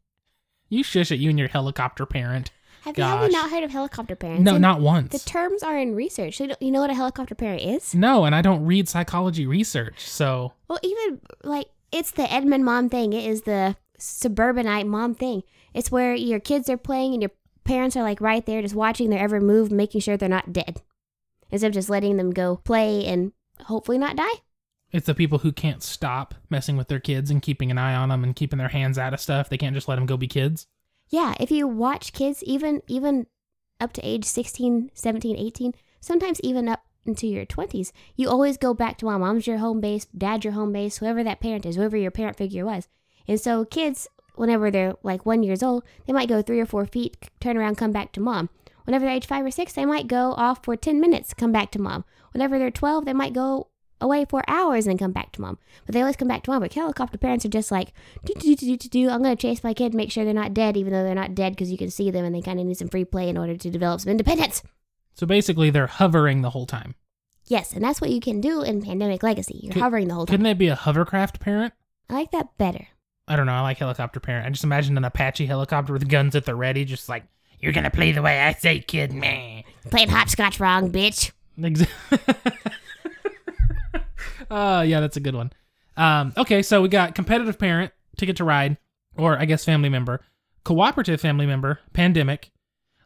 You 0.69 0.83
shush 0.83 1.11
at 1.11 1.19
you 1.19 1.29
and 1.29 1.39
your 1.39 1.47
helicopter 1.47 2.05
parent. 2.05 2.51
Have 2.85 2.95
Gosh. 2.95 3.19
you 3.19 3.25
ever 3.25 3.31
not 3.31 3.49
heard 3.49 3.63
of 3.63 3.71
helicopter 3.71 4.15
parents? 4.15 4.43
No, 4.43 4.53
and 4.53 4.61
not 4.61 4.79
once. 4.79 5.11
The 5.11 5.27
terms 5.27 5.63
are 5.63 5.75
in 5.75 5.95
research. 5.95 6.37
So 6.37 6.49
you 6.59 6.69
know 6.69 6.81
what 6.81 6.91
a 6.91 6.93
helicopter 6.93 7.33
parent 7.33 7.63
is? 7.63 7.95
No, 7.95 8.25
and 8.25 8.35
I 8.35 8.43
don't 8.43 8.63
read 8.63 8.87
psychology 8.87 9.47
research, 9.47 10.07
so. 10.07 10.53
Well, 10.67 10.77
even 10.83 11.19
like 11.43 11.65
it's 11.91 12.11
the 12.11 12.31
Edmund 12.31 12.63
mom 12.63 12.89
thing. 12.89 13.13
It 13.13 13.25
is 13.25 13.41
the 13.41 13.75
suburbanite 13.97 14.87
mom 14.87 15.15
thing. 15.15 15.43
It's 15.73 15.91
where 15.91 16.13
your 16.13 16.39
kids 16.39 16.69
are 16.69 16.77
playing 16.77 17.13
and 17.13 17.21
your 17.21 17.31
parents 17.63 17.97
are 17.97 18.03
like 18.03 18.21
right 18.21 18.45
there 18.45 18.61
just 18.61 18.75
watching 18.75 19.09
their 19.09 19.19
every 19.19 19.41
move, 19.41 19.71
making 19.71 20.01
sure 20.01 20.17
they're 20.17 20.29
not 20.29 20.53
dead. 20.53 20.81
Instead 21.51 21.67
of 21.67 21.73
just 21.73 21.89
letting 21.89 22.17
them 22.17 22.31
go 22.31 22.57
play 22.57 23.05
and 23.05 23.31
hopefully 23.63 23.97
not 23.97 24.15
die. 24.15 24.41
It's 24.91 25.07
the 25.07 25.15
people 25.15 25.39
who 25.39 25.51
can't 25.51 25.83
stop 25.83 26.35
messing 26.49 26.77
with 26.77 26.87
their 26.87 26.99
kids 26.99 27.29
and 27.29 27.41
keeping 27.41 27.69
an 27.71 27.77
eye 27.77 27.95
on 27.95 28.09
them 28.09 28.23
and 28.23 28.35
keeping 28.35 28.59
their 28.59 28.69
hands 28.69 28.97
out 28.97 29.13
of 29.13 29.19
stuff. 29.19 29.49
They 29.49 29.57
can't 29.57 29.75
just 29.75 29.87
let 29.87 29.95
them 29.95 30.05
go 30.05 30.17
be 30.17 30.27
kids. 30.27 30.67
Yeah, 31.09 31.33
if 31.39 31.51
you 31.51 31.67
watch 31.67 32.13
kids, 32.13 32.43
even 32.43 32.81
even 32.87 33.27
up 33.79 33.93
to 33.93 34.01
age 34.01 34.25
16, 34.25 34.91
17, 34.93 35.35
18, 35.35 35.73
sometimes 35.99 36.39
even 36.41 36.67
up 36.69 36.83
into 37.05 37.27
your 37.27 37.45
20s, 37.45 37.91
you 38.15 38.29
always 38.29 38.57
go 38.57 38.73
back 38.73 38.97
to 38.97 39.05
mom. 39.05 39.21
Mom's 39.21 39.47
your 39.47 39.57
home 39.57 39.81
base, 39.81 40.05
dad's 40.05 40.45
your 40.45 40.53
home 40.53 40.71
base, 40.71 40.97
whoever 40.97 41.23
that 41.23 41.41
parent 41.41 41.65
is, 41.65 41.75
whoever 41.75 41.97
your 41.97 42.11
parent 42.11 42.37
figure 42.37 42.65
was. 42.65 42.87
And 43.27 43.39
so 43.39 43.65
kids, 43.65 44.07
whenever 44.35 44.69
they're 44.69 44.95
like 45.03 45.25
one 45.25 45.43
years 45.43 45.63
old, 45.63 45.83
they 46.05 46.13
might 46.13 46.29
go 46.29 46.41
three 46.41 46.59
or 46.59 46.65
four 46.65 46.85
feet, 46.85 47.29
turn 47.39 47.57
around, 47.57 47.75
come 47.77 47.91
back 47.91 48.11
to 48.13 48.21
mom. 48.21 48.49
Whenever 48.85 49.05
they're 49.05 49.15
age 49.15 49.25
five 49.25 49.45
or 49.45 49.51
six, 49.51 49.73
they 49.73 49.85
might 49.85 50.07
go 50.07 50.33
off 50.33 50.63
for 50.63 50.75
10 50.75 50.99
minutes, 50.99 51.33
come 51.33 51.51
back 51.51 51.71
to 51.71 51.79
mom. 51.79 52.05
Whenever 52.33 52.59
they're 52.59 52.69
12, 52.71 53.05
they 53.05 53.13
might 53.13 53.33
go 53.33 53.69
away 54.01 54.25
for 54.25 54.43
hours 54.47 54.85
and 54.85 54.91
then 54.91 54.97
come 54.97 55.11
back 55.11 55.31
to 55.31 55.41
mom. 55.41 55.57
But 55.85 55.93
they 55.93 56.01
always 56.01 56.15
come 56.15 56.27
back 56.27 56.43
to 56.43 56.51
mom. 56.51 56.61
But 56.61 56.73
helicopter 56.73 57.17
parents 57.17 57.45
are 57.45 57.49
just 57.49 57.71
like, 57.71 57.93
do, 58.25 58.33
do, 58.37 58.55
do, 58.55 58.77
do, 58.77 58.89
do. 58.89 59.09
I'm 59.09 59.23
going 59.23 59.35
to 59.35 59.41
chase 59.41 59.63
my 59.63 59.73
kid, 59.73 59.93
make 59.93 60.11
sure 60.11 60.23
they're 60.23 60.33
not 60.33 60.53
dead, 60.53 60.77
even 60.77 60.93
though 60.93 61.03
they're 61.03 61.15
not 61.15 61.33
dead 61.33 61.53
because 61.53 61.71
you 61.71 61.77
can 61.77 61.89
see 61.89 62.11
them 62.11 62.25
and 62.25 62.35
they 62.35 62.41
kind 62.41 62.59
of 62.59 62.65
need 62.65 62.77
some 62.77 62.89
free 62.89 63.05
play 63.05 63.29
in 63.29 63.37
order 63.37 63.57
to 63.57 63.69
develop 63.69 64.01
some 64.01 64.11
independence. 64.11 64.61
So 65.13 65.25
basically, 65.25 65.69
they're 65.69 65.87
hovering 65.87 66.41
the 66.41 66.49
whole 66.51 66.65
time. 66.65 66.95
Yes, 67.47 67.73
and 67.73 67.83
that's 67.83 68.01
what 68.01 68.09
you 68.09 68.19
can 68.19 68.41
do 68.41 68.61
in 68.61 68.81
Pandemic 68.81 69.23
Legacy. 69.23 69.59
You're 69.63 69.73
Could- 69.73 69.81
hovering 69.81 70.07
the 70.07 70.13
whole 70.15 70.25
time. 70.25 70.33
Couldn't 70.33 70.43
they 70.43 70.53
be 70.53 70.67
a 70.67 70.75
hovercraft 70.75 71.39
parent? 71.39 71.73
I 72.09 72.13
like 72.13 72.31
that 72.31 72.57
better. 72.57 72.87
I 73.27 73.35
don't 73.35 73.45
know. 73.45 73.53
I 73.53 73.61
like 73.61 73.77
helicopter 73.77 74.19
parent. 74.19 74.45
I 74.45 74.49
just 74.49 74.63
imagine 74.63 74.97
an 74.97 75.03
Apache 75.05 75.45
helicopter 75.45 75.93
with 75.93 76.07
guns 76.07 76.35
at 76.35 76.45
the 76.45 76.55
ready, 76.55 76.85
just 76.85 77.09
like, 77.09 77.23
you're 77.59 77.73
going 77.73 77.85
to 77.85 77.89
play 77.89 78.11
the 78.11 78.21
way 78.21 78.39
I 78.39 78.53
say, 78.53 78.79
kid, 78.79 79.13
man. 79.13 79.63
Playing 79.89 80.09
hopscotch 80.09 80.59
wrong, 80.59 80.91
bitch. 80.91 81.31
Uh, 84.49 84.83
yeah, 84.85 84.99
that's 84.99 85.17
a 85.17 85.21
good 85.21 85.35
one. 85.35 85.51
Um, 85.97 86.33
okay, 86.37 86.61
so 86.61 86.81
we 86.81 86.89
got 86.89 87.15
competitive 87.15 87.57
parent, 87.57 87.91
ticket 88.17 88.37
to 88.37 88.43
ride, 88.43 88.77
or 89.17 89.37
I 89.39 89.45
guess 89.45 89.65
family 89.65 89.89
member, 89.89 90.21
cooperative 90.63 91.21
family 91.21 91.45
member, 91.45 91.79
pandemic. 91.93 92.51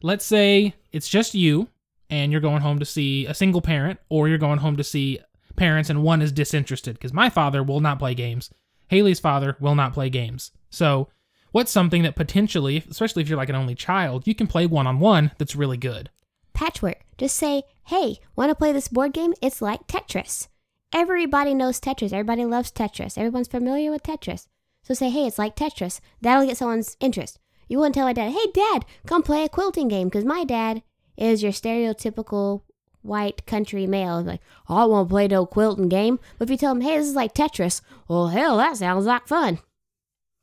Let's 0.02 0.26
say 0.26 0.76
it's 0.92 1.08
just 1.08 1.36
you 1.36 1.70
and 2.10 2.32
you're 2.32 2.42
going 2.42 2.62
home 2.62 2.80
to 2.80 2.86
see 2.86 3.26
a 3.28 3.34
single 3.34 3.62
parent, 3.62 4.00
or 4.10 4.28
you're 4.28 4.38
going 4.38 4.60
home 4.60 4.78
to 4.78 4.84
see 4.84 5.20
parents 5.56 5.90
and 5.90 6.04
one 6.04 6.22
is 6.22 6.32
disinterested 6.32 6.96
because 6.96 7.14
my 7.14 7.30
father 7.30 7.62
will 7.62 7.80
not 7.82 8.00
play 8.00 8.16
games. 8.16 8.50
Haley's 8.90 9.20
father 9.20 9.56
will 9.60 9.76
not 9.76 9.94
play 9.94 10.10
games. 10.10 10.52
So, 10.70 11.10
what's 11.52 11.72
something 11.72 12.04
that 12.04 12.16
potentially, 12.16 12.84
especially 12.90 13.24
if 13.24 13.30
you're 13.30 13.38
like 13.38 13.50
an 13.50 13.56
only 13.56 13.76
child, 13.76 14.28
you 14.28 14.36
can 14.36 14.48
play 14.48 14.66
one 14.66 14.88
on 14.88 15.00
one 15.00 15.32
that's 15.38 15.56
really 15.56 15.78
good? 15.78 16.10
Patchwork. 16.54 17.06
Just 17.18 17.38
say, 17.38 17.64
hey, 17.86 18.18
want 18.36 18.50
to 18.50 18.56
play 18.56 18.72
this 18.72 18.88
board 18.88 19.14
game? 19.14 19.34
It's 19.42 19.62
like 19.62 19.88
Tetris. 19.88 20.48
Everybody 20.92 21.54
knows 21.54 21.80
Tetris. 21.80 22.12
Everybody 22.12 22.46
loves 22.46 22.72
Tetris. 22.72 23.18
Everyone's 23.18 23.48
familiar 23.48 23.92
with 23.92 24.04
Tetris. 24.04 24.48
So 24.84 24.94
say, 24.94 25.10
hey, 25.10 25.28
it's 25.28 25.38
like 25.38 25.56
Tetris. 25.56 26.00
That'll 26.22 26.48
get 26.48 26.58
someone's 26.58 26.98
interest. 27.00 27.40
You 27.68 27.78
wouldn't 27.78 27.96
tell 27.96 28.08
my 28.08 28.14
dad, 28.14 28.32
hey, 28.32 28.52
dad, 28.54 28.86
come 29.06 29.22
play 29.22 29.44
a 29.44 29.50
quilting 29.50 29.88
game, 29.88 30.08
because 30.08 30.26
my 30.26 30.44
dad 30.44 30.82
is 31.16 31.44
your 31.44 31.52
stereotypical 31.52 32.64
white 33.02 33.46
country 33.46 33.88
male. 33.88 34.22
Like, 34.22 34.42
"Oh, 34.68 34.78
I 34.78 34.86
won't 34.86 35.10
play 35.10 35.28
no 35.28 35.46
quilting 35.46 35.90
game. 35.90 36.20
But 36.38 36.48
if 36.48 36.52
you 36.52 36.58
tell 36.58 36.74
him, 36.74 36.82
hey, 36.82 36.98
this 36.98 37.08
is 37.08 37.16
like 37.16 37.34
Tetris, 37.34 37.82
well, 38.08 38.28
hell, 38.28 38.58
that 38.58 38.78
sounds 38.78 39.06
like 39.06 39.28
fun. 39.28 39.60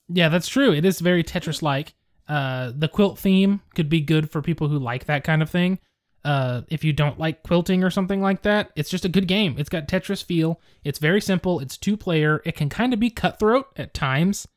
Yeah, 0.09 0.29
that's 0.29 0.49
true. 0.49 0.73
It 0.73 0.85
is 0.85 1.01
very 1.01 1.25
Tetris 1.25 1.63
like. 1.63 1.95
Uh, 2.29 2.73
the 2.75 2.89
quilt 2.89 3.19
theme 3.19 3.61
could 3.75 3.89
be 3.89 4.01
good 4.01 4.31
for 4.31 4.43
people 4.43 4.69
who 4.69 4.79
like 4.79 5.07
that 5.07 5.25
kind 5.25 5.43
of 5.43 5.51
thing. 5.51 5.79
Uh, 6.25 6.63
if 6.69 6.83
you 6.83 6.93
don't 6.93 7.21
like 7.21 7.45
quilting 7.45 7.85
or 7.85 7.91
something 7.91 8.21
like 8.21 8.43
that, 8.43 8.71
it's 8.75 8.91
just 8.91 9.05
a 9.05 9.09
good 9.09 9.29
game. 9.29 9.55
It's 9.59 9.69
got 9.69 9.87
Tetris 9.87 10.25
feel. 10.25 10.61
It's 10.83 10.99
very 10.99 11.21
simple. 11.21 11.61
It's 11.61 11.77
two 11.77 11.97
player. 11.97 12.43
It 12.45 12.57
can 12.57 12.69
kind 12.69 12.93
of 12.93 12.99
be 12.99 13.11
cutthroat 13.11 13.67
at 13.77 13.95
times, 13.95 14.49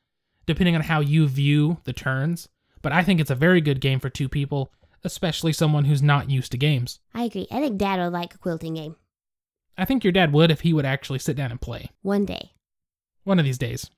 depending 0.47 0.73
on 0.73 0.81
how 0.81 0.99
you 0.99 1.27
view 1.27 1.77
the 1.83 1.93
turns. 1.93 2.49
But 2.81 2.91
I 2.91 3.03
think 3.03 3.19
it's 3.19 3.29
a 3.29 3.35
very 3.35 3.61
good 3.61 3.81
game 3.81 3.99
for 3.99 4.09
two 4.09 4.27
people, 4.27 4.71
especially 5.03 5.53
someone 5.53 5.85
who's 5.85 6.01
not 6.01 6.29
used 6.29 6.51
to 6.51 6.57
games. 6.57 6.99
I 7.13 7.23
agree. 7.23 7.47
I 7.51 7.59
think 7.59 7.77
dad 7.77 7.99
would 7.99 8.13
like 8.13 8.33
a 8.35 8.37
quilting 8.37 8.73
game 8.75 8.95
I 9.77 9.85
think 9.85 10.03
your 10.03 10.11
dad 10.11 10.33
would 10.33 10.51
if 10.51 10.61
he 10.61 10.73
would 10.73 10.85
actually 10.85 11.19
sit 11.19 11.37
down 11.37 11.51
and 11.51 11.61
play 11.61 11.89
one 12.01 12.25
day. 12.25 12.51
one 13.23 13.39
of 13.39 13.45
these 13.45 13.57
days 13.57 13.89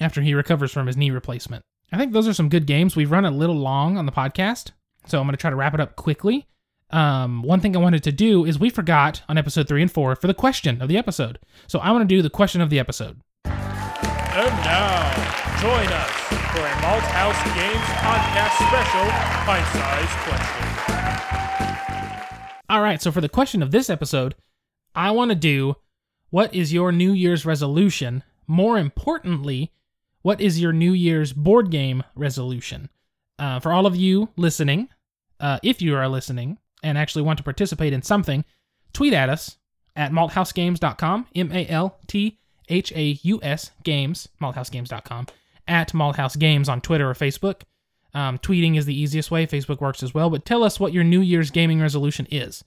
after 0.00 0.22
he 0.22 0.32
recovers 0.32 0.70
from 0.70 0.86
his 0.86 0.96
knee 0.96 1.10
replacement. 1.10 1.64
I 1.90 1.98
think 1.98 2.12
those 2.12 2.28
are 2.28 2.34
some 2.34 2.48
good 2.48 2.66
games. 2.66 2.94
We've 2.94 3.10
run 3.10 3.24
a 3.24 3.30
little 3.32 3.56
long 3.56 3.98
on 3.98 4.06
the 4.06 4.12
podcast, 4.12 4.70
so 5.06 5.18
I'm 5.18 5.26
going 5.26 5.32
to 5.32 5.40
try 5.40 5.50
to 5.50 5.56
wrap 5.56 5.74
it 5.74 5.80
up 5.80 5.96
quickly. 5.96 6.46
Um, 6.90 7.42
one 7.42 7.60
thing 7.60 7.74
I 7.74 7.80
wanted 7.80 8.04
to 8.04 8.12
do 8.12 8.44
is 8.44 8.60
we 8.60 8.70
forgot 8.70 9.22
on 9.28 9.36
episode 9.36 9.66
three 9.66 9.82
and 9.82 9.90
four 9.90 10.14
for 10.14 10.28
the 10.28 10.34
question 10.34 10.80
of 10.80 10.88
the 10.88 10.96
episode. 10.96 11.40
So 11.66 11.80
I 11.80 11.90
want 11.90 12.08
to 12.08 12.14
do 12.14 12.22
the 12.22 12.30
question 12.30 12.60
of 12.60 12.70
the 12.70 12.78
episode. 12.78 13.20
And 13.44 14.54
now, 14.64 15.34
join 15.60 15.88
us 15.88 16.10
for 16.52 16.60
a 16.60 16.74
Malthaus 16.82 17.34
Games 17.56 17.88
podcast 17.98 18.54
special, 18.68 19.06
pint-sized 19.44 20.16
question. 20.24 20.64
All 22.70 22.80
right, 22.80 23.02
so 23.02 23.10
for 23.10 23.20
the 23.20 23.28
question 23.28 23.60
of 23.62 23.72
this 23.72 23.90
episode, 23.90 24.36
I 24.94 25.10
want 25.10 25.30
to 25.30 25.34
do 25.34 25.74
what 26.30 26.54
is 26.54 26.72
your 26.72 26.92
New 26.92 27.12
Year's 27.12 27.44
resolution? 27.44 28.22
More 28.46 28.78
importantly, 28.78 29.72
what 30.22 30.40
is 30.40 30.60
your 30.60 30.72
New 30.72 30.92
Year's 30.92 31.32
board 31.32 31.70
game 31.70 32.04
resolution? 32.14 32.88
Uh, 33.38 33.58
for 33.58 33.72
all 33.72 33.86
of 33.86 33.96
you 33.96 34.28
listening, 34.36 34.88
uh, 35.40 35.58
if 35.64 35.82
you 35.82 35.96
are 35.96 36.08
listening 36.08 36.58
and 36.84 36.96
actually 36.96 37.22
want 37.22 37.38
to 37.38 37.44
participate 37.44 37.92
in 37.92 38.02
something, 38.02 38.44
tweet 38.92 39.12
at 39.12 39.28
us 39.28 39.58
at 39.96 40.12
malthausgames.com, 40.12 41.26
M 41.34 41.50
A 41.50 41.66
L 41.66 41.98
T 42.06 42.38
H 42.68 42.92
A 42.92 43.18
U 43.22 43.40
S 43.42 43.72
games, 43.82 44.28
malthausgames.com, 44.40 45.26
at 45.68 45.92
malthausgames 45.92 46.68
on 46.68 46.80
Twitter 46.80 47.08
or 47.08 47.14
Facebook. 47.14 47.62
Um, 48.14 48.38
tweeting 48.38 48.76
is 48.76 48.86
the 48.86 48.98
easiest 48.98 49.30
way. 49.30 49.46
Facebook 49.46 49.80
works 49.80 50.02
as 50.02 50.14
well. 50.14 50.30
But 50.30 50.44
tell 50.44 50.64
us 50.64 50.80
what 50.80 50.92
your 50.92 51.04
New 51.04 51.20
Year's 51.20 51.50
gaming 51.50 51.80
resolution 51.80 52.26
is. 52.30 52.64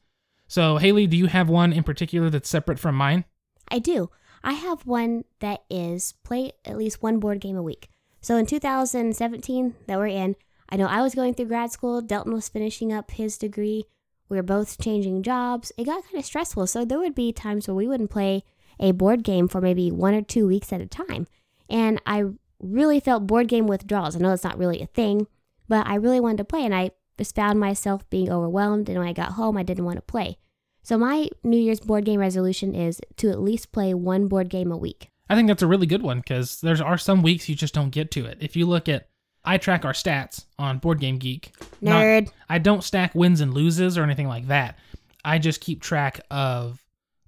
So, 0.48 0.78
Haley, 0.78 1.08
do 1.08 1.18
you 1.18 1.26
have 1.26 1.50
one 1.50 1.74
in 1.74 1.84
particular 1.84 2.30
that's 2.30 2.50
separate 2.50 2.80
from 2.80 2.96
mine? 2.96 3.26
I 3.70 3.80
do. 3.80 4.10
I 4.44 4.54
have 4.54 4.86
one 4.86 5.26
that 5.40 5.62
is 5.70 6.14
play 6.24 6.52
at 6.66 6.78
least 6.78 7.02
one 7.02 7.20
board 7.20 7.40
game 7.40 7.56
a 7.56 7.64
week. 7.64 7.90
So 8.22 8.36
in 8.38 8.46
2017 8.46 9.76
that 9.88 9.98
we're 9.98 10.08
in, 10.08 10.36
I 10.70 10.78
know 10.78 10.88
I 10.88 11.02
was 11.02 11.16
going 11.16 11.34
through 11.34 11.48
grad 11.48 11.72
school. 11.72 12.02
Delton 12.02 12.34
was 12.34 12.50
finishing 12.50 12.94
up 12.94 13.12
his 13.12 13.38
degree. 13.38 13.86
We 14.30 14.38
were 14.38 14.44
both 14.44 14.80
changing 14.80 15.24
jobs. 15.24 15.72
It 15.78 15.86
got 15.86 16.04
kind 16.06 16.18
of 16.18 16.26
stressful. 16.26 16.68
So 16.68 16.86
there 16.86 17.00
would 17.00 17.16
be 17.16 17.34
times 17.34 17.68
where 17.68 17.76
we 17.76 17.88
wouldn't 17.88 18.12
play 18.12 18.44
a 18.80 18.92
board 18.92 19.24
game 19.24 19.48
for 19.48 19.60
maybe 19.60 19.92
one 19.92 20.14
or 20.14 20.22
two 20.22 20.48
weeks 20.48 20.72
at 20.72 20.82
a 20.82 20.88
time. 20.88 21.28
And 21.70 22.02
I 22.06 22.26
really 22.62 23.00
felt 23.00 23.28
board 23.28 23.48
game 23.48 23.68
withdrawals. 23.68 24.16
I 24.16 24.20
know 24.20 24.34
it's 24.34 24.44
not 24.44 24.58
really 24.58 24.82
a 24.82 24.88
thing, 24.88 25.28
but 25.68 25.88
I 25.88 25.96
really 25.96 26.20
wanted 26.20 26.38
to 26.40 26.46
play. 26.46 26.66
And 26.66 26.76
I 26.76 26.92
just 27.18 27.36
found 27.36 27.60
myself 27.60 28.10
being 28.10 28.32
overwhelmed. 28.32 28.90
And 28.90 28.98
when 28.98 29.08
I 29.08 29.14
got 29.14 29.34
home, 29.34 29.58
I 29.58 29.64
didn't 29.64 29.86
want 29.86 29.98
to 29.98 30.02
play. 30.02 30.38
So 30.84 30.98
my 30.98 31.30
New 31.44 31.60
Year's 31.60 31.80
board 31.80 32.06
game 32.06 32.20
resolution 32.20 32.74
is 32.74 33.00
to 33.18 33.30
at 33.30 33.40
least 33.42 33.72
play 33.72 33.94
one 33.94 34.28
board 34.28 34.50
game 34.50 34.72
a 34.72 34.78
week. 34.78 35.10
I 35.30 35.36
think 35.36 35.48
that's 35.48 35.62
a 35.62 35.68
really 35.68 35.86
good 35.86 36.02
one 36.02 36.18
because 36.20 36.60
there 36.60 36.76
are 36.84 36.98
some 36.98 37.22
weeks 37.22 37.48
you 37.48 37.56
just 37.56 37.74
don't 37.74 37.92
get 37.92 38.12
to 38.12 38.26
it. 38.26 38.40
If 38.42 38.56
you 38.56 38.66
look 38.66 38.90
at, 38.90 39.08
I 39.46 39.58
track 39.58 39.86
our 39.86 39.94
stats 39.94 40.46
on 40.60 40.80
Board 40.80 41.00
Game 41.00 41.18
Geek. 41.18 41.54
Not- 41.80 42.04
Nerd. 42.04 42.32
I 42.50 42.58
don't 42.58 42.84
stack 42.84 43.16
wins 43.16 43.40
and 43.40 43.54
loses 43.54 43.98
or 43.98 44.04
anything 44.04 44.28
like 44.28 44.48
that. 44.48 44.78
I 45.24 45.38
just 45.40 45.62
keep 45.62 45.82
track 45.82 46.20
of 46.30 46.84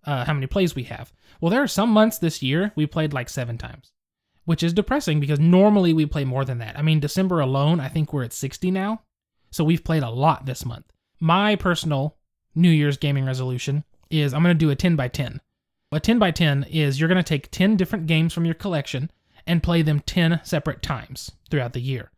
uh, 0.06 0.26
how 0.26 0.34
many 0.34 0.48
plays 0.48 0.76
we 0.76 0.84
have. 0.84 1.14
Well, 1.40 1.50
there 1.50 1.64
are 1.64 1.68
some 1.68 1.92
months 1.92 2.18
this 2.18 2.42
year 2.44 2.72
we 2.76 2.86
played 2.88 3.14
like 3.14 3.30
seven 3.30 3.58
times, 3.58 3.93
which 4.46 4.64
is 4.64 4.74
depressing 4.74 5.20
because 5.20 5.40
normally 5.40 5.94
we 5.94 6.06
play 6.06 6.26
more 6.26 6.46
than 6.46 6.58
that. 6.60 6.78
I 6.78 6.82
mean, 6.82 7.00
December 7.00 7.40
alone, 7.40 7.80
I 7.80 7.88
think 7.88 8.12
we're 8.12 8.24
at 8.24 8.34
60 8.34 8.72
now. 8.72 9.02
So 9.52 9.64
we've 9.64 9.84
played 9.84 10.04
a 10.04 10.10
lot 10.10 10.46
this 10.46 10.66
month. 10.66 10.86
My 11.20 11.56
personal 11.56 12.18
New 12.56 12.70
Year's 12.70 12.98
gaming 12.98 13.26
resolution 13.26 13.84
is 14.10 14.34
I'm 14.34 14.44
going 14.44 14.56
to 14.56 14.66
do 14.66 14.70
a 14.70 14.76
10 14.76 14.96
by 14.96 15.08
10. 15.08 15.42
A 15.92 16.00
10 16.00 16.20
by 16.20 16.32
10 16.32 16.64
is 16.64 17.00
you're 17.00 17.10
going 17.10 17.24
to 17.24 17.24
take 17.24 17.52
10 17.52 17.78
different 17.78 18.08
games 18.08 18.34
from 18.34 18.46
your 18.46 18.56
collection 18.56 19.12
and 19.46 19.64
play 19.64 19.82
them 19.82 20.00
10 20.00 20.42
separate 20.44 20.82
times 20.82 21.32
throughout 21.50 21.74
the 21.74 21.82
year. 21.82 22.12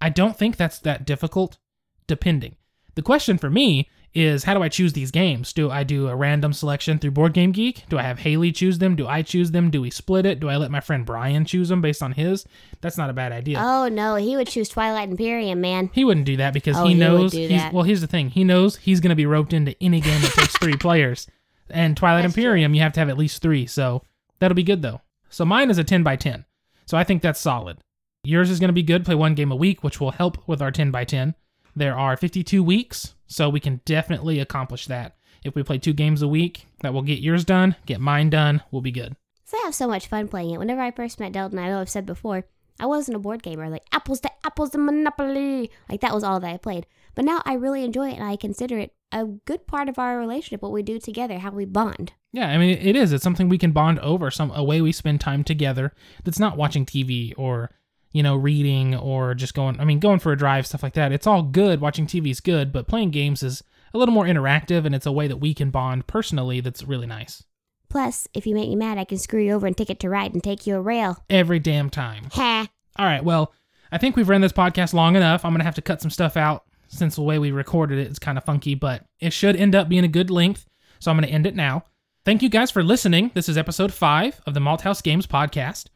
I 0.00 0.08
don't 0.08 0.36
think 0.36 0.56
that's 0.56 0.78
that 0.80 1.06
difficult, 1.06 1.58
depending. 2.06 2.56
The 2.94 3.02
question 3.02 3.38
for 3.38 3.50
me 3.50 3.88
is 4.12 4.44
how 4.44 4.54
do 4.54 4.62
I 4.62 4.68
choose 4.68 4.92
these 4.92 5.10
games? 5.10 5.52
Do 5.52 5.70
I 5.70 5.84
do 5.84 6.08
a 6.08 6.16
random 6.16 6.52
selection 6.52 6.98
through 6.98 7.12
Board 7.12 7.32
Game 7.32 7.52
Geek? 7.52 7.84
Do 7.88 7.98
I 7.98 8.02
have 8.02 8.18
Haley 8.20 8.50
choose 8.52 8.78
them? 8.78 8.96
Do 8.96 9.06
I 9.06 9.22
choose 9.22 9.52
them? 9.52 9.70
Do 9.70 9.80
we 9.80 9.90
split 9.90 10.26
it? 10.26 10.40
Do 10.40 10.48
I 10.48 10.56
let 10.56 10.70
my 10.70 10.80
friend 10.80 11.06
Brian 11.06 11.44
choose 11.44 11.68
them 11.68 11.80
based 11.80 12.02
on 12.02 12.12
his? 12.12 12.44
That's 12.80 12.98
not 12.98 13.08
a 13.10 13.12
bad 13.12 13.30
idea. 13.32 13.58
Oh 13.60 13.88
no, 13.88 14.16
he 14.16 14.36
would 14.36 14.48
choose 14.48 14.68
Twilight 14.68 15.10
Imperium, 15.10 15.60
man. 15.60 15.90
He 15.92 16.04
wouldn't 16.04 16.26
do 16.26 16.36
that 16.38 16.52
because 16.54 16.76
Oh, 16.76 16.84
he 16.84 16.94
he 16.94 16.98
would 16.98 17.04
knows. 17.06 17.32
do 17.32 17.38
he's, 17.38 17.50
that. 17.50 17.72
well, 17.72 17.84
here's 17.84 18.00
the 18.00 18.06
thing. 18.06 18.30
He 18.30 18.42
knows 18.42 18.76
he's 18.76 19.00
going 19.00 19.10
to 19.10 19.14
be 19.16 19.26
roped 19.26 19.52
into 19.52 19.76
any 19.80 20.00
game 20.00 20.20
that 20.22 20.32
takes 20.32 20.56
three 20.58 20.76
players. 20.76 21.26
And 21.68 21.96
Twilight 21.96 22.22
That's 22.24 22.34
true. 22.34 22.42
Imperium, 22.42 22.74
you 22.74 22.80
have 22.80 22.92
to 22.94 23.00
have 23.00 23.08
at 23.08 23.18
least 23.18 23.40
three. 23.42 23.66
So 23.66 24.02
that'll 24.40 24.56
be 24.56 24.64
good 24.64 24.82
though. 24.82 25.02
So 25.28 25.44
mine 25.44 25.70
is 25.70 25.78
a 25.78 25.84
10 25.84 26.02
by 26.02 26.16
10. 26.16 26.44
So 26.86 26.98
I 26.98 27.04
think 27.04 27.22
that's 27.22 27.38
solid. 27.38 27.78
Yours 28.24 28.50
is 28.50 28.58
going 28.58 28.68
to 28.68 28.72
be 28.74 28.82
good. 28.82 29.04
Play 29.04 29.14
one 29.14 29.34
game 29.36 29.52
a 29.52 29.56
week, 29.56 29.84
which 29.84 30.00
will 30.00 30.10
help 30.10 30.46
with 30.48 30.60
our 30.60 30.72
10 30.72 30.90
by 30.90 31.04
10. 31.04 31.36
There 31.76 31.96
are 31.96 32.16
52 32.16 32.62
weeks, 32.64 33.14
so 33.30 33.48
we 33.48 33.60
can 33.60 33.80
definitely 33.84 34.40
accomplish 34.40 34.86
that. 34.86 35.16
If 35.44 35.54
we 35.54 35.62
play 35.62 35.78
two 35.78 35.94
games 35.94 36.20
a 36.20 36.28
week, 36.28 36.66
that 36.82 36.92
will 36.92 37.02
get 37.02 37.20
yours 37.20 37.44
done, 37.44 37.76
get 37.86 38.00
mine 38.00 38.28
done, 38.28 38.62
we'll 38.70 38.82
be 38.82 38.90
good. 38.90 39.16
So 39.44 39.56
I 39.56 39.62
have 39.64 39.74
so 39.74 39.88
much 39.88 40.08
fun 40.08 40.28
playing 40.28 40.50
it. 40.50 40.58
Whenever 40.58 40.80
I 40.80 40.90
first 40.90 41.18
met 41.18 41.32
Delton, 41.32 41.58
I 41.58 41.68
know 41.68 41.80
I've 41.80 41.88
said 41.88 42.06
before, 42.06 42.44
I 42.78 42.86
wasn't 42.86 43.16
a 43.16 43.20
board 43.20 43.42
gamer. 43.42 43.68
Like 43.68 43.84
apples 43.92 44.20
to 44.20 44.30
apples 44.44 44.70
to 44.70 44.78
Monopoly. 44.78 45.70
Like 45.88 46.00
that 46.00 46.14
was 46.14 46.24
all 46.24 46.40
that 46.40 46.52
I 46.52 46.56
played. 46.56 46.86
But 47.14 47.24
now 47.24 47.40
I 47.44 47.54
really 47.54 47.84
enjoy 47.84 48.10
it 48.10 48.14
and 48.14 48.24
I 48.24 48.36
consider 48.36 48.78
it 48.78 48.94
a 49.12 49.24
good 49.24 49.66
part 49.66 49.88
of 49.88 49.98
our 49.98 50.18
relationship, 50.18 50.62
what 50.62 50.72
we 50.72 50.82
do 50.82 50.98
together, 50.98 51.38
how 51.38 51.50
we 51.50 51.64
bond. 51.64 52.12
Yeah, 52.32 52.48
I 52.48 52.58
mean 52.58 52.78
it 52.78 52.96
is. 52.96 53.12
It's 53.12 53.24
something 53.24 53.48
we 53.48 53.58
can 53.58 53.72
bond 53.72 53.98
over. 54.00 54.30
Some 54.30 54.50
a 54.52 54.64
way 54.64 54.80
we 54.80 54.92
spend 54.92 55.20
time 55.20 55.44
together. 55.44 55.92
That's 56.24 56.38
not 56.38 56.56
watching 56.56 56.86
TV 56.86 57.32
or 57.36 57.70
you 58.12 58.22
know 58.22 58.36
reading 58.36 58.94
or 58.94 59.34
just 59.34 59.54
going. 59.54 59.78
I 59.80 59.84
mean 59.84 60.00
going 60.00 60.18
for 60.18 60.32
a 60.32 60.36
drive, 60.36 60.66
stuff 60.66 60.82
like 60.82 60.94
that. 60.94 61.12
It's 61.12 61.26
all 61.26 61.42
good. 61.42 61.80
Watching 61.80 62.06
TV 62.06 62.30
is 62.30 62.40
good, 62.40 62.72
but 62.72 62.88
playing 62.88 63.10
games 63.10 63.42
is 63.42 63.62
a 63.92 63.98
little 63.98 64.14
more 64.14 64.24
interactive, 64.26 64.84
and 64.84 64.94
it's 64.94 65.06
a 65.06 65.12
way 65.12 65.26
that 65.28 65.38
we 65.38 65.54
can 65.54 65.70
bond 65.70 66.06
personally. 66.06 66.60
That's 66.60 66.84
really 66.84 67.06
nice. 67.06 67.44
Plus, 67.88 68.28
if 68.34 68.46
you 68.46 68.54
make 68.54 68.68
me 68.68 68.76
mad, 68.76 68.98
I 68.98 69.04
can 69.04 69.18
screw 69.18 69.42
you 69.42 69.52
over 69.52 69.66
and 69.66 69.76
Ticket 69.76 69.98
to 70.00 70.08
Ride 70.08 70.32
and 70.32 70.42
take 70.42 70.64
you 70.66 70.76
a 70.76 70.80
rail. 70.80 71.24
Every 71.28 71.58
damn 71.58 71.90
time. 71.90 72.28
Ha! 72.32 72.68
All 72.96 73.06
right. 73.06 73.24
Well, 73.24 73.52
I 73.90 73.98
think 73.98 74.14
we've 74.14 74.28
run 74.28 74.40
this 74.40 74.52
podcast 74.52 74.94
long 74.94 75.16
enough. 75.16 75.44
I'm 75.44 75.52
gonna 75.52 75.64
have 75.64 75.74
to 75.74 75.82
cut 75.82 76.00
some 76.00 76.10
stuff 76.10 76.36
out 76.36 76.64
since 76.88 77.16
the 77.16 77.22
way 77.22 77.38
we 77.38 77.50
recorded 77.50 77.98
it 77.98 78.10
is 78.10 78.18
kind 78.18 78.38
of 78.38 78.44
funky, 78.44 78.74
but 78.74 79.04
it 79.18 79.32
should 79.32 79.56
end 79.56 79.74
up 79.74 79.88
being 79.88 80.04
a 80.04 80.08
good 80.08 80.30
length. 80.30 80.66
So 81.00 81.10
I'm 81.10 81.16
gonna 81.16 81.26
end 81.28 81.46
it 81.46 81.56
now. 81.56 81.84
Thank 82.24 82.42
you 82.42 82.48
guys 82.48 82.70
for 82.70 82.82
listening. 82.82 83.30
This 83.34 83.48
is 83.48 83.56
episode 83.56 83.92
five 83.92 84.40
of 84.46 84.54
the 84.54 84.60
Malthaus 84.60 85.02
Games 85.02 85.26
podcast. 85.26 85.86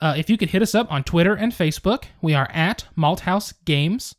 Uh, 0.00 0.14
if 0.16 0.28
you 0.28 0.36
could 0.36 0.50
hit 0.50 0.62
us 0.62 0.74
up 0.74 0.90
on 0.92 1.04
Twitter 1.04 1.34
and 1.34 1.52
Facebook, 1.52 2.04
we 2.20 2.34
are 2.34 2.50
at 2.52 2.86
Malthaus 2.96 3.54
Games. 3.64 4.14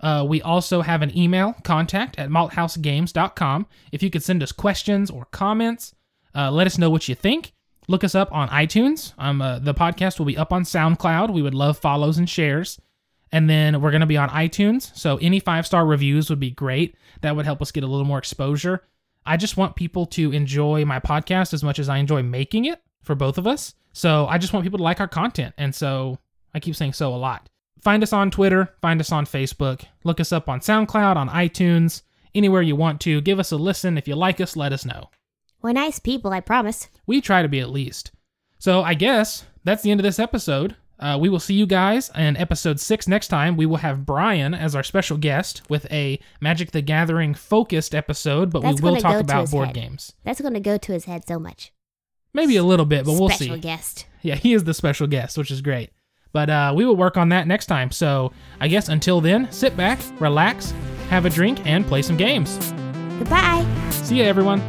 Uh, 0.00 0.24
we 0.28 0.40
also 0.42 0.80
have 0.82 1.02
an 1.02 1.16
email, 1.16 1.54
contact 1.64 2.18
at 2.18 2.30
malthausgames.com. 2.30 3.66
If 3.92 4.02
you 4.02 4.10
could 4.10 4.22
send 4.22 4.42
us 4.42 4.52
questions 4.52 5.10
or 5.10 5.26
comments, 5.26 5.94
uh, 6.34 6.50
let 6.50 6.66
us 6.66 6.78
know 6.78 6.90
what 6.90 7.08
you 7.08 7.14
think. 7.14 7.52
Look 7.88 8.04
us 8.04 8.14
up 8.14 8.32
on 8.32 8.48
iTunes. 8.48 9.14
Um, 9.18 9.40
uh, 9.40 9.58
the 9.58 9.74
podcast 9.74 10.18
will 10.18 10.26
be 10.26 10.36
up 10.36 10.52
on 10.52 10.62
SoundCloud. 10.62 11.32
We 11.32 11.42
would 11.42 11.54
love 11.54 11.78
follows 11.78 12.18
and 12.18 12.28
shares. 12.28 12.78
And 13.32 13.48
then 13.48 13.80
we're 13.80 13.90
going 13.90 14.00
to 14.00 14.06
be 14.06 14.16
on 14.16 14.28
iTunes. 14.30 14.94
So 14.96 15.18
any 15.18 15.40
five 15.40 15.66
star 15.66 15.84
reviews 15.86 16.30
would 16.30 16.40
be 16.40 16.50
great. 16.50 16.94
That 17.22 17.34
would 17.34 17.44
help 17.44 17.60
us 17.60 17.72
get 17.72 17.84
a 17.84 17.86
little 17.86 18.06
more 18.06 18.18
exposure. 18.18 18.82
I 19.26 19.36
just 19.36 19.56
want 19.56 19.76
people 19.76 20.06
to 20.06 20.32
enjoy 20.32 20.84
my 20.84 21.00
podcast 21.00 21.52
as 21.52 21.62
much 21.62 21.78
as 21.78 21.88
I 21.88 21.98
enjoy 21.98 22.22
making 22.22 22.64
it 22.66 22.80
for 23.02 23.14
both 23.14 23.36
of 23.36 23.46
us. 23.46 23.74
So 23.92 24.26
I 24.26 24.38
just 24.38 24.52
want 24.52 24.64
people 24.64 24.78
to 24.78 24.84
like 24.84 25.00
our 25.00 25.08
content. 25.08 25.54
And 25.58 25.74
so 25.74 26.18
I 26.54 26.60
keep 26.60 26.76
saying 26.76 26.92
so 26.92 27.14
a 27.14 27.16
lot. 27.16 27.48
Find 27.82 28.02
us 28.02 28.12
on 28.12 28.30
Twitter, 28.30 28.74
find 28.82 29.00
us 29.00 29.12
on 29.12 29.24
Facebook, 29.24 29.84
look 30.04 30.20
us 30.20 30.32
up 30.32 30.48
on 30.48 30.60
SoundCloud, 30.60 31.16
on 31.16 31.28
iTunes, 31.28 32.02
anywhere 32.34 32.62
you 32.62 32.74
want 32.76 33.00
to. 33.02 33.20
Give 33.20 33.38
us 33.38 33.52
a 33.52 33.56
listen. 33.56 33.96
If 33.96 34.08
you 34.08 34.16
like 34.16 34.40
us, 34.40 34.56
let 34.56 34.72
us 34.72 34.84
know. 34.84 35.10
We're 35.62 35.72
nice 35.72 35.98
people, 35.98 36.32
I 36.32 36.40
promise. 36.40 36.88
We 37.06 37.20
try 37.20 37.42
to 37.42 37.48
be 37.48 37.60
at 37.60 37.70
least. 37.70 38.12
So 38.58 38.82
I 38.82 38.94
guess 38.94 39.44
that's 39.64 39.82
the 39.82 39.90
end 39.90 40.00
of 40.00 40.04
this 40.04 40.18
episode. 40.18 40.76
Uh, 41.00 41.16
we 41.20 41.28
will 41.28 41.38
see 41.38 41.54
you 41.54 41.66
guys 41.66 42.10
in 42.16 42.36
episode 42.36 42.80
six 42.80 43.06
next 43.06 43.28
time. 43.28 43.56
We 43.56 43.66
will 43.66 43.76
have 43.76 44.04
Brian 44.04 44.52
as 44.52 44.74
our 44.74 44.82
special 44.82 45.16
guest 45.16 45.62
with 45.70 45.90
a 45.92 46.18
Magic 46.40 46.72
the 46.72 46.82
Gathering 46.82 47.34
focused 47.34 47.94
episode, 47.94 48.50
but 48.50 48.62
That's 48.62 48.80
we 48.82 48.90
will 48.90 49.00
talk 49.00 49.20
about 49.20 49.50
board 49.50 49.68
head. 49.68 49.74
games. 49.76 50.12
That's 50.24 50.40
going 50.40 50.54
to 50.54 50.60
go 50.60 50.76
to 50.76 50.92
his 50.92 51.04
head 51.04 51.26
so 51.26 51.38
much. 51.38 51.72
Maybe 52.34 52.56
a 52.56 52.62
little 52.62 52.86
bit, 52.86 53.04
but 53.04 53.12
we'll 53.12 53.28
Special 53.30 53.54
see. 53.56 53.60
guest. 53.60 54.06
Yeah, 54.22 54.34
he 54.34 54.52
is 54.52 54.64
the 54.64 54.74
special 54.74 55.06
guest, 55.06 55.38
which 55.38 55.50
is 55.50 55.60
great. 55.62 55.90
But 56.32 56.50
uh, 56.50 56.72
we 56.76 56.84
will 56.84 56.96
work 56.96 57.16
on 57.16 57.30
that 57.30 57.46
next 57.46 57.66
time. 57.66 57.90
So 57.90 58.32
I 58.60 58.68
guess 58.68 58.88
until 58.88 59.20
then, 59.20 59.50
sit 59.50 59.76
back, 59.76 59.98
relax, 60.20 60.72
have 61.08 61.24
a 61.24 61.30
drink, 61.30 61.64
and 61.66 61.86
play 61.86 62.02
some 62.02 62.16
games. 62.16 62.56
Goodbye. 63.18 63.66
See 63.90 64.16
ya, 64.16 64.24
everyone. 64.24 64.60